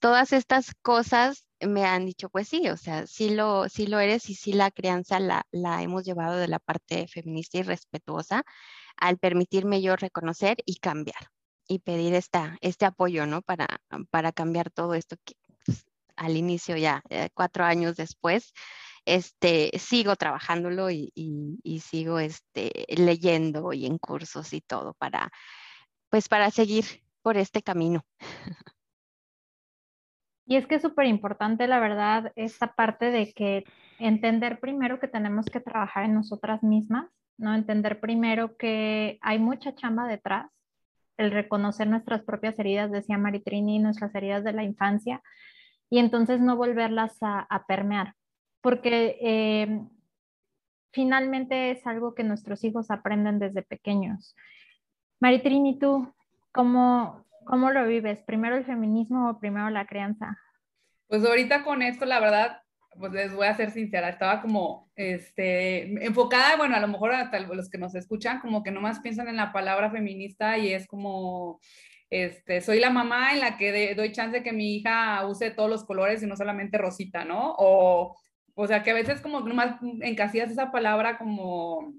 todas 0.00 0.32
estas 0.32 0.74
cosas 0.82 1.46
me 1.60 1.84
han 1.84 2.06
dicho, 2.06 2.28
pues 2.28 2.48
sí, 2.48 2.68
o 2.70 2.76
sea, 2.76 3.06
sí 3.06 3.30
lo, 3.30 3.68
sí 3.68 3.86
lo 3.86 4.00
eres 4.00 4.28
y 4.28 4.34
sí 4.34 4.52
la 4.52 4.72
crianza 4.72 5.20
la, 5.20 5.46
la 5.52 5.80
hemos 5.84 6.04
llevado 6.04 6.36
de 6.38 6.48
la 6.48 6.58
parte 6.58 7.06
feminista 7.06 7.58
y 7.58 7.62
respetuosa 7.62 8.42
al 8.96 9.18
permitirme 9.18 9.80
yo 9.80 9.94
reconocer 9.94 10.56
y 10.66 10.80
cambiar 10.80 11.30
y 11.68 11.78
pedir 11.78 12.12
esta, 12.14 12.58
este 12.60 12.84
apoyo, 12.84 13.26
¿no? 13.26 13.42
Para, 13.42 13.80
para 14.10 14.32
cambiar 14.32 14.70
todo 14.72 14.94
esto 14.94 15.16
que 15.24 15.34
pues, 15.64 15.86
al 16.16 16.36
inicio 16.36 16.76
ya, 16.76 17.04
eh, 17.10 17.28
cuatro 17.32 17.64
años 17.64 17.94
después, 17.94 18.52
este, 19.06 19.70
sigo 19.78 20.16
trabajándolo 20.16 20.90
y, 20.90 21.10
y, 21.14 21.58
y, 21.62 21.80
sigo 21.80 22.18
este, 22.18 22.84
leyendo 22.88 23.72
y 23.72 23.86
en 23.86 23.98
cursos 23.98 24.52
y 24.52 24.60
todo 24.60 24.94
para, 24.94 25.30
pues 26.10 26.28
para 26.28 26.50
seguir 26.50 26.84
por 27.22 27.36
este 27.36 27.62
camino. 27.62 28.04
Y 30.48 30.56
es 30.56 30.66
que 30.66 30.76
es 30.76 30.82
súper 30.82 31.06
importante, 31.06 31.66
la 31.66 31.80
verdad, 31.80 32.32
esta 32.36 32.74
parte 32.74 33.10
de 33.10 33.32
que 33.32 33.64
entender 33.98 34.60
primero 34.60 35.00
que 35.00 35.08
tenemos 35.08 35.46
que 35.46 35.58
trabajar 35.58 36.04
en 36.04 36.14
nosotras 36.14 36.62
mismas, 36.62 37.06
¿no? 37.36 37.52
Entender 37.52 37.98
primero 37.98 38.56
que 38.56 39.18
hay 39.22 39.40
mucha 39.40 39.74
chamba 39.74 40.06
detrás, 40.06 40.48
el 41.16 41.32
reconocer 41.32 41.88
nuestras 41.88 42.22
propias 42.22 42.58
heridas, 42.60 42.92
decía 42.92 43.18
Maritrini, 43.18 43.80
nuestras 43.80 44.14
heridas 44.14 44.44
de 44.44 44.52
la 44.52 44.62
infancia, 44.62 45.20
y 45.90 45.98
entonces 45.98 46.40
no 46.40 46.56
volverlas 46.56 47.20
a, 47.22 47.40
a 47.40 47.66
permear, 47.66 48.14
porque 48.60 49.18
eh, 49.20 49.80
finalmente 50.92 51.70
es 51.70 51.86
algo 51.86 52.14
que 52.14 52.24
nuestros 52.24 52.64
hijos 52.64 52.90
aprenden 52.90 53.38
desde 53.38 53.62
pequeños. 53.62 54.34
Maritrini, 55.20 55.78
¿tú 55.78 56.12
cómo, 56.52 57.26
¿Cómo 57.46 57.70
lo 57.70 57.86
vives? 57.86 58.22
¿Primero 58.22 58.56
el 58.56 58.64
feminismo 58.64 59.30
o 59.30 59.38
primero 59.38 59.70
la 59.70 59.86
crianza? 59.86 60.36
Pues 61.06 61.24
ahorita 61.24 61.62
con 61.62 61.80
esto, 61.80 62.04
la 62.04 62.18
verdad, 62.18 62.60
pues 62.98 63.12
les 63.12 63.32
voy 63.32 63.46
a 63.46 63.54
ser 63.54 63.70
sincera, 63.70 64.08
estaba 64.08 64.42
como 64.42 64.90
este, 64.96 66.04
enfocada, 66.04 66.56
bueno, 66.56 66.74
a 66.74 66.80
lo 66.80 66.88
mejor 66.88 67.12
hasta 67.12 67.38
los 67.38 67.70
que 67.70 67.78
nos 67.78 67.94
escuchan, 67.94 68.40
como 68.40 68.64
que 68.64 68.72
nomás 68.72 68.98
piensan 68.98 69.28
en 69.28 69.36
la 69.36 69.52
palabra 69.52 69.92
feminista 69.92 70.58
y 70.58 70.72
es 70.72 70.88
como, 70.88 71.60
este, 72.10 72.60
soy 72.60 72.80
la 72.80 72.90
mamá 72.90 73.32
en 73.32 73.38
la 73.38 73.56
que 73.56 73.70
de, 73.70 73.94
doy 73.94 74.10
chance 74.10 74.42
que 74.42 74.52
mi 74.52 74.74
hija 74.74 75.24
use 75.24 75.52
todos 75.52 75.70
los 75.70 75.84
colores 75.84 76.24
y 76.24 76.26
no 76.26 76.36
solamente 76.36 76.78
rosita, 76.78 77.24
¿no? 77.24 77.54
O, 77.58 78.16
o 78.56 78.66
sea, 78.66 78.82
que 78.82 78.90
a 78.90 78.94
veces 78.94 79.20
como 79.20 79.40
nomás 79.40 79.76
encasillas 80.00 80.50
esa 80.50 80.72
palabra 80.72 81.18
como 81.18 81.92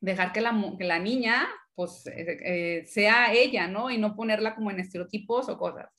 dejar 0.00 0.32
que 0.32 0.40
la, 0.40 0.54
que 0.78 0.84
la 0.84 1.00
niña 1.00 1.48
pues 1.74 2.06
eh, 2.06 2.38
eh, 2.44 2.84
sea 2.86 3.32
ella, 3.34 3.66
¿no? 3.66 3.90
Y 3.90 3.98
no 3.98 4.14
ponerla 4.14 4.54
como 4.54 4.70
en 4.70 4.78
estereotipos 4.80 5.48
o 5.48 5.58
cosas. 5.58 5.90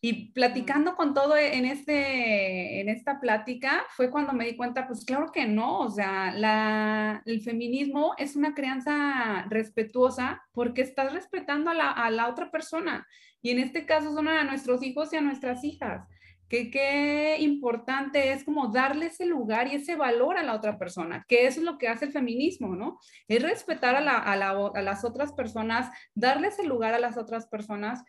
Y 0.00 0.32
platicando 0.32 0.96
con 0.96 1.12
todo 1.12 1.36
en, 1.36 1.66
este, 1.66 2.80
en 2.80 2.88
esta 2.88 3.20
plática 3.20 3.84
fue 3.90 4.10
cuando 4.10 4.32
me 4.32 4.46
di 4.46 4.56
cuenta, 4.56 4.86
pues 4.88 5.04
claro 5.04 5.30
que 5.30 5.46
no, 5.46 5.80
o 5.80 5.90
sea, 5.90 6.32
la, 6.32 7.22
el 7.26 7.42
feminismo 7.42 8.14
es 8.16 8.34
una 8.34 8.54
crianza 8.54 9.44
respetuosa 9.50 10.42
porque 10.52 10.80
estás 10.80 11.12
respetando 11.12 11.70
a 11.70 11.74
la, 11.74 11.90
a 11.90 12.10
la 12.10 12.28
otra 12.28 12.50
persona. 12.50 13.06
Y 13.42 13.50
en 13.50 13.58
este 13.58 13.84
caso 13.84 14.10
son 14.14 14.26
a 14.26 14.42
nuestros 14.44 14.82
hijos 14.82 15.12
y 15.12 15.16
a 15.16 15.20
nuestras 15.20 15.62
hijas 15.64 16.08
que 16.50 16.68
qué 16.68 17.36
importante 17.38 18.32
es 18.32 18.42
como 18.42 18.72
darle 18.72 19.06
ese 19.06 19.24
lugar 19.24 19.68
y 19.68 19.76
ese 19.76 19.94
valor 19.94 20.36
a 20.36 20.42
la 20.42 20.54
otra 20.54 20.78
persona, 20.78 21.24
que 21.28 21.46
eso 21.46 21.60
es 21.60 21.64
lo 21.64 21.78
que 21.78 21.86
hace 21.86 22.06
el 22.06 22.12
feminismo, 22.12 22.74
¿no? 22.74 22.98
Es 23.28 23.40
respetar 23.40 23.94
a, 23.94 24.00
la, 24.00 24.18
a, 24.18 24.36
la, 24.36 24.50
a 24.50 24.82
las 24.82 25.04
otras 25.04 25.32
personas, 25.32 25.88
darle 26.12 26.48
ese 26.48 26.64
lugar 26.64 26.92
a 26.92 26.98
las 26.98 27.16
otras 27.16 27.46
personas. 27.46 28.02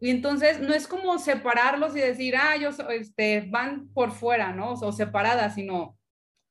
Y 0.00 0.10
entonces 0.10 0.58
no 0.60 0.74
es 0.74 0.88
como 0.88 1.18
separarlos 1.20 1.94
y 1.94 2.00
decir, 2.00 2.34
ah, 2.36 2.56
ellos 2.56 2.78
este, 2.90 3.46
van 3.48 3.88
por 3.94 4.10
fuera, 4.10 4.52
¿no? 4.52 4.72
O 4.72 4.90
separadas, 4.90 5.54
sino 5.54 5.96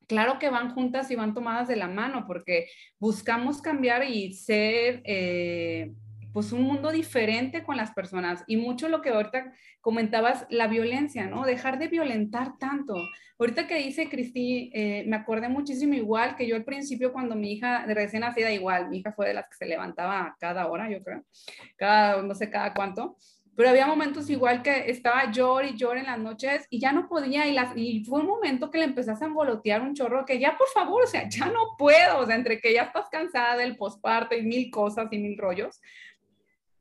claro 0.07 0.39
que 0.39 0.49
van 0.49 0.73
juntas 0.73 1.11
y 1.11 1.17
van 1.17 1.33
tomadas 1.33 1.67
de 1.67 1.75
la 1.75 1.89
mano 1.89 2.23
porque 2.25 2.67
buscamos 2.99 3.61
cambiar 3.61 4.09
y 4.09 4.33
ser 4.33 5.01
eh, 5.03 5.91
pues 6.33 6.51
un 6.51 6.63
mundo 6.63 6.91
diferente 6.91 7.63
con 7.63 7.77
las 7.77 7.91
personas 7.91 8.43
y 8.47 8.57
mucho 8.57 8.89
lo 8.89 9.01
que 9.01 9.09
ahorita 9.09 9.53
comentabas, 9.81 10.45
la 10.49 10.67
violencia, 10.67 11.27
¿no? 11.27 11.45
Dejar 11.45 11.77
de 11.77 11.87
violentar 11.87 12.57
tanto. 12.57 12.95
Ahorita 13.37 13.67
que 13.67 13.77
dice 13.77 14.09
Cristi, 14.09 14.71
eh, 14.73 15.03
me 15.07 15.15
acordé 15.15 15.47
muchísimo 15.47 15.93
igual 15.93 16.35
que 16.35 16.47
yo 16.47 16.55
al 16.55 16.63
principio 16.63 17.13
cuando 17.13 17.35
mi 17.35 17.53
hija 17.53 17.85
recién 17.85 18.21
nacida 18.21 18.51
igual, 18.51 18.89
mi 18.89 18.97
hija 18.99 19.11
fue 19.11 19.27
de 19.27 19.35
las 19.35 19.47
que 19.47 19.55
se 19.55 19.65
levantaba 19.65 20.35
cada 20.39 20.67
hora, 20.67 20.89
yo 20.89 21.03
creo, 21.03 21.23
cada, 21.77 22.21
no 22.21 22.33
sé 22.33 22.49
cada 22.49 22.73
cuánto, 22.73 23.17
pero 23.55 23.69
había 23.69 23.85
momentos 23.85 24.29
igual 24.29 24.63
que 24.63 24.89
estaba 24.89 25.31
llor 25.31 25.65
y 25.65 25.75
llor 25.75 25.97
en 25.97 26.05
las 26.05 26.17
noches 26.17 26.65
y 26.69 26.79
ya 26.79 26.91
no 26.91 27.07
podía 27.07 27.47
y, 27.47 27.53
las, 27.53 27.75
y 27.75 28.03
fue 28.03 28.21
un 28.21 28.27
momento 28.27 28.71
que 28.71 28.79
le 28.79 28.85
empecé 28.85 29.11
a 29.11 29.25
embolotear 29.25 29.81
un 29.81 29.93
chorro 29.93 30.25
que 30.25 30.39
ya 30.39 30.57
por 30.57 30.67
favor, 30.69 31.03
o 31.03 31.07
sea, 31.07 31.29
ya 31.29 31.45
no 31.45 31.75
puedo, 31.77 32.19
o 32.19 32.25
sea, 32.25 32.35
entre 32.35 32.59
que 32.59 32.73
ya 32.73 32.83
estás 32.83 33.09
cansada 33.09 33.57
del 33.57 33.77
posparto 33.77 34.35
y 34.35 34.41
mil 34.41 34.71
cosas 34.71 35.07
y 35.11 35.19
mil 35.19 35.37
rollos, 35.37 35.79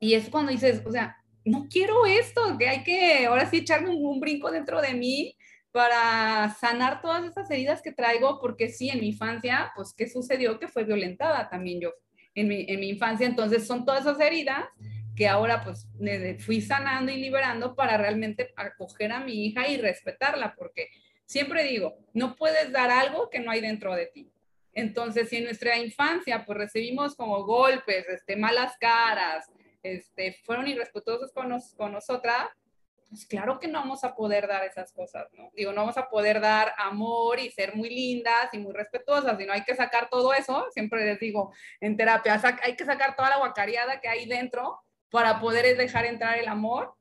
y 0.03 0.15
es 0.15 0.29
cuando 0.29 0.51
dices, 0.51 0.81
o 0.85 0.91
sea, 0.91 1.15
no 1.45 1.67
quiero 1.69 2.05
esto, 2.05 2.57
que 2.57 2.67
hay 2.67 2.83
que 2.83 3.25
ahora 3.25 3.49
sí 3.49 3.59
echarme 3.59 3.89
un, 3.89 4.19
brinco 4.19 4.51
dentro 4.51 4.81
de 4.81 4.93
mí 4.93 5.37
para 5.71 6.53
sanar 6.59 7.01
todas 7.01 7.23
esas 7.23 7.49
heridas 7.49 7.81
que 7.81 7.93
traigo, 7.93 8.37
porque 8.41 8.67
sí, 8.67 8.89
en 8.89 8.99
mi 8.99 9.07
infancia, 9.07 9.71
pues, 9.73 9.93
¿qué 9.97 10.09
sucedió? 10.09 10.59
Que 10.59 10.67
fue 10.67 10.83
violentada 10.83 11.49
también 11.49 11.79
yo 11.79 11.93
en 12.35 12.49
mi, 12.49 12.65
en 12.67 12.81
mi 12.81 12.89
infancia. 12.89 13.25
Entonces, 13.25 13.65
son 13.65 13.85
todas 13.85 14.01
esas 14.01 14.19
heridas 14.19 14.65
que 15.15 15.29
ahora, 15.29 15.63
pues, 15.63 15.87
me 15.97 16.37
fui 16.37 16.59
sanando 16.59 17.09
y 17.09 17.15
liberando 17.15 17.73
para 17.73 17.97
realmente 17.97 18.53
acoger 18.57 19.13
a 19.13 19.21
mi 19.21 19.45
hija 19.45 19.69
y 19.69 19.77
respetarla, 19.77 20.53
porque 20.57 20.89
siempre 21.25 21.63
digo, 21.63 21.95
no 22.13 22.35
puedes 22.35 22.73
dar 22.73 22.91
algo 22.91 23.29
que 23.29 23.39
no 23.39 23.51
hay 23.51 23.61
dentro 23.61 23.95
de 23.95 24.07
ti. 24.07 24.29
Entonces, 24.73 25.29
si 25.29 25.37
en 25.37 25.45
nuestra 25.45 25.77
infancia, 25.77 26.45
pues, 26.45 26.57
recibimos 26.57 27.15
como 27.15 27.45
golpes, 27.45 28.05
este, 28.09 28.35
malas 28.35 28.75
caras, 28.77 29.49
este, 29.83 30.33
fueron 30.45 30.67
irrespetuosos 30.67 31.31
con, 31.33 31.55
con 31.77 31.91
nosotras, 31.91 32.49
pues 33.09 33.27
claro 33.27 33.59
que 33.59 33.67
no 33.67 33.79
vamos 33.79 34.03
a 34.03 34.15
poder 34.15 34.47
dar 34.47 34.63
esas 34.63 34.91
cosas, 34.91 35.27
¿no? 35.33 35.51
Digo, 35.53 35.71
no 35.71 35.81
vamos 35.81 35.97
a 35.97 36.09
poder 36.09 36.41
dar 36.41 36.73
amor 36.77 37.39
y 37.39 37.51
ser 37.51 37.75
muy 37.75 37.89
lindas 37.89 38.49
y 38.53 38.57
muy 38.57 38.73
respetuosas, 38.73 39.37
sino 39.37 39.53
hay 39.53 39.63
que 39.63 39.75
sacar 39.75 40.09
todo 40.09 40.33
eso, 40.33 40.65
siempre 40.71 41.05
les 41.05 41.19
digo 41.19 41.53
en 41.79 41.95
terapia, 41.95 42.41
hay 42.63 42.75
que 42.75 42.85
sacar 42.85 43.15
toda 43.15 43.29
la 43.29 43.37
guacareada 43.37 44.01
que 44.01 44.07
hay 44.07 44.25
dentro 44.25 44.79
para 45.11 45.39
poder 45.39 45.77
dejar 45.77 46.05
entrar 46.05 46.39
el 46.39 46.47
amor 46.47 46.95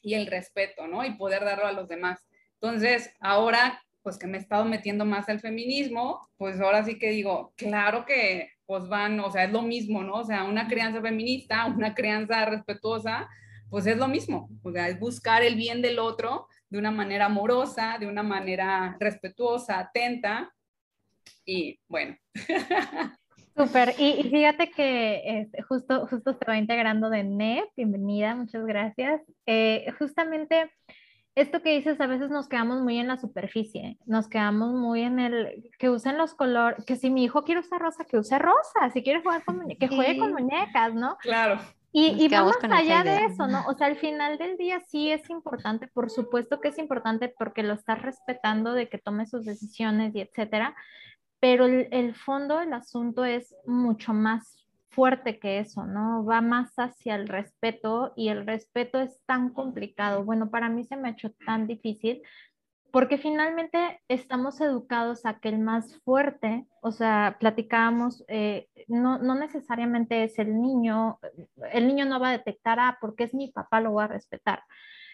y 0.00 0.14
el 0.14 0.28
respeto, 0.28 0.86
¿no? 0.86 1.04
Y 1.04 1.10
poder 1.16 1.44
darlo 1.44 1.66
a 1.66 1.72
los 1.72 1.88
demás. 1.88 2.24
Entonces, 2.54 3.14
ahora, 3.20 3.82
pues 4.02 4.18
que 4.18 4.26
me 4.26 4.38
he 4.38 4.40
estado 4.40 4.64
metiendo 4.64 5.04
más 5.04 5.28
al 5.28 5.40
feminismo, 5.40 6.30
pues 6.38 6.58
ahora 6.58 6.84
sí 6.84 6.98
que 6.98 7.10
digo, 7.10 7.52
claro 7.56 8.06
que 8.06 8.50
pues 8.70 8.88
van, 8.88 9.18
o 9.18 9.28
sea, 9.32 9.42
es 9.42 9.50
lo 9.50 9.62
mismo, 9.62 10.04
¿no? 10.04 10.12
O 10.12 10.24
sea, 10.24 10.44
una 10.44 10.68
crianza 10.68 11.02
feminista, 11.02 11.66
una 11.76 11.92
crianza 11.92 12.44
respetuosa, 12.44 13.28
pues 13.68 13.84
es 13.88 13.96
lo 13.96 14.06
mismo, 14.06 14.48
o 14.62 14.70
sea, 14.70 14.88
es 14.88 15.00
buscar 15.00 15.42
el 15.42 15.56
bien 15.56 15.82
del 15.82 15.98
otro 15.98 16.46
de 16.68 16.78
una 16.78 16.92
manera 16.92 17.26
amorosa, 17.26 17.96
de 17.98 18.06
una 18.06 18.22
manera 18.22 18.96
respetuosa, 19.00 19.80
atenta, 19.80 20.54
y 21.44 21.80
bueno. 21.88 22.16
Súper, 23.56 23.92
y, 23.98 24.22
fíjate 24.30 24.70
que 24.70 25.40
este, 25.40 25.62
justo, 25.62 26.06
justo 26.06 26.32
se 26.34 26.44
va 26.46 26.56
integrando 26.56 27.10
de 27.10 27.24
NEP, 27.24 27.64
bienvenida, 27.76 28.36
muchas 28.36 28.64
gracias. 28.64 29.20
Eh, 29.46 29.92
justamente 29.98 30.70
esto 31.40 31.62
que 31.62 31.74
dices, 31.74 32.00
a 32.00 32.06
veces 32.06 32.30
nos 32.30 32.48
quedamos 32.48 32.80
muy 32.82 32.98
en 32.98 33.08
la 33.08 33.16
superficie, 33.16 33.98
nos 34.06 34.28
quedamos 34.28 34.72
muy 34.74 35.02
en 35.02 35.18
el 35.18 35.70
que 35.78 35.88
usen 35.88 36.18
los 36.18 36.34
colores, 36.34 36.84
que 36.84 36.96
si 36.96 37.10
mi 37.10 37.24
hijo 37.24 37.44
quiere 37.44 37.60
usar 37.60 37.80
rosa, 37.80 38.04
que 38.04 38.18
use 38.18 38.38
rosa, 38.38 38.90
si 38.92 39.02
quiere 39.02 39.22
jugar 39.22 39.44
con 39.44 39.66
que 39.68 39.88
juegue 39.88 40.18
con 40.18 40.32
muñecas, 40.32 40.94
¿no? 40.94 41.16
Claro. 41.18 41.60
Y, 41.92 42.22
y 42.22 42.28
vamos 42.28 42.56
allá 42.62 43.02
de 43.02 43.24
eso, 43.24 43.48
¿no? 43.48 43.66
O 43.66 43.74
sea, 43.74 43.88
al 43.88 43.96
final 43.96 44.38
del 44.38 44.56
día 44.56 44.80
sí 44.80 45.10
es 45.10 45.28
importante, 45.30 45.88
por 45.88 46.10
supuesto 46.10 46.60
que 46.60 46.68
es 46.68 46.78
importante 46.78 47.34
porque 47.36 47.62
lo 47.62 47.74
estás 47.74 48.00
respetando 48.02 48.74
de 48.74 48.88
que 48.88 48.98
tome 48.98 49.26
sus 49.26 49.44
decisiones 49.44 50.14
y 50.14 50.20
etcétera, 50.20 50.76
pero 51.40 51.64
el, 51.64 51.88
el 51.90 52.14
fondo 52.14 52.58
del 52.58 52.74
asunto 52.74 53.24
es 53.24 53.56
mucho 53.66 54.12
más 54.12 54.59
fuerte 54.90 55.38
que 55.38 55.58
eso, 55.58 55.86
¿no? 55.86 56.24
Va 56.24 56.40
más 56.40 56.74
hacia 56.76 57.14
el 57.14 57.28
respeto 57.28 58.12
y 58.16 58.28
el 58.28 58.46
respeto 58.46 59.00
es 59.00 59.22
tan 59.26 59.50
complicado. 59.52 60.24
Bueno, 60.24 60.50
para 60.50 60.68
mí 60.68 60.84
se 60.84 60.96
me 60.96 61.08
ha 61.08 61.12
hecho 61.12 61.30
tan 61.46 61.66
difícil 61.66 62.22
porque 62.92 63.18
finalmente 63.18 64.00
estamos 64.08 64.60
educados 64.60 65.24
a 65.24 65.38
que 65.38 65.48
el 65.48 65.58
más 65.58 65.96
fuerte, 66.02 66.66
o 66.82 66.90
sea, 66.90 67.36
platicábamos, 67.38 68.24
eh, 68.28 68.68
no, 68.88 69.18
no, 69.18 69.34
necesariamente 69.34 70.24
es 70.24 70.38
el 70.38 70.60
niño, 70.60 71.18
el 71.72 71.86
niño 71.86 72.04
no 72.04 72.18
va 72.18 72.30
a 72.30 72.38
detectar, 72.38 72.80
ah, 72.80 72.98
porque 73.00 73.24
es 73.24 73.34
mi 73.34 73.50
papá, 73.52 73.80
lo 73.80 73.92
voy 73.92 74.04
a 74.04 74.08
respetar. 74.08 74.62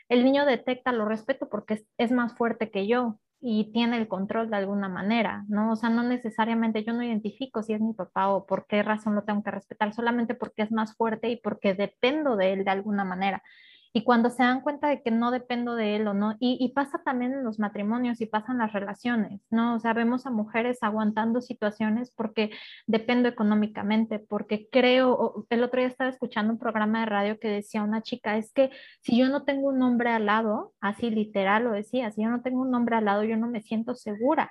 El 0.09 0.25
niño 0.25 0.47
detecta, 0.47 0.93
lo 0.93 1.05
respeto 1.07 1.49
porque 1.49 1.75
es, 1.75 1.87
es 1.99 2.13
más 2.13 2.35
fuerte 2.35 2.71
que 2.71 2.87
yo, 2.87 3.19
y 3.49 3.71
tiene 3.71 3.97
el 3.97 4.09
control 4.09 4.51
de 4.51 4.57
alguna 4.57 4.89
manera, 4.89 5.45
¿no? 5.47 5.71
O 5.71 5.77
sea, 5.77 5.89
no 5.89 6.03
necesariamente 6.03 6.83
yo 6.83 6.93
no 6.93 7.05
identifico 7.05 7.63
si 7.63 7.75
es 7.75 7.81
mi 7.81 7.93
papá 7.95 8.27
o 8.29 8.45
por 8.45 8.67
qué 8.67 8.83
razón 8.83 9.15
lo 9.15 9.23
tengo 9.23 9.45
que 9.45 9.53
respetar, 9.53 9.95
solamente 9.95 10.35
porque 10.35 10.63
es 10.63 10.73
más 10.73 10.97
fuerte 10.97 11.31
y 11.31 11.37
porque 11.37 11.75
dependo 11.75 12.35
de 12.35 12.55
él 12.55 12.65
de 12.65 12.73
alguna 12.73 13.05
manera. 13.05 13.45
Y 13.93 14.05
cuando 14.05 14.31
se 14.31 14.43
dan 14.43 14.61
cuenta 14.61 14.89
de 14.89 15.03
que 15.03 15.11
no 15.11 15.31
dependo 15.31 15.75
de 15.75 15.97
él 15.97 16.07
o 16.09 16.15
no, 16.15 16.37
y, 16.39 16.67
pasa 16.75 17.03
también 17.05 17.33
en 17.33 17.45
los 17.45 17.59
matrimonios 17.59 18.21
y 18.21 18.27
pasan 18.27 18.59
las 18.59 18.73
relaciones, 18.73 19.41
¿no? 19.51 19.77
O 19.77 19.81
sea, 19.81 19.95
vemos 19.95 20.27
a 20.27 20.31
mujeres 20.31 20.79
aguantando 20.83 21.41
situaciones 21.41 22.11
porque 22.11 22.51
dependo 22.87 23.29
económicamente, 23.29 24.19
porque 24.19 24.69
creo, 24.71 25.47
el 25.51 25.63
otro 25.63 25.81
día 25.81 25.89
estaba 25.89 26.11
escuchando 26.11 26.53
un 26.53 26.59
programa 26.59 27.01
de 27.01 27.07
radio 27.07 27.39
que 27.39 27.49
decía 27.49 27.83
una 27.83 28.03
chica, 28.03 28.37
es 28.37 28.53
que 28.53 28.71
si 29.01 29.17
yo 29.19 29.29
no 29.29 29.45
tengo 29.45 29.69
un 29.69 29.83
hombre 29.83 30.11
al 30.11 30.27
lado, 30.27 30.73
así 30.81 31.11
literal 31.11 31.65
lo 31.65 31.73
decía, 31.73 32.11
si 32.11 32.23
yo 32.23 32.29
no 32.29 32.43
tengo 32.43 32.61
un 32.61 32.75
hombre 32.75 32.97
al 32.97 33.07
lado, 33.07 33.25
yo 33.25 33.37
no 33.37 33.49
me 33.49 33.63
siento 33.63 33.95
segura 33.95 34.51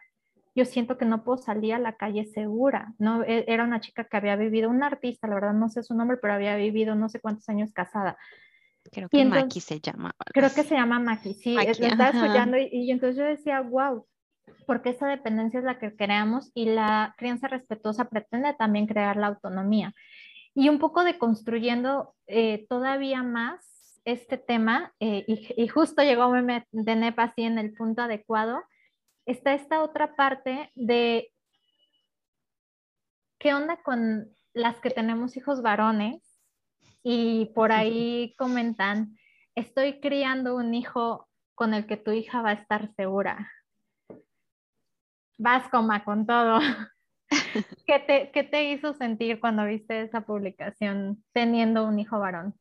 yo 0.55 0.63
siento 0.63 0.97
que 0.97 1.05
no 1.05 1.23
puedo 1.23 1.37
salir 1.37 1.73
a 1.73 1.79
la 1.79 1.97
calle 1.97 2.25
segura, 2.25 2.93
¿no? 2.97 3.23
E, 3.23 3.43
era 3.47 3.65
una 3.65 3.81
chica 3.81 4.05
que 4.05 4.17
había 4.17 4.37
vivido, 4.37 4.69
una 4.69 4.87
artista, 4.87 5.27
la 5.27 5.35
verdad 5.35 5.53
no 5.53 5.69
sé 5.69 5.83
su 5.83 5.93
nombre, 5.93 6.17
pero 6.17 6.33
había 6.33 6.55
vivido 6.55 6.95
no 6.95 7.09
sé 7.09 7.19
cuántos 7.19 7.49
años 7.49 7.73
casada. 7.73 8.17
Creo 8.91 9.09
que 9.09 9.25
Maki 9.25 9.59
se 9.59 9.79
llama. 9.79 10.11
Creo 10.33 10.53
que 10.53 10.63
se 10.63 10.75
llama 10.75 10.99
Maki, 10.99 11.33
sí. 11.33 11.57
estaba 11.57 12.09
escuchando 12.09 12.57
y, 12.57 12.91
entonces 12.91 13.17
yo 13.17 13.23
decía, 13.23 13.61
wow, 13.61 14.05
porque 14.67 14.89
esa 14.89 15.07
dependencia 15.07 15.59
es 15.59 15.65
la 15.65 15.79
que 15.79 15.95
creamos 15.95 16.51
y 16.53 16.65
la 16.65 17.15
crianza 17.17 17.47
respetuosa 17.47 18.09
pretende 18.09 18.53
también 18.53 18.87
crear 18.87 19.17
la 19.17 19.27
autonomía. 19.27 19.93
Y 20.53 20.69
un 20.69 20.79
poco 20.79 21.03
de 21.03 21.17
construyendo 21.17 22.15
eh, 22.27 22.65
todavía 22.69 23.23
más 23.23 24.01
este 24.05 24.37
tema, 24.37 24.93
eh, 24.99 25.25
y, 25.27 25.67
justo 25.67 26.03
llegó 26.03 26.29
Meme 26.29 26.67
de 26.71 26.95
NEP 26.95 27.19
así 27.19 27.41
en 27.41 27.57
el 27.57 27.73
punto 27.73 28.03
adecuado, 28.03 28.63
está 29.25 29.53
esta 29.53 29.81
otra 29.81 30.15
parte 30.15 30.71
de 30.75 31.31
qué 33.39 33.53
onda 33.53 33.77
con 33.77 34.29
las 34.53 34.79
que 34.79 34.91
tenemos 34.91 35.35
hijos 35.37 35.61
varones 35.61 36.24
y 37.07 37.45
por 37.53 37.71
ahí 37.71 38.33
comentan, 38.35 39.15
estoy 39.53 39.99
criando 39.99 40.55
un 40.55 40.73
hijo 40.73 41.29
con 41.53 41.75
el 41.75 41.85
que 41.85 41.97
tu 41.97 42.09
hija 42.09 42.41
va 42.41 42.49
a 42.49 42.53
estar 42.53 42.91
segura. 42.95 43.51
Vas 45.37 45.69
coma 45.69 46.03
con 46.03 46.25
todo. 46.25 46.57
¿Qué 47.85 47.99
te, 47.99 48.31
¿Qué 48.31 48.43
te 48.43 48.71
hizo 48.71 48.95
sentir 48.95 49.39
cuando 49.39 49.65
viste 49.65 50.01
esa 50.01 50.21
publicación 50.21 51.23
teniendo 51.31 51.85
un 51.85 51.99
hijo 51.99 52.19
varón? 52.19 52.55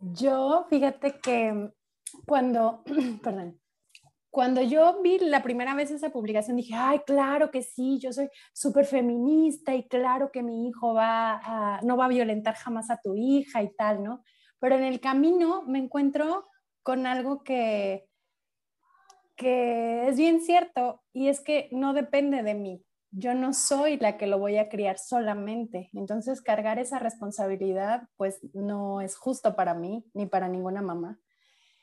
Yo, 0.00 0.66
fíjate 0.68 1.18
que 1.20 1.70
cuando, 2.26 2.84
perdón, 3.22 3.58
cuando 4.30 4.62
yo 4.62 5.00
vi 5.02 5.18
la 5.18 5.42
primera 5.42 5.74
vez 5.74 5.90
esa 5.90 6.10
publicación, 6.10 6.56
dije, 6.56 6.74
ay, 6.74 7.00
claro 7.06 7.50
que 7.50 7.62
sí, 7.62 7.98
yo 7.98 8.12
soy 8.12 8.28
súper 8.52 8.84
feminista 8.84 9.74
y 9.74 9.88
claro 9.88 10.30
que 10.30 10.42
mi 10.42 10.68
hijo 10.68 10.94
va 10.94 11.80
no 11.82 11.96
va 11.96 12.06
a 12.06 12.08
violentar 12.08 12.54
jamás 12.54 12.90
a 12.90 13.00
tu 13.02 13.14
hija 13.16 13.62
y 13.62 13.74
tal, 13.74 14.02
¿no? 14.02 14.22
pero 14.60 14.76
en 14.76 14.84
el 14.84 15.00
camino 15.00 15.62
me 15.62 15.78
encuentro 15.78 16.48
con 16.82 17.06
algo 17.06 17.42
que, 17.42 18.08
que 19.36 20.08
es 20.08 20.16
bien 20.16 20.40
cierto 20.40 21.02
y 21.12 21.28
es 21.28 21.40
que 21.40 21.68
no 21.72 21.92
depende 21.92 22.42
de 22.42 22.54
mí. 22.54 22.84
Yo 23.10 23.34
no 23.34 23.54
soy 23.54 23.96
la 23.98 24.18
que 24.18 24.26
lo 24.26 24.38
voy 24.38 24.58
a 24.58 24.68
criar 24.68 24.98
solamente. 24.98 25.88
Entonces 25.94 26.42
cargar 26.42 26.78
esa 26.78 26.98
responsabilidad 26.98 28.08
pues 28.16 28.40
no 28.52 29.00
es 29.00 29.16
justo 29.16 29.56
para 29.56 29.74
mí 29.74 30.04
ni 30.12 30.26
para 30.26 30.48
ninguna 30.48 30.82
mamá. 30.82 31.18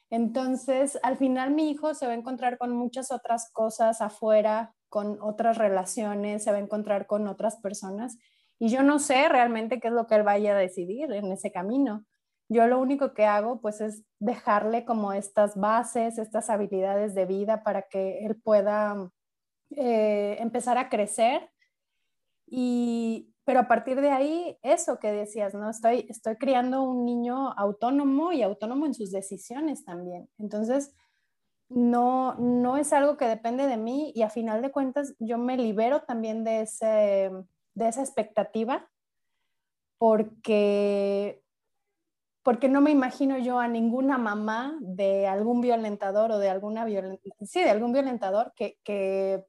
Entonces, 0.10 0.99
al 1.03 1.18
final 1.18 1.51
mi 1.51 1.72
hijo 1.72 1.93
se 1.93 2.06
va 2.06 2.14
a 2.14 2.16
encontrar 2.16 2.58
con 2.58 2.72
muchas 2.72 3.12
otras 3.12 3.49
cosas 3.51 4.01
afuera, 4.01 4.74
con 4.89 5.18
otras 5.22 5.58
relaciones, 5.58 6.43
se 6.43 6.51
va 6.51 6.58
a 6.58 6.62
encontrar 6.62 7.08
con 7.08 7.28
otras 7.28 7.58
personas 7.58 8.18
y 8.60 8.70
yo 8.70 8.84
no 8.84 8.99
sé 8.99 9.28
realmente 9.30 9.80
qué 9.80 9.89
es 9.89 9.93
lo 9.93 10.08
que 10.08 10.16
él 10.16 10.24
vaya 10.24 10.56
a 10.56 10.60
decidir 10.60 11.12
en 11.12 11.32
ese 11.32 11.51
camino. 11.51 12.06
Yo 12.47 12.68
lo 12.68 12.80
único 12.80 13.14
que 13.14 13.26
hago 13.26 13.60
pues 13.60 13.82
es 13.82 14.03
dejarle 14.20 14.86
como 14.86 15.14
estas 15.14 15.56
bases, 15.56 16.18
estas 16.18 16.49
habilidades 16.49 17.16
de 17.16 17.26
vida 17.26 17.64
para 17.64 17.84
que 17.84 18.26
él 18.26 18.36
pueda 18.41 19.10
eh, 19.72 20.38
empezar 20.39 20.78
a 20.78 20.89
crecer. 20.89 21.49
Y, 22.47 23.35
pero 23.46 23.60
a 23.62 23.68
partir 23.68 24.02
de 24.02 24.10
ahí, 24.10 24.58
eso 24.64 25.00
que 25.00 25.12
decías, 25.12 25.54
¿no? 25.54 25.70
Estoy, 25.70 26.08
estoy 26.10 26.36
criando 26.36 26.82
un 26.82 27.06
niño 27.06 27.52
autónomo 27.52 28.32
y 28.32 28.41
autónomo 28.41 28.88
en 28.88 28.96
sus 28.96 29.12
decisiones 29.12 29.86
también. 29.86 30.28
Entonces, 30.39 30.93
no, 31.70 32.36
no 32.36 32.78
es 32.78 32.91
algo 32.91 33.18
que 33.18 33.28
depende 33.28 33.68
de 33.68 33.78
mí 33.78 34.12
y 34.16 34.24
a 34.24 34.30
final 34.30 34.62
de 34.62 34.72
cuentas 34.72 35.16
yo 35.20 35.38
me 35.38 35.58
libero 35.58 36.02
también 36.02 36.43
de, 36.43 36.62
ese, 36.62 37.32
de 37.76 37.88
esa 37.88 38.02
expectativa 38.02 38.89
porque 39.98 41.41
porque 42.43 42.70
no 42.70 42.80
me 42.80 42.91
imagino 42.91 43.39
yo 43.39 43.58
a 43.58 43.68
ninguna 43.68 44.20
mamá 44.20 44.78
de 44.80 45.26
algún 45.26 45.62
violentador 45.62 46.32
o 46.32 46.38
de 46.38 46.50
alguna 46.50 46.86
sí, 47.41 47.64
de 47.64 47.72
algún 47.72 47.91
violentador 47.91 48.54
que, 48.56 48.78
que, 48.84 49.43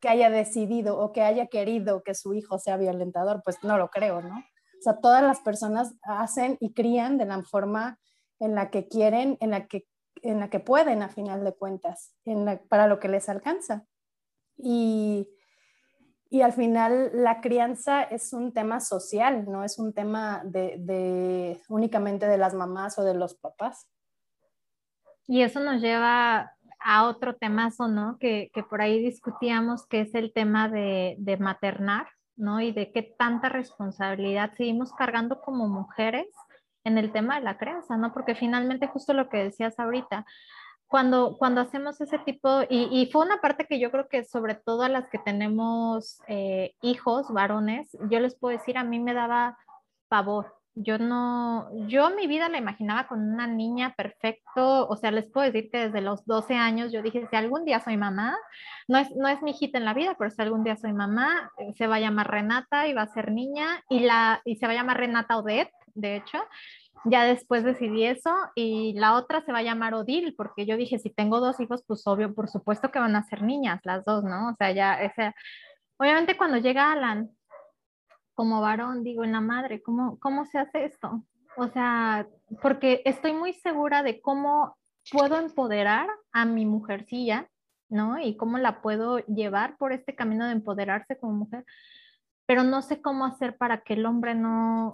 que, 0.00 0.08
haya 0.08 0.30
decidido 0.30 0.98
o 0.98 1.12
que 1.12 1.22
haya 1.22 1.46
querido 1.46 2.02
que 2.02 2.14
su 2.14 2.34
hijo 2.34 2.58
sea 2.58 2.76
violentador, 2.76 3.42
pues 3.44 3.58
no 3.62 3.76
lo 3.78 3.90
creo, 3.90 4.22
¿no? 4.22 4.36
O 4.36 4.82
sea, 4.82 5.00
todas 5.00 5.22
las 5.22 5.40
personas 5.40 5.94
hacen 6.02 6.56
y 6.60 6.72
crían 6.72 7.18
de 7.18 7.26
la 7.26 7.42
forma 7.42 7.98
en 8.38 8.54
la 8.54 8.70
que 8.70 8.86
quieren, 8.86 9.36
en 9.40 9.50
la 9.50 9.66
que, 9.66 9.86
en 10.22 10.40
la 10.40 10.50
que 10.50 10.60
pueden, 10.60 11.02
a 11.02 11.08
final 11.08 11.44
de 11.44 11.54
cuentas, 11.54 12.14
en 12.24 12.60
para 12.68 12.86
lo 12.86 13.00
que 13.00 13.08
les 13.08 13.28
alcanza. 13.28 13.84
Y, 14.56 15.28
y 16.30 16.42
al 16.42 16.52
final 16.52 17.10
la 17.14 17.40
crianza 17.40 18.02
es 18.02 18.32
un 18.32 18.52
tema 18.52 18.80
social, 18.80 19.46
no 19.46 19.64
es 19.64 19.78
un 19.78 19.94
tema 19.94 20.42
de, 20.44 21.60
únicamente 21.68 22.26
de 22.26 22.36
las 22.36 22.52
mamás 22.52 22.98
o 22.98 23.04
de 23.04 23.14
los 23.14 23.34
papás. 23.34 23.88
Y 25.26 25.42
eso 25.42 25.60
nos 25.60 25.80
lleva 25.80 26.52
a 26.80 27.06
otro 27.06 27.36
temazo, 27.36 27.88
¿no? 27.88 28.18
Que, 28.18 28.50
por 28.68 28.80
ahí 28.80 29.02
discutíamos, 29.02 29.86
que 29.86 30.02
es 30.02 30.14
el 30.14 30.32
tema 30.32 30.68
de, 30.68 31.16
de, 31.18 31.36
maternar, 31.36 32.08
¿no? 32.36 32.60
Y 32.60 32.72
de 32.72 32.92
qué 32.92 33.02
tanta 33.02 33.48
responsabilidad 33.48 34.52
seguimos 34.56 34.92
cargando 34.92 35.40
como 35.40 35.68
mujeres 35.68 36.26
en 36.84 36.98
el 36.98 37.12
tema 37.12 37.36
de 37.36 37.44
la 37.44 37.58
crianza, 37.58 37.96
¿no? 37.96 38.12
Porque 38.12 38.34
finalmente 38.34 38.86
justo 38.86 39.12
lo 39.12 39.28
que 39.28 39.44
decías 39.44 39.78
ahorita, 39.78 40.24
cuando, 40.88 41.36
cuando 41.36 41.60
hacemos 41.60 42.00
ese 42.00 42.18
tipo, 42.20 42.62
y, 42.68 42.88
y, 42.90 43.10
fue 43.12 43.24
una 43.24 43.40
parte 43.40 43.66
que 43.66 43.78
yo 43.78 43.90
creo 43.90 44.08
que 44.08 44.24
sobre 44.24 44.54
todo 44.54 44.82
a 44.82 44.88
las 44.88 45.08
que 45.10 45.18
tenemos 45.18 46.20
eh, 46.28 46.74
hijos, 46.80 47.30
varones, 47.30 47.90
yo 48.10 48.20
les 48.20 48.34
puedo 48.34 48.56
decir, 48.56 48.78
a 48.78 48.84
mí 48.84 48.98
me 48.98 49.12
daba 49.12 49.58
pavor. 50.08 50.57
Yo 50.80 50.96
no, 50.96 51.68
yo 51.88 52.10
mi 52.10 52.28
vida 52.28 52.48
la 52.48 52.58
imaginaba 52.58 53.08
con 53.08 53.20
una 53.20 53.48
niña 53.48 53.94
perfecto, 53.96 54.86
o 54.86 54.96
sea, 54.96 55.10
les 55.10 55.28
puedo 55.28 55.50
decir 55.50 55.70
desde 55.72 56.00
los 56.00 56.24
12 56.24 56.54
años 56.54 56.92
yo 56.92 57.02
dije, 57.02 57.26
si 57.28 57.34
algún 57.34 57.64
día 57.64 57.80
soy 57.80 57.96
mamá, 57.96 58.36
no 58.86 58.98
es, 58.98 59.10
no 59.16 59.26
es 59.26 59.42
mi 59.42 59.50
hijita 59.50 59.78
en 59.78 59.84
la 59.84 59.94
vida, 59.94 60.14
pero 60.16 60.30
si 60.30 60.40
algún 60.40 60.62
día 60.62 60.76
soy 60.76 60.92
mamá, 60.92 61.50
eh, 61.58 61.72
se 61.76 61.88
va 61.88 61.96
a 61.96 62.00
llamar 62.00 62.30
Renata 62.30 62.86
y 62.86 62.92
va 62.94 63.02
a 63.02 63.08
ser 63.12 63.32
niña, 63.32 63.82
y, 63.88 64.00
la, 64.00 64.40
y 64.44 64.56
se 64.56 64.66
va 64.66 64.72
a 64.72 64.76
llamar 64.76 64.98
Renata 64.98 65.38
Odette, 65.38 65.72
de 65.94 66.16
hecho, 66.16 66.38
ya 67.04 67.24
después 67.24 67.64
decidí 67.64 68.04
eso 68.04 68.32
y 68.54 68.92
la 68.94 69.14
otra 69.14 69.42
se 69.42 69.52
va 69.52 69.58
a 69.58 69.62
llamar 69.62 69.94
Odil, 69.94 70.34
porque 70.36 70.66
yo 70.66 70.76
dije, 70.76 70.98
si 70.98 71.10
tengo 71.10 71.40
dos 71.40 71.58
hijos, 71.60 71.82
pues 71.86 72.06
obvio, 72.06 72.34
por 72.34 72.48
supuesto 72.48 72.90
que 72.90 72.98
van 72.98 73.16
a 73.16 73.24
ser 73.24 73.42
niñas 73.42 73.80
las 73.84 74.04
dos, 74.04 74.24
¿no? 74.24 74.50
O 74.50 74.54
sea, 74.56 74.72
ya, 74.72 74.94
ese... 74.94 75.34
obviamente 75.98 76.36
cuando 76.36 76.58
llega 76.58 76.92
Alan 76.92 77.30
como 78.38 78.60
varón, 78.60 79.02
digo, 79.02 79.24
en 79.24 79.32
la 79.32 79.40
madre, 79.40 79.82
¿cómo, 79.82 80.16
¿cómo 80.20 80.46
se 80.46 80.58
hace 80.58 80.84
esto? 80.84 81.24
O 81.56 81.66
sea, 81.66 82.24
porque 82.62 83.02
estoy 83.04 83.32
muy 83.32 83.52
segura 83.52 84.04
de 84.04 84.20
cómo 84.20 84.76
puedo 85.10 85.40
empoderar 85.40 86.08
a 86.30 86.44
mi 86.44 86.64
mujercilla, 86.64 87.48
¿no? 87.88 88.16
Y 88.20 88.36
cómo 88.36 88.58
la 88.58 88.80
puedo 88.80 89.18
llevar 89.26 89.76
por 89.76 89.92
este 89.92 90.14
camino 90.14 90.46
de 90.46 90.52
empoderarse 90.52 91.18
como 91.18 91.32
mujer, 91.32 91.64
pero 92.46 92.62
no 92.62 92.80
sé 92.80 93.02
cómo 93.02 93.24
hacer 93.24 93.56
para 93.56 93.80
que 93.80 93.94
el 93.94 94.06
hombre 94.06 94.36
no, 94.36 94.92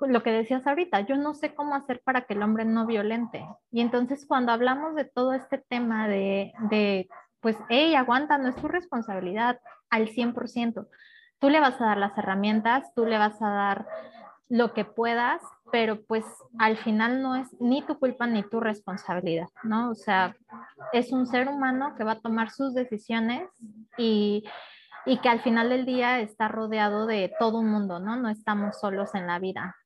lo 0.00 0.24
que 0.24 0.32
decías 0.32 0.66
ahorita, 0.66 1.02
yo 1.02 1.16
no 1.16 1.34
sé 1.34 1.54
cómo 1.54 1.76
hacer 1.76 2.02
para 2.02 2.22
que 2.22 2.34
el 2.34 2.42
hombre 2.42 2.64
no 2.64 2.86
violente. 2.86 3.46
Y 3.70 3.82
entonces 3.82 4.26
cuando 4.26 4.50
hablamos 4.50 4.96
de 4.96 5.04
todo 5.04 5.32
este 5.32 5.58
tema 5.58 6.08
de, 6.08 6.52
de 6.70 7.08
pues, 7.38 7.56
hey, 7.68 7.94
aguanta, 7.94 8.36
no 8.36 8.48
es 8.48 8.56
tu 8.56 8.66
responsabilidad 8.66 9.60
al 9.90 10.08
100%. 10.08 10.88
Tú 11.44 11.50
le 11.50 11.60
vas 11.60 11.78
a 11.78 11.84
dar 11.84 11.98
las 11.98 12.16
herramientas, 12.16 12.90
tú 12.94 13.04
le 13.04 13.18
vas 13.18 13.42
a 13.42 13.50
dar 13.50 13.86
lo 14.48 14.72
que 14.72 14.86
puedas, 14.86 15.42
pero 15.70 16.02
pues 16.02 16.24
al 16.58 16.78
final 16.78 17.20
no 17.20 17.36
es 17.36 17.48
ni 17.60 17.82
tu 17.82 17.98
culpa 17.98 18.26
ni 18.26 18.42
tu 18.44 18.60
responsabilidad, 18.60 19.48
¿no? 19.62 19.90
O 19.90 19.94
sea, 19.94 20.34
es 20.94 21.12
un 21.12 21.26
ser 21.26 21.48
humano 21.48 21.96
que 21.98 22.04
va 22.04 22.12
a 22.12 22.20
tomar 22.20 22.50
sus 22.50 22.72
decisiones 22.72 23.50
y, 23.98 24.44
y 25.04 25.18
que 25.18 25.28
al 25.28 25.42
final 25.42 25.68
del 25.68 25.84
día 25.84 26.20
está 26.20 26.48
rodeado 26.48 27.04
de 27.04 27.30
todo 27.38 27.58
un 27.58 27.68
mundo, 27.68 28.00
¿no? 28.00 28.16
No 28.16 28.30
estamos 28.30 28.80
solos 28.80 29.14
en 29.14 29.26
la 29.26 29.38
vida. 29.38 29.76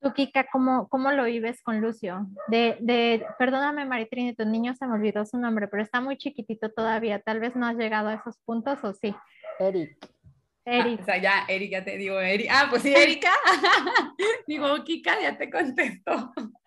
Tú, 0.00 0.12
Kika, 0.12 0.46
¿cómo, 0.52 0.86
¿cómo, 0.86 1.10
lo 1.10 1.24
vives 1.24 1.64
con 1.64 1.80
Lucio? 1.80 2.28
De, 2.46 2.78
de, 2.80 3.26
perdóname, 3.40 3.86
Maritrini, 3.86 4.36
tu 4.36 4.44
niño 4.44 4.72
se 4.76 4.86
me 4.86 4.94
olvidó 4.94 5.26
su 5.26 5.36
nombre, 5.36 5.66
pero 5.66 5.82
está 5.82 6.00
muy 6.00 6.16
chiquitito 6.16 6.70
todavía. 6.70 7.20
Tal 7.20 7.40
vez 7.40 7.56
no 7.56 7.66
has 7.66 7.74
llegado 7.74 8.06
a 8.06 8.14
esos 8.14 8.38
puntos 8.44 8.84
o 8.84 8.92
sí. 8.92 9.12
Eric. 9.58 10.17
Eric. 10.68 10.98
Ah, 10.98 11.02
o 11.02 11.04
sea, 11.04 11.16
ya, 11.18 11.44
Eric, 11.48 11.70
ya 11.70 11.84
te 11.84 11.96
digo, 11.96 12.20
Eric. 12.20 12.48
Ah, 12.50 12.66
pues 12.70 12.82
sí, 12.82 12.94
Erika. 12.94 13.30
digo, 14.46 14.84
Kika, 14.84 15.20
ya 15.20 15.36
te 15.36 15.50
contesto. 15.50 16.32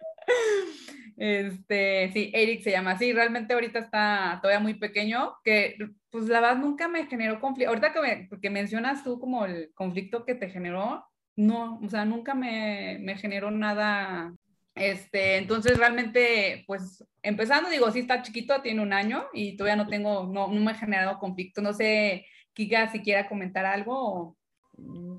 Este, 1.17 2.09
sí, 2.13 2.31
Eric 2.33 2.63
se 2.63 2.71
llama 2.71 2.91
así. 2.91 3.13
Realmente 3.13 3.53
ahorita 3.53 3.77
está 3.77 4.39
todavía 4.41 4.59
muy 4.59 4.73
pequeño, 4.73 5.35
que 5.43 5.75
pues 6.09 6.25
la 6.25 6.41
verdad 6.41 6.57
nunca 6.57 6.87
me 6.87 7.05
generó 7.05 7.39
conflicto. 7.39 7.69
Ahorita 7.69 7.93
que, 7.93 8.27
que 8.41 8.49
mencionas 8.49 9.03
tú 9.03 9.19
como 9.19 9.45
el 9.45 9.71
conflicto 9.75 10.25
que 10.25 10.33
te 10.33 10.49
generó, 10.49 11.05
no, 11.35 11.79
o 11.83 11.89
sea, 11.89 12.05
nunca 12.05 12.33
me, 12.33 12.97
me 13.01 13.17
generó 13.17 13.51
nada. 13.51 14.33
Este, 14.73 15.37
entonces 15.37 15.77
realmente, 15.77 16.63
pues 16.65 17.05
empezando, 17.21 17.69
digo, 17.69 17.91
sí 17.91 17.99
está 17.99 18.23
chiquito, 18.23 18.61
tiene 18.63 18.81
un 18.81 18.93
año 18.93 19.25
y 19.31 19.55
todavía 19.55 19.75
no 19.75 19.87
tengo, 19.87 20.25
no, 20.25 20.47
no 20.47 20.59
me 20.59 20.71
ha 20.71 20.75
generado 20.75 21.19
conflicto. 21.19 21.61
No 21.61 21.73
sé, 21.73 22.25
Kika, 22.53 22.89
si 22.91 23.01
quiera 23.01 23.27
comentar 23.29 23.65
algo. 23.65 24.35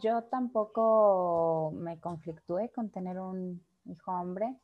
Yo 0.01 0.25
tampoco 0.25 1.73
me 1.75 1.99
conflictué 2.01 2.71
con 2.71 2.91
tener 2.91 3.19
un 3.19 3.65
hijo 3.85 4.13
hombre 4.13 4.57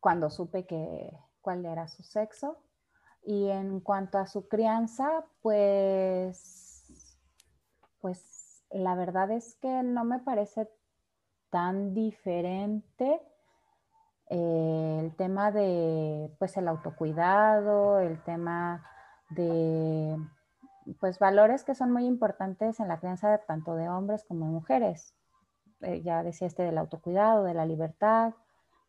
cuando 0.00 0.30
supe 0.30 0.66
que 0.66 1.12
cuál 1.40 1.64
era 1.66 1.88
su 1.88 2.02
sexo. 2.02 2.58
Y 3.24 3.48
en 3.48 3.80
cuanto 3.80 4.18
a 4.18 4.26
su 4.26 4.48
crianza, 4.48 5.24
pues, 5.42 7.08
pues 8.00 8.64
la 8.70 8.94
verdad 8.94 9.30
es 9.30 9.56
que 9.56 9.82
no 9.82 10.04
me 10.04 10.18
parece 10.18 10.68
tan 11.50 11.94
diferente 11.94 13.20
eh, 14.28 14.98
el 15.00 15.14
tema 15.14 15.52
de 15.52 16.34
pues 16.38 16.56
el 16.56 16.66
autocuidado, 16.66 18.00
el 18.00 18.22
tema 18.24 18.82
de 19.28 20.16
pues 21.00 21.18
valores 21.18 21.64
que 21.64 21.74
son 21.74 21.92
muy 21.92 22.06
importantes 22.06 22.80
en 22.80 22.88
la 22.88 22.98
crianza 22.98 23.38
tanto 23.46 23.76
de 23.76 23.88
hombres 23.88 24.24
como 24.24 24.46
de 24.46 24.52
mujeres. 24.52 25.14
Eh, 25.82 26.02
ya 26.02 26.22
decía 26.22 26.46
este 26.46 26.62
del 26.62 26.78
autocuidado, 26.78 27.44
de 27.44 27.54
la 27.54 27.66
libertad, 27.66 28.34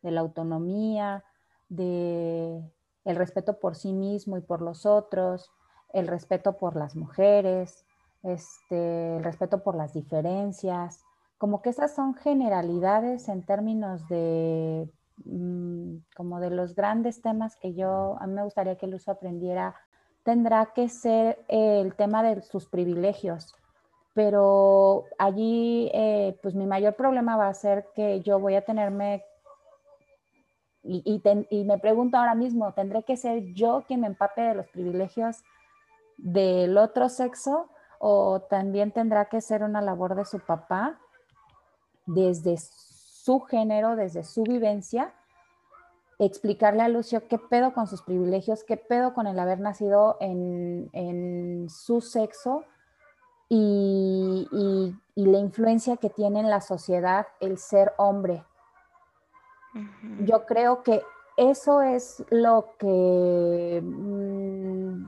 de 0.01 0.11
la 0.11 0.21
autonomía, 0.21 1.23
de 1.69 2.61
el 3.05 3.15
respeto 3.15 3.59
por 3.59 3.75
sí 3.75 3.93
mismo 3.93 4.37
y 4.37 4.41
por 4.41 4.61
los 4.61 4.85
otros, 4.85 5.51
el 5.91 6.07
respeto 6.07 6.57
por 6.57 6.75
las 6.75 6.95
mujeres, 6.95 7.85
este, 8.23 9.17
el 9.17 9.23
respeto 9.23 9.63
por 9.63 9.75
las 9.75 9.93
diferencias, 9.93 11.03
como 11.37 11.61
que 11.61 11.69
esas 11.69 11.93
son 11.93 12.15
generalidades 12.15 13.27
en 13.27 13.45
términos 13.45 14.07
de 14.07 14.89
mm, 15.25 15.97
como 16.15 16.39
de 16.39 16.49
los 16.49 16.73
grandes 16.75 17.21
temas 17.21 17.57
que 17.57 17.73
yo, 17.73 18.17
a 18.19 18.27
me 18.27 18.43
gustaría 18.43 18.77
que 18.77 18.85
el 18.85 18.95
uso 18.95 19.11
aprendiera, 19.11 19.75
tendrá 20.23 20.67
que 20.73 20.89
ser 20.89 21.43
el 21.47 21.95
tema 21.95 22.23
de 22.23 22.41
sus 22.41 22.67
privilegios. 22.67 23.55
Pero 24.13 25.05
allí, 25.17 25.89
eh, 25.93 26.37
pues 26.41 26.55
mi 26.55 26.65
mayor 26.65 26.95
problema 26.95 27.35
va 27.35 27.47
a 27.47 27.53
ser 27.53 27.87
que 27.95 28.21
yo 28.21 28.39
voy 28.39 28.55
a 28.55 28.63
tenerme 28.63 29.23
y, 30.83 31.63
me 31.65 31.77
pregunto 31.77 32.17
ahora 32.17 32.35
mismo, 32.35 32.73
¿tendré 32.73 33.03
que 33.03 33.15
ser 33.15 33.53
yo 33.53 33.85
quien 33.87 34.01
me 34.01 34.07
empape 34.07 34.41
de 34.41 34.55
los 34.55 34.67
privilegios 34.67 35.41
del 36.17 36.77
otro 36.77 37.07
sexo 37.07 37.69
o 37.99 38.41
también 38.41 38.91
tendrá 38.91 39.25
que 39.25 39.39
ser 39.39 39.63
una 39.63 39.81
labor 39.81 40.15
de 40.15 40.25
su 40.25 40.39
papá 40.39 40.99
desde 42.05 42.57
su 42.57 43.39
género, 43.39 43.95
desde 43.95 44.25
su 44.25 44.43
vivencia, 44.43 45.13
explicarle 46.25 46.81
a 46.81 46.87
Lucio 46.87 47.27
qué 47.27 47.37
pedo 47.37 47.73
con 47.73 47.87
sus 47.87 48.01
privilegios, 48.01 48.63
qué 48.63 48.77
pedo 48.77 49.13
con 49.13 49.27
el 49.27 49.39
haber 49.39 49.59
nacido 49.59 50.17
en, 50.19 51.67
su 51.69 52.01
sexo 52.01 52.63
y, 53.49 54.47
la 55.15 55.37
influencia 55.37 55.97
que 55.97 56.09
tiene 56.09 56.39
en 56.39 56.49
la 56.49 56.61
sociedad 56.61 57.27
el 57.39 57.57
ser 57.57 57.93
hombre. 57.97 58.43
Yo 60.21 60.45
creo 60.45 60.83
que 60.83 61.01
eso 61.37 61.81
es 61.81 62.23
lo 62.29 62.75
que 62.77 63.81
mm, 63.83 65.05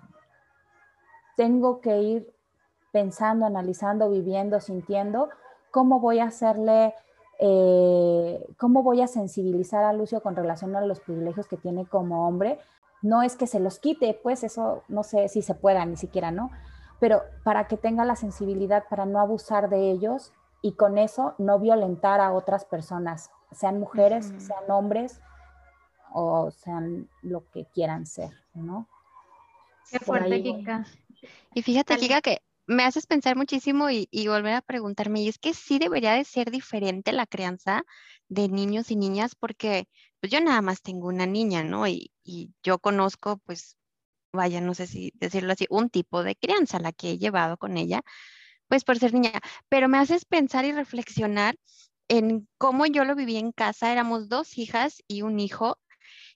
tengo 1.35 1.81
que 1.81 1.97
ir 2.01 2.33
pensando, 2.91 3.45
analizando, 3.45 4.09
viviendo, 4.09 4.59
sintiendo, 4.59 5.29
cómo 5.69 5.99
voy 5.99 6.19
a 6.19 6.25
hacerle, 6.25 6.95
eh, 7.39 8.45
cómo 8.57 8.83
voy 8.83 9.01
a 9.01 9.07
sensibilizar 9.07 9.83
a 9.83 9.93
Lucio 9.93 10.21
con 10.21 10.35
relación 10.35 10.75
a 10.75 10.85
los 10.85 10.99
privilegios 10.99 11.47
que 11.47 11.57
tiene 11.57 11.85
como 11.85 12.27
hombre. 12.27 12.59
No 13.01 13.21
es 13.21 13.35
que 13.35 13.47
se 13.47 13.59
los 13.59 13.79
quite, 13.79 14.19
pues 14.21 14.43
eso 14.43 14.83
no 14.87 15.03
sé 15.03 15.27
si 15.27 15.41
se 15.41 15.55
pueda 15.55 15.85
ni 15.85 15.97
siquiera, 15.97 16.31
¿no? 16.31 16.51
Pero 16.99 17.21
para 17.43 17.67
que 17.67 17.77
tenga 17.77 18.05
la 18.05 18.15
sensibilidad 18.15 18.85
para 18.89 19.05
no 19.05 19.19
abusar 19.19 19.69
de 19.69 19.91
ellos 19.91 20.31
y 20.61 20.73
con 20.73 20.97
eso 20.97 21.35
no 21.37 21.59
violentar 21.59 22.21
a 22.21 22.33
otras 22.33 22.65
personas, 22.65 23.31
sean 23.51 23.79
mujeres, 23.79 24.33
sean 24.37 24.69
hombres 24.69 25.19
o 26.13 26.49
sean 26.51 27.09
lo 27.21 27.49
que 27.51 27.65
quieran 27.65 28.05
ser, 28.05 28.31
¿no? 28.53 28.87
Qué 29.91 29.99
fuerte, 29.99 30.41
Kika. 30.41 30.85
Y 31.53 31.61
fíjate, 31.61 31.97
Kika, 31.97 32.21
que 32.21 32.41
me 32.67 32.83
haces 32.83 33.07
pensar 33.07 33.35
muchísimo 33.35 33.89
y, 33.89 34.07
volver 34.27 34.53
a 34.55 34.61
preguntarme, 34.61 35.21
y 35.21 35.29
es 35.29 35.37
que 35.39 35.53
sí 35.53 35.79
debería 35.79 36.13
de 36.13 36.25
ser 36.25 36.51
diferente 36.51 37.11
la 37.13 37.27
crianza 37.27 37.83
de 38.27 38.49
niños 38.49 38.91
y 38.91 38.95
niñas, 38.95 39.35
porque 39.35 39.87
pues 40.19 40.31
yo 40.31 40.41
nada 40.41 40.61
más 40.61 40.81
tengo 40.81 41.07
una 41.07 41.25
niña, 41.25 41.63
¿no? 41.63 41.87
Y, 41.87 42.11
yo 42.63 42.79
conozco, 42.79 43.37
pues, 43.45 43.77
vaya, 44.33 44.61
no 44.61 44.73
sé 44.73 44.87
si 44.87 45.11
decirlo 45.15 45.53
así, 45.53 45.67
un 45.69 45.89
tipo 45.89 46.23
de 46.23 46.35
crianza, 46.35 46.79
la 46.79 46.91
que 46.91 47.11
he 47.11 47.17
llevado 47.19 47.57
con 47.57 47.77
ella, 47.77 48.01
pues 48.67 48.83
por 48.83 48.99
ser 48.99 49.13
niña, 49.13 49.31
pero 49.69 49.89
me 49.89 49.99
haces 49.99 50.25
pensar 50.25 50.65
y 50.65 50.71
reflexionar 50.73 51.57
en 52.07 52.47
cómo 52.57 52.85
yo 52.87 53.05
lo 53.05 53.15
viví 53.15 53.37
en 53.37 53.51
casa, 53.51 53.91
éramos 53.91 54.29
dos 54.29 54.57
hijas 54.57 55.03
y 55.07 55.21
un 55.23 55.39
hijo, 55.39 55.77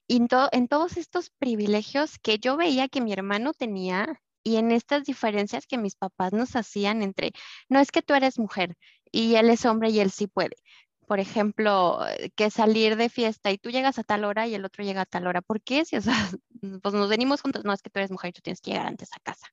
y 0.06 0.18
en 0.52 0.68
todos 0.68 0.96
estos 0.96 1.30
privilegios 1.30 2.18
que 2.18 2.38
yo 2.38 2.56
veía 2.56 2.88
que 2.88 3.00
mi 3.00 3.12
hermano 3.12 3.52
tenía 3.52 4.20
y 4.42 4.56
en 4.56 4.70
estas 4.72 5.04
diferencias 5.04 5.66
que 5.66 5.78
mis 5.78 5.96
papás 5.96 6.32
nos 6.32 6.56
hacían 6.56 7.02
entre, 7.02 7.32
no 7.68 7.78
es 7.78 7.90
que 7.90 8.02
tú 8.02 8.14
eres 8.14 8.38
mujer 8.38 8.76
y 9.12 9.34
él 9.36 9.50
es 9.50 9.64
hombre 9.64 9.90
y 9.90 10.00
él 10.00 10.10
sí 10.10 10.26
puede. 10.26 10.56
Por 11.06 11.18
ejemplo, 11.18 12.06
eh, 12.06 12.30
que 12.36 12.50
salir 12.50 12.96
de 12.96 13.08
fiesta 13.08 13.50
y 13.50 13.58
tú 13.58 13.70
llegas 13.70 13.98
a 13.98 14.04
tal 14.04 14.24
hora 14.24 14.46
y 14.46 14.54
el 14.54 14.64
otro 14.64 14.84
llega 14.84 15.02
a 15.02 15.06
tal 15.06 15.26
hora. 15.26 15.42
¿Por 15.42 15.60
qué? 15.60 15.84
Si, 15.84 15.96
o 15.96 16.00
sea, 16.00 16.14
pues 16.82 16.94
nos 16.94 17.08
venimos 17.08 17.42
juntos, 17.42 17.64
no 17.64 17.72
es 17.72 17.82
que 17.82 17.90
tú 17.90 17.98
eres 17.98 18.10
mujer 18.10 18.30
y 18.30 18.32
tú 18.32 18.42
tienes 18.42 18.60
que 18.60 18.70
llegar 18.70 18.86
antes 18.86 19.10
a 19.12 19.20
casa. 19.20 19.48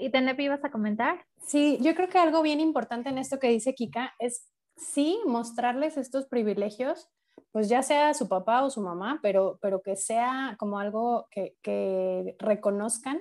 ¿Y 0.00 0.10
Tenepi 0.10 0.44
ibas 0.44 0.64
a 0.64 0.70
comentar? 0.70 1.26
Sí, 1.42 1.78
yo 1.80 1.94
creo 1.96 2.08
que 2.08 2.18
algo 2.18 2.42
bien 2.42 2.60
importante 2.60 3.08
en 3.08 3.18
esto 3.18 3.40
que 3.40 3.48
dice 3.48 3.74
Kika 3.74 4.14
es 4.20 4.46
sí 4.76 5.18
mostrarles 5.26 5.96
estos 5.96 6.26
privilegios, 6.26 7.08
pues 7.50 7.68
ya 7.68 7.82
sea 7.82 8.14
su 8.14 8.28
papá 8.28 8.62
o 8.62 8.70
su 8.70 8.80
mamá, 8.80 9.18
pero, 9.20 9.58
pero 9.60 9.82
que 9.82 9.96
sea 9.96 10.54
como 10.58 10.78
algo 10.78 11.26
que, 11.30 11.56
que 11.60 12.36
reconozcan 12.38 13.20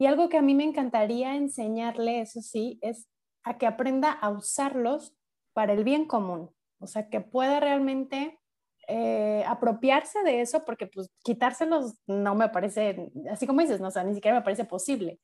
y 0.00 0.06
algo 0.06 0.30
que 0.30 0.38
a 0.38 0.42
mí 0.42 0.54
me 0.54 0.64
encantaría 0.64 1.36
enseñarle, 1.36 2.22
eso 2.22 2.40
sí, 2.40 2.78
es 2.80 3.06
a 3.44 3.58
que 3.58 3.66
aprenda 3.66 4.10
a 4.10 4.30
usarlos 4.30 5.14
para 5.52 5.74
el 5.74 5.84
bien 5.84 6.06
común, 6.06 6.50
o 6.78 6.86
sea, 6.86 7.10
que 7.10 7.20
pueda 7.20 7.60
realmente 7.60 8.40
eh, 8.88 9.44
apropiarse 9.46 10.22
de 10.22 10.40
eso, 10.40 10.64
porque 10.64 10.86
pues 10.86 11.10
quitárselos 11.22 11.98
no 12.06 12.34
me 12.34 12.48
parece, 12.48 13.10
así 13.30 13.46
como 13.46 13.60
dices, 13.60 13.78
no, 13.78 13.88
o 13.88 13.90
sea, 13.90 14.02
ni 14.02 14.14
siquiera 14.14 14.38
me 14.38 14.42
parece 14.42 14.64
posible, 14.64 15.20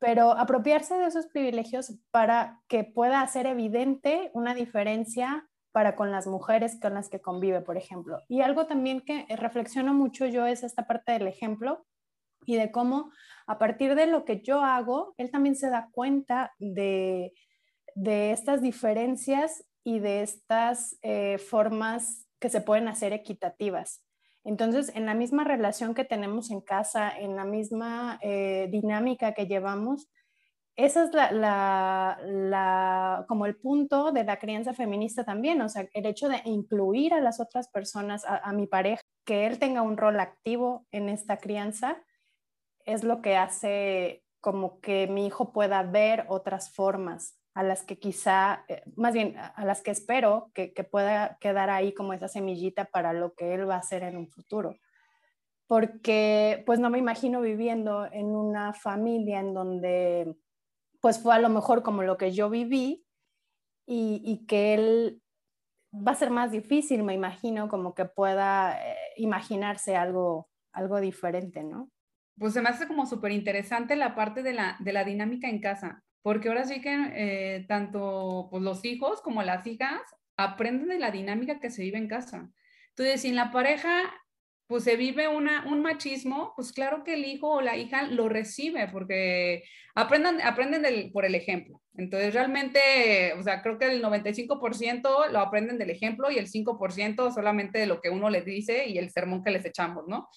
pero 0.00 0.32
apropiarse 0.32 0.96
de 0.96 1.06
esos 1.06 1.26
privilegios 1.26 1.94
para 2.10 2.60
que 2.66 2.82
pueda 2.82 3.20
hacer 3.20 3.46
evidente 3.46 4.32
una 4.34 4.52
diferencia 4.52 5.48
para 5.70 5.94
con 5.94 6.10
las 6.10 6.26
mujeres 6.26 6.76
con 6.82 6.94
las 6.94 7.08
que 7.08 7.20
convive, 7.20 7.60
por 7.60 7.76
ejemplo. 7.76 8.24
Y 8.26 8.40
algo 8.40 8.66
también 8.66 9.00
que 9.00 9.26
reflexiono 9.36 9.94
mucho 9.94 10.26
yo 10.26 10.44
es 10.44 10.64
esta 10.64 10.88
parte 10.88 11.12
del 11.12 11.28
ejemplo 11.28 11.86
y 12.46 12.56
de 12.56 12.72
cómo 12.72 13.12
a 13.48 13.58
partir 13.58 13.94
de 13.94 14.06
lo 14.06 14.26
que 14.26 14.42
yo 14.42 14.62
hago, 14.62 15.14
él 15.16 15.30
también 15.30 15.56
se 15.56 15.70
da 15.70 15.88
cuenta 15.90 16.52
de, 16.58 17.32
estas 17.96 18.60
diferencias 18.60 19.64
y 19.82 20.00
de 20.00 20.22
estas 20.22 20.98
eh, 21.02 21.38
formas 21.38 22.28
que 22.38 22.50
se 22.50 22.60
pueden 22.60 22.88
hacer 22.88 23.14
equitativas. 23.14 24.04
Entonces, 24.44 24.92
en 24.94 25.06
la 25.06 25.14
misma 25.14 25.44
relación 25.44 25.94
que 25.94 26.04
tenemos 26.04 26.50
en 26.50 26.60
casa, 26.60 27.10
en 27.10 27.36
la 27.36 27.44
misma 27.44 28.18
eh, 28.22 28.68
dinámica 28.70 29.32
que 29.32 29.46
llevamos, 29.46 30.08
esa 30.76 31.04
es 31.04 31.10
como 33.26 33.46
el 33.46 33.56
punto 33.56 34.12
de 34.12 34.24
la 34.24 34.38
crianza 34.38 34.74
feminista 34.74 35.24
también, 35.24 35.60
o 35.62 35.70
sea, 35.70 35.88
el 35.92 36.06
hecho 36.06 36.28
de 36.28 36.42
incluir 36.44 37.14
a 37.14 37.20
las 37.20 37.40
otras 37.40 37.68
personas, 37.68 38.24
a 38.26 38.52
mi 38.52 38.66
pareja, 38.66 39.00
que 39.24 39.46
él 39.46 39.58
tenga 39.58 39.82
un 39.82 39.96
rol 39.96 40.20
activo 40.20 40.86
en 40.92 41.08
esta 41.08 41.38
crianza 41.38 41.96
es 42.88 43.04
lo 43.04 43.20
que 43.20 43.36
hace 43.36 44.24
como 44.40 44.80
que 44.80 45.06
mi 45.08 45.26
hijo 45.26 45.52
pueda 45.52 45.82
ver 45.82 46.24
otras 46.28 46.72
formas 46.74 47.38
a 47.54 47.62
las 47.62 47.82
que 47.82 47.98
quizá, 47.98 48.64
eh, 48.68 48.82
más 48.96 49.12
bien 49.12 49.36
a 49.36 49.64
las 49.64 49.82
que 49.82 49.90
espero 49.90 50.50
que, 50.54 50.72
pueda 50.90 51.36
quedar 51.38 51.70
ahí 51.70 51.92
como 51.92 52.12
esa 52.12 52.28
semillita 52.28 52.86
para 52.86 53.12
lo 53.12 53.34
que 53.34 53.52
él 53.52 53.68
va 53.68 53.74
a 53.74 53.80
hacer 53.80 54.04
en 54.04 54.16
un 54.16 54.28
futuro. 54.28 54.76
Porque 55.66 56.62
pues 56.64 56.78
no 56.78 56.88
me 56.88 56.98
imagino 56.98 57.42
viviendo 57.42 58.06
en 58.10 58.26
una 58.28 58.72
familia 58.72 59.40
en 59.40 59.52
donde 59.52 60.34
pues 61.00 61.20
fue 61.22 61.34
a 61.34 61.40
lo 61.40 61.50
mejor 61.50 61.82
como 61.82 62.02
lo 62.02 62.16
que 62.16 62.32
yo 62.32 62.48
viví 62.48 63.04
y, 63.86 64.46
que 64.46 64.74
él 64.74 65.22
va 65.92 66.12
a 66.12 66.16
ser 66.16 66.30
más 66.30 66.52
difícil, 66.52 67.02
me 67.02 67.14
imagino, 67.14 67.68
como 67.68 67.94
que 67.94 68.04
pueda 68.06 68.78
eh, 68.82 68.96
imaginarse 69.16 69.96
algo, 69.96 70.48
algo 70.72 71.00
diferente, 71.00 71.64
¿no? 71.64 71.90
Pues 72.38 72.54
se 72.54 72.62
me 72.62 72.68
hace 72.68 72.86
como 72.86 73.06
súper 73.06 73.32
interesante 73.32 73.96
la 73.96 74.14
parte 74.14 74.42
de 74.42 74.52
la, 74.52 74.76
de 74.80 74.92
la 74.92 75.04
dinámica 75.04 75.48
en 75.48 75.60
casa, 75.60 76.02
porque 76.22 76.48
ahora 76.48 76.64
sí 76.64 76.80
que 76.80 76.94
eh, 77.14 77.64
tanto 77.68 78.48
pues, 78.50 78.62
los 78.62 78.84
hijos 78.84 79.20
como 79.22 79.42
las 79.42 79.66
hijas 79.66 80.00
aprenden 80.36 80.88
de 80.88 80.98
la 80.98 81.10
dinámica 81.10 81.60
que 81.60 81.70
se 81.70 81.82
vive 81.82 81.98
en 81.98 82.08
casa. 82.08 82.48
Entonces, 82.90 83.20
si 83.20 83.28
en 83.28 83.36
la 83.36 83.50
pareja 83.50 84.12
pues 84.68 84.84
se 84.84 84.96
vive 84.96 85.28
una, 85.28 85.66
un 85.66 85.80
machismo, 85.80 86.52
pues 86.54 86.72
claro 86.72 87.02
que 87.02 87.14
el 87.14 87.24
hijo 87.24 87.48
o 87.48 87.60
la 87.62 87.78
hija 87.78 88.02
lo 88.02 88.28
recibe 88.28 88.86
porque 88.92 89.64
aprendan, 89.94 90.42
aprenden 90.42 90.82
del, 90.82 91.10
por 91.10 91.24
el 91.24 91.34
ejemplo. 91.34 91.80
Entonces 91.94 92.34
realmente, 92.34 93.32
o 93.38 93.42
sea, 93.42 93.62
creo 93.62 93.78
que 93.78 93.86
el 93.86 94.02
95% 94.02 95.30
lo 95.30 95.38
aprenden 95.38 95.78
del 95.78 95.88
ejemplo 95.88 96.30
y 96.30 96.36
el 96.36 96.50
5% 96.50 97.32
solamente 97.32 97.78
de 97.78 97.86
lo 97.86 98.02
que 98.02 98.10
uno 98.10 98.28
les 98.28 98.44
dice 98.44 98.86
y 98.86 98.98
el 98.98 99.10
sermón 99.10 99.42
que 99.42 99.50
les 99.50 99.64
echamos, 99.64 100.06
¿no? 100.06 100.28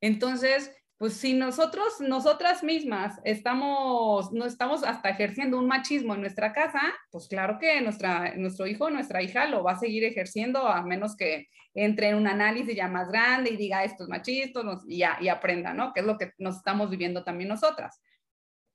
Entonces, 0.00 0.72
pues 0.98 1.14
si 1.14 1.34
nosotros, 1.34 2.00
nosotras 2.00 2.62
mismas 2.62 3.20
estamos, 3.24 4.32
no 4.32 4.46
estamos 4.46 4.82
hasta 4.82 5.10
ejerciendo 5.10 5.58
un 5.58 5.66
machismo 5.66 6.14
en 6.14 6.22
nuestra 6.22 6.52
casa, 6.54 6.80
pues 7.10 7.28
claro 7.28 7.58
que 7.58 7.80
nuestra, 7.82 8.34
nuestro 8.36 8.66
hijo 8.66 8.88
nuestra 8.88 9.22
hija 9.22 9.46
lo 9.46 9.62
va 9.62 9.72
a 9.72 9.78
seguir 9.78 10.04
ejerciendo 10.04 10.66
a 10.66 10.82
menos 10.82 11.14
que 11.16 11.48
entre 11.74 12.08
en 12.08 12.16
un 12.16 12.26
análisis 12.26 12.74
ya 12.74 12.88
más 12.88 13.08
grande 13.08 13.50
y 13.50 13.56
diga 13.56 13.84
esto 13.84 14.04
es 14.04 14.08
machista 14.08 14.62
y, 14.88 15.02
y 15.20 15.28
aprenda, 15.28 15.74
¿no? 15.74 15.92
Que 15.92 16.00
es 16.00 16.06
lo 16.06 16.16
que 16.16 16.32
nos 16.38 16.56
estamos 16.56 16.88
viviendo 16.88 17.22
también 17.24 17.50
nosotras. 17.50 18.00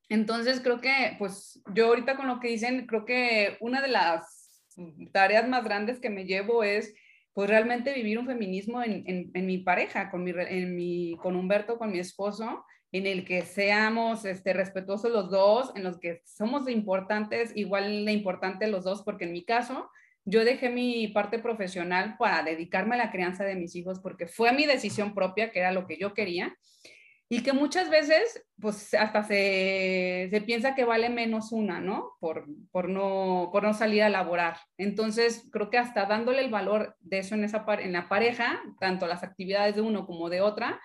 Entonces 0.07 0.59
creo 0.61 0.79
que, 0.79 1.15
pues 1.17 1.59
yo 1.73 1.87
ahorita 1.87 2.17
con 2.17 2.27
lo 2.27 2.39
que 2.39 2.49
dicen, 2.49 2.85
creo 2.85 3.05
que 3.05 3.57
una 3.61 3.81
de 3.81 3.87
las 3.87 4.61
tareas 5.11 5.47
más 5.47 5.63
grandes 5.63 5.99
que 5.99 6.09
me 6.09 6.25
llevo 6.25 6.63
es 6.63 6.93
pues 7.33 7.49
realmente 7.49 7.93
vivir 7.93 8.19
un 8.19 8.25
feminismo 8.25 8.83
en, 8.83 9.31
en, 9.33 9.45
mi 9.45 9.59
pareja, 9.59 10.09
con, 10.09 10.23
mi, 10.23 10.31
en 10.35 10.75
mi, 10.75 11.15
con 11.21 11.35
Humberto, 11.35 11.77
con 11.77 11.91
mi 11.91 11.99
esposo, 11.99 12.65
en 12.91 13.07
el 13.07 13.23
que 13.23 13.43
seamos 13.43 14.25
este, 14.25 14.53
respetuosos 14.53 15.11
los 15.11 15.29
dos, 15.29 15.71
en 15.75 15.83
los 15.83 15.97
que 15.97 16.21
somos 16.25 16.67
importantes, 16.69 17.53
igual 17.55 18.05
de 18.05 18.11
importante 18.11 18.67
los 18.67 18.83
dos, 18.83 19.03
porque 19.03 19.25
en 19.25 19.31
mi 19.31 19.45
caso, 19.45 19.89
yo 20.25 20.43
dejé 20.43 20.69
mi 20.69 21.07
parte 21.07 21.39
profesional 21.39 22.15
para 22.19 22.43
dedicarme 22.43 22.95
a 22.95 22.99
la 22.99 23.11
crianza 23.11 23.45
de 23.45 23.55
mis 23.55 23.75
hijos, 23.75 23.99
porque 24.01 24.27
fue 24.27 24.51
mi 24.51 24.65
decisión 24.65 25.15
propia, 25.15 25.51
que 25.51 25.59
era 25.59 25.71
lo 25.71 25.87
que 25.87 25.97
yo 25.97 26.13
quería. 26.13 26.55
Y 27.33 27.43
que 27.43 27.53
muchas 27.53 27.89
veces, 27.89 28.45
pues 28.59 28.93
hasta 28.93 29.23
se, 29.23 30.27
se 30.29 30.41
piensa 30.41 30.75
que 30.75 30.83
vale 30.83 31.09
menos 31.09 31.53
una, 31.53 31.79
¿no? 31.79 32.17
Por, 32.19 32.45
por 32.71 32.89
¿no? 32.89 33.47
por 33.53 33.63
no 33.63 33.73
salir 33.73 34.03
a 34.03 34.09
laborar. 34.09 34.57
Entonces, 34.77 35.47
creo 35.49 35.69
que 35.69 35.77
hasta 35.77 36.05
dándole 36.05 36.41
el 36.41 36.51
valor 36.51 36.97
de 36.99 37.19
eso 37.19 37.35
en, 37.35 37.45
esa, 37.45 37.63
en 37.79 37.93
la 37.93 38.09
pareja, 38.09 38.61
tanto 38.81 39.07
las 39.07 39.23
actividades 39.23 39.75
de 39.75 39.81
uno 39.81 40.05
como 40.05 40.29
de 40.29 40.41
otra, 40.41 40.81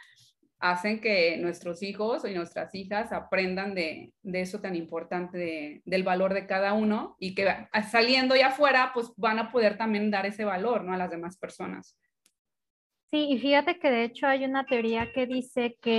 hacen 0.61 1.01
que 1.01 1.37
nuestros 1.39 1.83
hijos 1.83 2.25
y 2.25 2.33
nuestras 2.33 2.73
hijas 2.77 3.11
aprendan 3.11 3.75
de, 3.75 4.13
de 4.23 4.41
eso 4.41 4.61
tan 4.61 4.77
importante, 4.77 5.83
del 5.85 6.03
valor 6.05 6.33
de 6.33 6.47
cada 6.47 6.75
uno 6.75 7.17
y 7.19 7.35
que 7.35 7.53
saliendo 7.91 8.37
ya 8.37 8.49
afuera, 8.49 8.93
pues 8.95 9.09
van 9.17 9.41
a 9.41 9.51
poder 9.51 9.77
también 9.77 10.13
dar 10.13 10.27
ese 10.27 10.45
valor, 10.45 10.85
¿no? 10.85 10.95
A 10.95 10.97
las 10.97 11.11
demás 11.11 11.37
personas. 11.39 11.99
Sí, 13.11 13.29
y 13.31 13.39
fíjate 13.39 13.79
que 13.79 13.91
de 13.91 14.05
hecho 14.05 14.27
hay 14.27 14.45
una 14.45 14.67
teoría 14.67 15.13
que 15.13 15.27
dice 15.27 15.79
que 15.81 15.99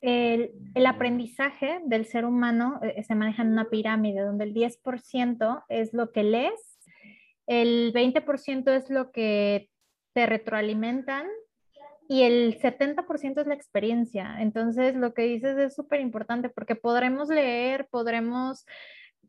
el, 0.00 0.52
el 0.74 0.86
aprendizaje 0.86 1.80
del 1.84 2.06
ser 2.06 2.24
humano 2.24 2.78
eh, 2.82 3.02
se 3.02 3.14
maneja 3.14 3.42
en 3.42 3.52
una 3.52 3.68
pirámide 3.68 4.20
donde 4.20 4.44
el 4.44 4.54
10% 4.54 5.64
es 5.68 5.92
lo 5.92 6.12
que 6.12 6.22
lees, 6.22 6.78
el 7.46 7.92
20% 7.92 8.70
es 8.76 8.90
lo 8.90 9.10
que 9.10 9.68
te 10.12 10.26
retroalimentan 10.26 11.26
y 12.08 12.22
el 12.22 12.58
70% 12.58 13.40
es 13.40 13.46
la 13.46 13.54
experiencia. 13.54 14.36
Entonces, 14.40 14.94
lo 14.94 15.14
que 15.14 15.22
dices 15.22 15.58
es 15.58 15.74
súper 15.74 16.00
importante 16.00 16.48
porque 16.48 16.74
podremos 16.74 17.28
leer, 17.28 17.88
podremos, 17.90 18.64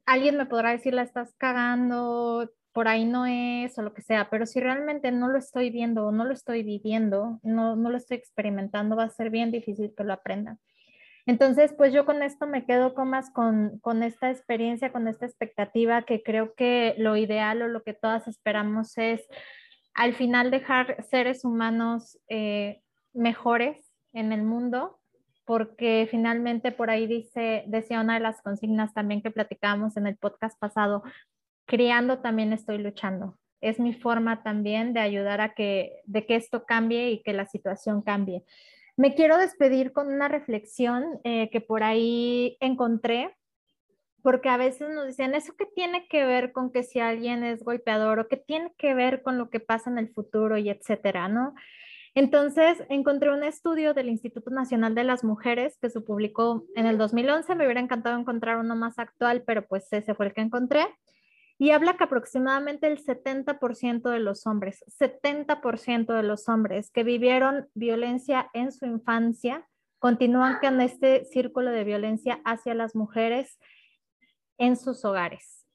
alguien 0.05 0.37
me 0.37 0.45
podrá 0.45 0.71
decir, 0.71 0.93
la 0.93 1.03
estás 1.03 1.33
cagando, 1.37 2.49
por 2.79 2.87
ahí 2.87 3.03
no 3.03 3.25
es 3.25 3.77
o 3.77 3.81
lo 3.81 3.93
que 3.93 4.01
sea, 4.01 4.29
pero 4.29 4.45
si 4.45 4.61
realmente 4.61 5.11
no 5.11 5.27
lo 5.27 5.37
estoy 5.37 5.69
viendo 5.69 6.05
o 6.05 6.13
no 6.13 6.23
lo 6.23 6.31
estoy 6.31 6.63
viviendo, 6.63 7.37
no, 7.43 7.75
no 7.75 7.89
lo 7.89 7.97
estoy 7.97 8.15
experimentando, 8.15 8.95
va 8.95 9.03
a 9.03 9.09
ser 9.09 9.31
bien 9.31 9.51
difícil 9.51 9.93
que 9.97 10.05
lo 10.05 10.13
aprenda. 10.13 10.57
Entonces, 11.25 11.73
pues 11.73 11.91
yo 11.91 12.05
con 12.05 12.23
esto 12.23 12.47
me 12.47 12.65
quedo 12.65 12.93
con 12.93 13.09
más 13.09 13.31
con, 13.31 13.79
con 13.79 14.01
esta 14.01 14.31
experiencia, 14.31 14.93
con 14.93 15.09
esta 15.09 15.25
expectativa 15.25 16.03
que 16.03 16.23
creo 16.23 16.53
que 16.53 16.95
lo 16.97 17.17
ideal 17.17 17.61
o 17.63 17.67
lo 17.67 17.83
que 17.83 17.93
todas 17.93 18.29
esperamos 18.29 18.97
es 18.97 19.27
al 19.93 20.13
final 20.13 20.49
dejar 20.49 21.03
seres 21.03 21.43
humanos 21.43 22.17
eh, 22.29 22.79
mejores 23.11 23.91
en 24.13 24.31
el 24.31 24.43
mundo, 24.43 25.01
porque 25.43 26.07
finalmente 26.09 26.71
por 26.71 26.89
ahí 26.89 27.07
dice, 27.07 27.65
decía 27.67 27.99
una 27.99 28.13
de 28.13 28.21
las 28.21 28.41
consignas 28.41 28.93
también 28.93 29.21
que 29.21 29.31
platicábamos 29.31 29.97
en 29.97 30.07
el 30.07 30.15
podcast 30.15 30.57
pasado, 30.57 31.03
criando 31.69 32.17
también 32.17 32.51
estoy 32.51 32.79
luchando. 32.79 33.37
Es 33.61 33.79
mi 33.79 33.93
forma 33.93 34.41
también 34.41 34.91
de 34.91 35.01
ayudar 35.01 35.39
a 35.39 35.53
que, 35.53 36.01
de 36.05 36.25
que 36.25 36.35
esto 36.35 36.65
cambie 36.65 37.11
y 37.11 37.21
que 37.21 37.31
la 37.31 37.45
situación 37.45 38.01
cambie. 38.01 38.43
Me 38.97 39.13
quiero 39.13 39.37
despedir 39.37 39.93
con 39.93 40.07
una 40.07 40.27
reflexión 40.27 41.19
eh, 41.23 41.49
que 41.51 41.61
por 41.61 41.83
ahí 41.83 42.57
encontré, 42.59 43.37
porque 44.23 44.49
a 44.49 44.57
veces 44.57 44.89
nos 44.89 45.05
dicen, 45.05 45.35
¿eso 45.35 45.53
qué 45.57 45.67
tiene 45.67 46.07
que 46.07 46.25
ver 46.25 46.53
con 46.53 46.71
que 46.71 46.81
si 46.81 46.99
alguien 46.99 47.43
es 47.43 47.63
golpeador 47.63 48.19
o 48.19 48.27
qué 48.27 48.37
tiene 48.37 48.73
que 48.77 48.95
ver 48.95 49.21
con 49.21 49.37
lo 49.37 49.51
que 49.51 49.59
pasa 49.59 49.91
en 49.91 49.99
el 49.99 50.09
futuro 50.09 50.57
y 50.57 50.69
etcétera, 50.69 51.27
¿no? 51.27 51.53
Entonces, 52.15 52.83
encontré 52.89 53.31
un 53.31 53.43
estudio 53.43 53.93
del 53.93 54.09
Instituto 54.09 54.49
Nacional 54.49 54.95
de 54.95 55.03
las 55.03 55.23
Mujeres 55.23 55.77
que 55.79 55.91
se 55.91 56.01
publicó 56.01 56.65
en 56.75 56.87
el 56.87 56.97
2011. 56.97 57.53
Me 57.53 57.65
hubiera 57.65 57.79
encantado 57.79 58.17
encontrar 58.17 58.57
uno 58.57 58.75
más 58.75 58.97
actual, 58.97 59.43
pero 59.45 59.67
pues 59.67 59.87
ese 59.93 60.15
fue 60.15 60.25
el 60.25 60.33
que 60.33 60.41
encontré 60.41 60.87
y 61.61 61.71
habla 61.71 61.97
que 61.97 62.05
aproximadamente 62.05 62.87
el 62.87 63.03
70% 63.03 64.09
de 64.09 64.19
los 64.19 64.47
hombres, 64.47 64.81
70% 64.97 66.13
de 66.13 66.23
los 66.23 66.47
hombres 66.47 66.89
que 66.89 67.03
vivieron 67.03 67.67
violencia 67.73 68.49
en 68.53 68.71
su 68.71 68.85
infancia 68.85 69.67
continúan 69.99 70.59
con 70.61 70.79
este 70.79 71.25
círculo 71.25 71.71
de 71.71 71.83
violencia 71.83 72.39
hacia 72.45 72.73
las 72.73 72.95
mujeres 72.95 73.59
en 74.57 74.77
sus 74.77 75.03
hogares. 75.03 75.67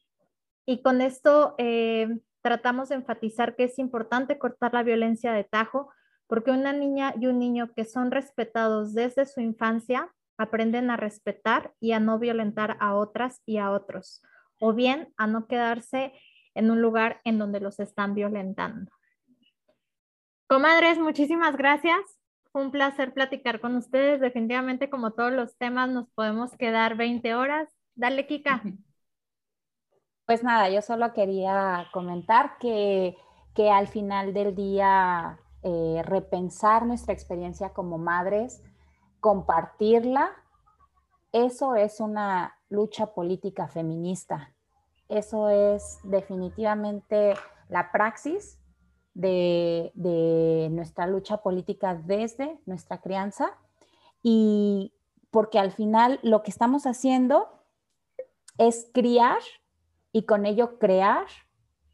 Y 0.64 0.80
con 0.80 1.02
esto 1.02 1.54
eh, 1.58 2.08
tratamos 2.40 2.88
de 2.88 2.94
enfatizar 2.94 3.54
que 3.54 3.64
es 3.64 3.78
importante 3.78 4.38
cortar 4.38 4.72
la 4.72 4.82
violencia 4.82 5.34
de 5.34 5.44
tajo, 5.44 5.90
porque 6.26 6.50
una 6.50 6.72
niña 6.72 7.14
y 7.20 7.26
un 7.26 7.38
niño 7.38 7.74
que 7.76 7.84
son 7.84 8.10
respetados 8.10 8.94
desde 8.94 9.26
su 9.26 9.42
infancia 9.42 10.10
aprenden 10.38 10.90
a 10.90 10.96
respetar 10.96 11.74
y 11.78 11.92
a 11.92 12.00
no 12.00 12.18
violentar 12.18 12.78
a 12.80 12.94
otras 12.94 13.42
y 13.44 13.58
a 13.58 13.70
otros 13.70 14.22
o 14.60 14.72
bien 14.72 15.12
a 15.16 15.26
no 15.26 15.46
quedarse 15.46 16.12
en 16.54 16.70
un 16.70 16.80
lugar 16.80 17.20
en 17.24 17.38
donde 17.38 17.60
los 17.60 17.80
están 17.80 18.14
violentando. 18.14 18.92
Comadres, 20.46 20.98
muchísimas 20.98 21.56
gracias. 21.56 22.00
Un 22.52 22.70
placer 22.70 23.12
platicar 23.12 23.60
con 23.60 23.74
ustedes. 23.76 24.20
Definitivamente, 24.20 24.88
como 24.88 25.12
todos 25.12 25.32
los 25.32 25.56
temas, 25.56 25.90
nos 25.90 26.08
podemos 26.10 26.56
quedar 26.56 26.96
20 26.96 27.34
horas. 27.34 27.68
Dale, 27.94 28.26
Kika. 28.26 28.62
Pues 30.26 30.42
nada, 30.42 30.70
yo 30.70 30.80
solo 30.80 31.12
quería 31.12 31.86
comentar 31.92 32.56
que, 32.58 33.14
que 33.54 33.70
al 33.70 33.88
final 33.88 34.32
del 34.32 34.54
día 34.54 35.38
eh, 35.62 36.02
repensar 36.02 36.86
nuestra 36.86 37.12
experiencia 37.12 37.74
como 37.74 37.98
madres, 37.98 38.62
compartirla, 39.20 40.30
eso 41.30 41.74
es 41.74 42.00
una 42.00 42.56
lucha 42.74 43.14
política 43.14 43.68
feminista. 43.68 44.52
Eso 45.08 45.48
es 45.48 45.98
definitivamente 46.02 47.34
la 47.68 47.92
praxis 47.92 48.58
de, 49.14 50.68
nuestra 50.72 51.06
lucha 51.06 51.38
política 51.38 51.94
desde 51.94 52.58
nuestra 52.66 53.00
crianza 53.00 53.50
y 54.22 54.92
porque 55.30 55.58
al 55.58 55.70
final 55.70 56.18
lo 56.22 56.42
que 56.42 56.50
estamos 56.50 56.86
haciendo 56.86 57.48
es 58.58 58.88
criar 58.92 59.40
y 60.12 60.26
con 60.26 60.46
ello 60.46 60.78
crear 60.78 61.26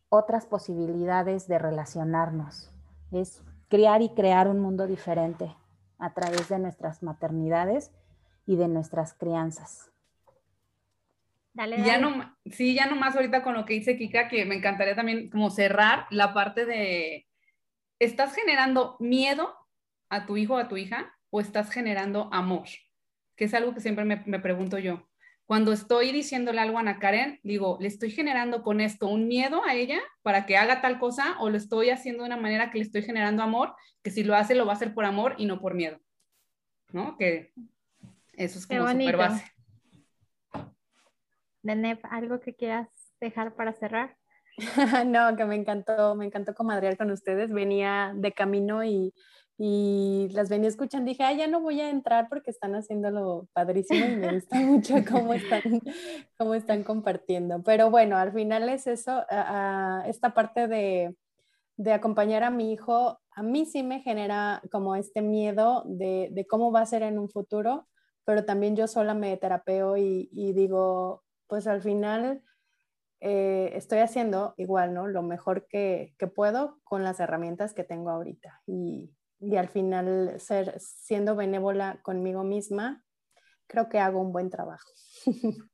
otras 0.08 0.46
posibilidades 0.46 1.46
de 1.46 1.58
relacionarnos. 1.58 2.70
Es 3.12 3.42
criar 3.68 4.02
y 4.02 4.10
crear 4.10 4.48
un 4.48 4.60
mundo 4.60 4.86
diferente 4.86 5.56
a 5.98 6.12
través 6.12 6.48
de 6.48 6.58
nuestras 6.58 7.02
maternidades 7.02 7.92
y 8.46 8.56
de 8.56 8.68
nuestras 8.68 9.14
crianzas. 9.14 9.89
Dale, 11.52 11.82
Ya 11.84 11.98
no, 11.98 12.36
sí, 12.46 12.74
ya 12.74 12.86
nomás 12.86 13.16
ahorita 13.16 13.42
con 13.42 13.54
lo 13.54 13.64
que 13.64 13.74
dice 13.74 13.96
Kika, 13.96 14.28
que 14.28 14.44
me 14.44 14.54
encantaría 14.54 14.94
también 14.94 15.30
como 15.30 15.50
cerrar 15.50 16.06
la 16.10 16.32
parte 16.32 16.64
de, 16.64 17.26
¿estás 17.98 18.34
generando 18.34 18.96
miedo 19.00 19.54
a 20.08 20.26
tu 20.26 20.36
hijo 20.36 20.54
o 20.54 20.58
a 20.58 20.68
tu 20.68 20.76
hija 20.76 21.12
o 21.30 21.40
estás 21.40 21.70
generando 21.70 22.28
amor? 22.32 22.68
Que 23.36 23.44
es 23.44 23.54
algo 23.54 23.74
que 23.74 23.80
siempre 23.80 24.04
me, 24.04 24.22
me 24.26 24.38
pregunto 24.38 24.78
yo. 24.78 25.08
Cuando 25.44 25.72
estoy 25.72 26.12
diciéndole 26.12 26.60
algo 26.60 26.78
a 26.78 26.82
Ana 26.82 27.00
Karen, 27.00 27.40
digo, 27.42 27.76
¿le 27.80 27.88
estoy 27.88 28.12
generando 28.12 28.62
con 28.62 28.80
esto 28.80 29.08
un 29.08 29.26
miedo 29.26 29.64
a 29.64 29.74
ella 29.74 29.98
para 30.22 30.46
que 30.46 30.56
haga 30.56 30.80
tal 30.80 31.00
cosa 31.00 31.36
o 31.40 31.50
lo 31.50 31.56
estoy 31.56 31.90
haciendo 31.90 32.22
de 32.22 32.28
una 32.28 32.36
manera 32.36 32.70
que 32.70 32.78
le 32.78 32.84
estoy 32.84 33.02
generando 33.02 33.42
amor, 33.42 33.74
que 34.04 34.12
si 34.12 34.22
lo 34.22 34.36
hace, 34.36 34.54
lo 34.54 34.64
va 34.64 34.74
a 34.74 34.76
hacer 34.76 34.94
por 34.94 35.04
amor 35.04 35.34
y 35.38 35.46
no 35.46 35.60
por 35.60 35.74
miedo? 35.74 35.98
¿No? 36.92 37.16
Que 37.18 37.52
eso 38.34 38.60
es 38.60 38.66
como 38.68 38.88
súper 38.88 39.16
base. 39.16 39.44
Denep, 41.62 42.04
¿algo 42.10 42.40
que 42.40 42.54
quieras 42.54 42.88
dejar 43.20 43.54
para 43.54 43.72
cerrar? 43.72 44.16
no, 45.06 45.36
que 45.36 45.44
me 45.44 45.56
encantó, 45.56 46.14
me 46.14 46.26
encantó 46.26 46.54
comadrear 46.54 46.96
con 46.96 47.10
ustedes. 47.10 47.52
Venía 47.52 48.12
de 48.14 48.32
camino 48.32 48.84
y, 48.84 49.12
y 49.62 50.28
las 50.32 50.48
venía 50.48 50.70
escuchando. 50.70 51.08
Dije, 51.08 51.22
ah, 51.22 51.34
ya 51.34 51.46
no 51.46 51.60
voy 51.60 51.82
a 51.82 51.90
entrar 51.90 52.28
porque 52.30 52.50
están 52.50 52.74
haciéndolo 52.74 53.46
padrísimo 53.52 54.06
y 54.06 54.16
me 54.16 54.32
gusta 54.34 54.56
mucho 54.60 54.94
cómo 55.06 55.34
están, 55.34 55.60
cómo 56.38 56.54
están 56.54 56.82
compartiendo. 56.82 57.62
Pero 57.62 57.90
bueno, 57.90 58.16
al 58.16 58.32
final 58.32 58.70
es 58.70 58.86
eso, 58.86 59.22
esta 60.06 60.32
parte 60.32 60.66
de, 60.66 61.14
de, 61.76 61.92
acompañar 61.92 62.42
a 62.42 62.50
mi 62.50 62.72
hijo, 62.72 63.20
a 63.32 63.42
mí 63.42 63.66
sí 63.66 63.82
me 63.82 64.00
genera 64.00 64.62
como 64.72 64.96
este 64.96 65.20
miedo 65.20 65.82
de, 65.86 66.28
de, 66.32 66.46
cómo 66.46 66.72
va 66.72 66.80
a 66.80 66.86
ser 66.86 67.02
en 67.02 67.18
un 67.18 67.28
futuro, 67.28 67.86
pero 68.24 68.46
también 68.46 68.76
yo 68.76 68.86
sola 68.86 69.12
me 69.12 69.36
terapeo 69.36 69.98
y, 69.98 70.30
y 70.32 70.54
digo, 70.54 71.22
pues 71.50 71.66
al 71.66 71.82
final 71.82 72.44
eh, 73.20 73.72
estoy 73.74 73.98
haciendo 73.98 74.54
igual, 74.56 74.94
¿no? 74.94 75.08
Lo 75.08 75.22
mejor 75.22 75.66
que, 75.68 76.14
puedo 76.34 76.78
con 76.84 77.02
las 77.02 77.18
herramientas 77.18 77.74
que 77.74 77.82
tengo 77.82 78.10
ahorita. 78.10 78.62
Y, 78.66 79.10
al 79.58 79.68
final, 79.68 80.38
ser, 80.38 80.78
siendo 80.78 81.34
benévola 81.34 82.00
conmigo 82.02 82.44
misma, 82.44 83.04
creo 83.66 83.88
que 83.88 83.98
hago 83.98 84.20
un 84.20 84.32
buen 84.32 84.48
trabajo. 84.48 84.88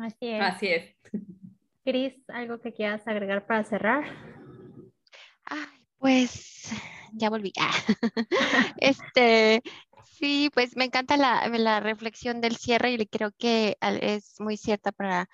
Así 0.00 0.28
es. 0.28 0.42
Así 0.42 0.66
es. 0.68 0.96
Cris, 1.82 2.22
¿algo 2.28 2.60
que 2.60 2.74
quieras 2.74 3.08
agregar 3.08 3.46
para 3.46 3.64
cerrar? 3.64 4.04
Ay, 5.44 5.86
pues 5.96 6.72
ya 7.14 7.30
volví. 7.30 7.52
este, 8.76 9.62
Sí, 10.20 10.50
pues 10.52 10.76
me 10.76 10.84
encanta 10.84 11.16
la, 11.16 11.80
reflexión 11.80 12.42
del 12.42 12.56
cierre 12.56 12.92
y 12.92 13.06
creo 13.06 13.32
que 13.38 13.78
es 13.80 14.38
muy 14.38 14.58
cierta 14.58 14.92
para, 14.92 15.30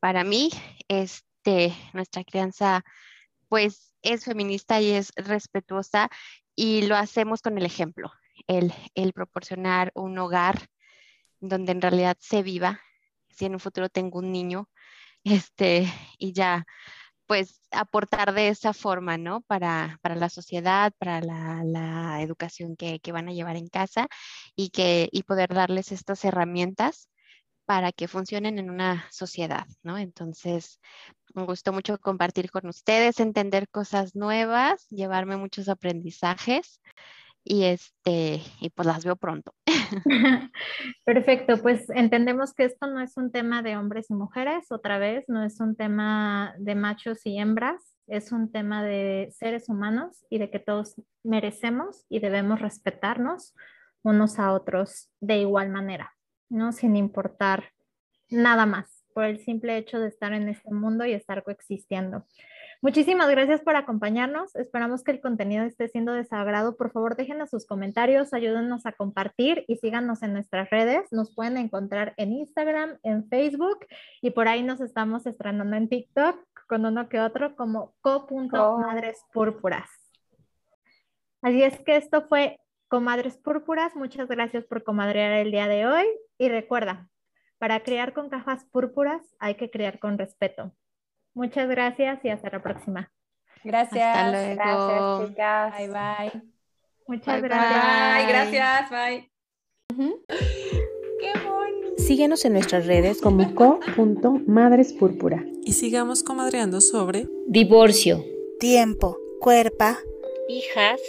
para 0.00 0.24
mí. 0.24 0.50
Este, 0.88 1.74
nuestra 1.92 2.24
crianza 2.24 2.82
pues 3.48 3.94
es 4.02 4.24
feminista 4.24 4.80
y 4.80 4.92
es 4.92 5.12
respetuosa 5.16 6.08
y 6.56 6.82
lo 6.86 6.96
hacemos 6.96 7.42
con 7.42 7.58
el 7.58 7.66
ejemplo. 7.66 8.10
el, 8.46 8.72
el 8.94 9.12
proporcionar 9.12 9.92
un 9.94 10.18
hogar 10.18 10.68
donde 11.40 11.72
en 11.72 11.82
realidad 11.82 12.16
se 12.20 12.42
viva. 12.42 12.80
Si 13.28 13.44
en 13.46 13.54
un 13.54 13.60
futuro 13.60 13.90
tengo 13.90 14.18
un 14.20 14.32
niño, 14.32 14.70
este, 15.24 15.86
y 16.18 16.32
ya, 16.32 16.66
pues 17.32 17.62
aportar 17.70 18.34
de 18.34 18.48
esa 18.48 18.74
forma, 18.74 19.16
¿no? 19.16 19.40
Para, 19.40 19.98
para 20.02 20.14
la 20.16 20.28
sociedad, 20.28 20.92
para 20.98 21.22
la, 21.22 21.62
la 21.64 22.20
educación 22.20 22.76
que, 22.76 23.00
que, 23.00 23.10
van 23.10 23.26
a 23.26 23.32
llevar 23.32 23.56
en 23.56 23.68
casa 23.68 24.06
y, 24.54 24.68
que, 24.68 25.08
y 25.10 25.22
poder 25.22 25.54
darles 25.54 25.92
estas 25.92 26.26
herramientas 26.26 27.08
para 27.64 27.90
que 27.90 28.06
funcionen 28.06 28.58
en 28.58 28.68
una 28.68 29.08
sociedad, 29.10 29.66
¿no? 29.82 29.96
Entonces, 29.96 30.78
me 31.34 31.44
gustó 31.46 31.72
mucho 31.72 31.96
compartir 31.96 32.50
con 32.50 32.66
ustedes, 32.68 33.18
entender 33.18 33.66
cosas 33.70 34.14
nuevas, 34.14 34.86
llevarme 34.90 35.38
muchos 35.38 35.70
aprendizajes 35.70 36.82
y 37.44 37.64
este 37.64 38.40
y 38.60 38.70
pues 38.70 38.86
las 38.86 39.04
veo 39.04 39.16
pronto. 39.16 39.54
Perfecto, 41.04 41.60
pues 41.60 41.88
entendemos 41.90 42.54
que 42.54 42.64
esto 42.64 42.86
no 42.86 43.00
es 43.00 43.16
un 43.16 43.30
tema 43.30 43.62
de 43.62 43.76
hombres 43.76 44.10
y 44.10 44.14
mujeres, 44.14 44.70
otra 44.70 44.98
vez, 44.98 45.24
no 45.28 45.44
es 45.44 45.60
un 45.60 45.76
tema 45.76 46.54
de 46.58 46.74
machos 46.74 47.24
y 47.26 47.38
hembras, 47.38 47.96
es 48.06 48.32
un 48.32 48.50
tema 48.50 48.84
de 48.84 49.28
seres 49.32 49.68
humanos 49.68 50.24
y 50.30 50.38
de 50.38 50.50
que 50.50 50.58
todos 50.58 50.96
merecemos 51.22 52.04
y 52.08 52.20
debemos 52.20 52.60
respetarnos 52.60 53.54
unos 54.02 54.38
a 54.38 54.52
otros 54.52 55.10
de 55.20 55.38
igual 55.38 55.70
manera, 55.70 56.12
¿no? 56.48 56.72
Sin 56.72 56.96
importar 56.96 57.72
nada 58.28 58.66
más, 58.66 59.04
por 59.14 59.24
el 59.24 59.38
simple 59.38 59.76
hecho 59.76 59.98
de 60.00 60.08
estar 60.08 60.32
en 60.32 60.48
este 60.48 60.72
mundo 60.72 61.04
y 61.04 61.12
estar 61.12 61.42
coexistiendo. 61.42 62.26
Muchísimas 62.84 63.30
gracias 63.30 63.60
por 63.60 63.76
acompañarnos. 63.76 64.56
Esperamos 64.56 65.04
que 65.04 65.12
el 65.12 65.20
contenido 65.20 65.62
esté 65.62 65.86
siendo 65.86 66.14
de 66.14 66.24
Por 66.24 66.90
favor, 66.90 67.14
déjenos 67.14 67.50
sus 67.50 67.64
comentarios, 67.64 68.34
ayúdenos 68.34 68.86
a 68.86 68.92
compartir 68.92 69.64
y 69.68 69.76
síganos 69.76 70.24
en 70.24 70.32
nuestras 70.32 70.68
redes. 70.68 71.06
Nos 71.12 71.32
pueden 71.32 71.58
encontrar 71.58 72.12
en 72.16 72.32
Instagram, 72.32 72.98
en 73.04 73.28
Facebook 73.28 73.86
y 74.20 74.30
por 74.30 74.48
ahí 74.48 74.64
nos 74.64 74.80
estamos 74.80 75.26
estrenando 75.26 75.76
en 75.76 75.88
TikTok 75.88 76.44
con 76.66 76.84
uno 76.84 77.08
que 77.08 77.20
otro 77.20 77.54
como 77.54 77.94
co.madrespúrpuras. 78.00 79.88
Así 81.40 81.62
es 81.62 81.78
que 81.82 81.94
esto 81.94 82.26
fue 82.28 82.58
Comadres 82.88 83.36
Púrpuras. 83.38 83.94
Muchas 83.94 84.26
gracias 84.26 84.64
por 84.64 84.82
comadrear 84.82 85.34
el 85.34 85.52
día 85.52 85.68
de 85.68 85.86
hoy 85.86 86.06
y 86.36 86.48
recuerda, 86.48 87.08
para 87.58 87.78
crear 87.84 88.12
con 88.12 88.28
cajas 88.28 88.64
púrpuras 88.64 89.22
hay 89.38 89.54
que 89.54 89.70
crear 89.70 90.00
con 90.00 90.18
respeto. 90.18 90.72
Muchas 91.34 91.68
gracias 91.68 92.24
y 92.24 92.28
hasta 92.28 92.50
la 92.50 92.62
próxima. 92.62 93.10
Gracias. 93.64 94.16
Hasta 94.16 94.30
luego. 94.30 94.54
Gracias, 94.56 95.28
chicas. 95.28 95.78
Bye, 95.78 95.88
bye. 95.88 96.42
Muchas 97.06 97.40
Bye, 97.40 97.48
gracias. 97.48 98.16
bye. 98.16 98.26
Gracias. 98.26 98.90
Bye. 98.90 99.32
Qué 101.20 101.32
bonito. 101.48 101.96
Síguenos 101.98 102.44
en 102.44 102.54
nuestras 102.54 102.86
redes 102.86 103.20
como 103.20 103.54
co.madrespúrpura. 103.54 105.44
Y 105.64 105.72
sigamos 105.74 106.22
comadreando 106.22 106.80
sobre 106.80 107.28
divorcio, 107.46 108.24
tiempo, 108.58 109.16
cuerpa, 109.40 109.98
hijas, 110.48 111.00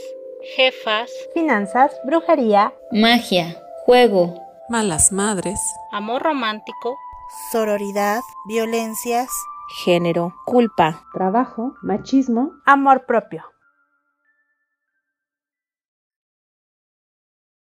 jefas, 0.55 1.09
finanzas, 1.33 1.91
brujería, 2.05 2.73
magia, 2.91 3.57
juego, 3.85 4.35
malas 4.69 5.11
madres, 5.11 5.59
amor 5.91 6.21
romántico, 6.21 6.95
sororidad, 7.51 8.21
violencias, 8.47 9.29
género, 9.73 10.33
culpa, 10.45 11.03
Trabajo, 11.13 11.75
machismo, 11.81 12.53
amor 12.65 13.05
propio. 13.05 13.52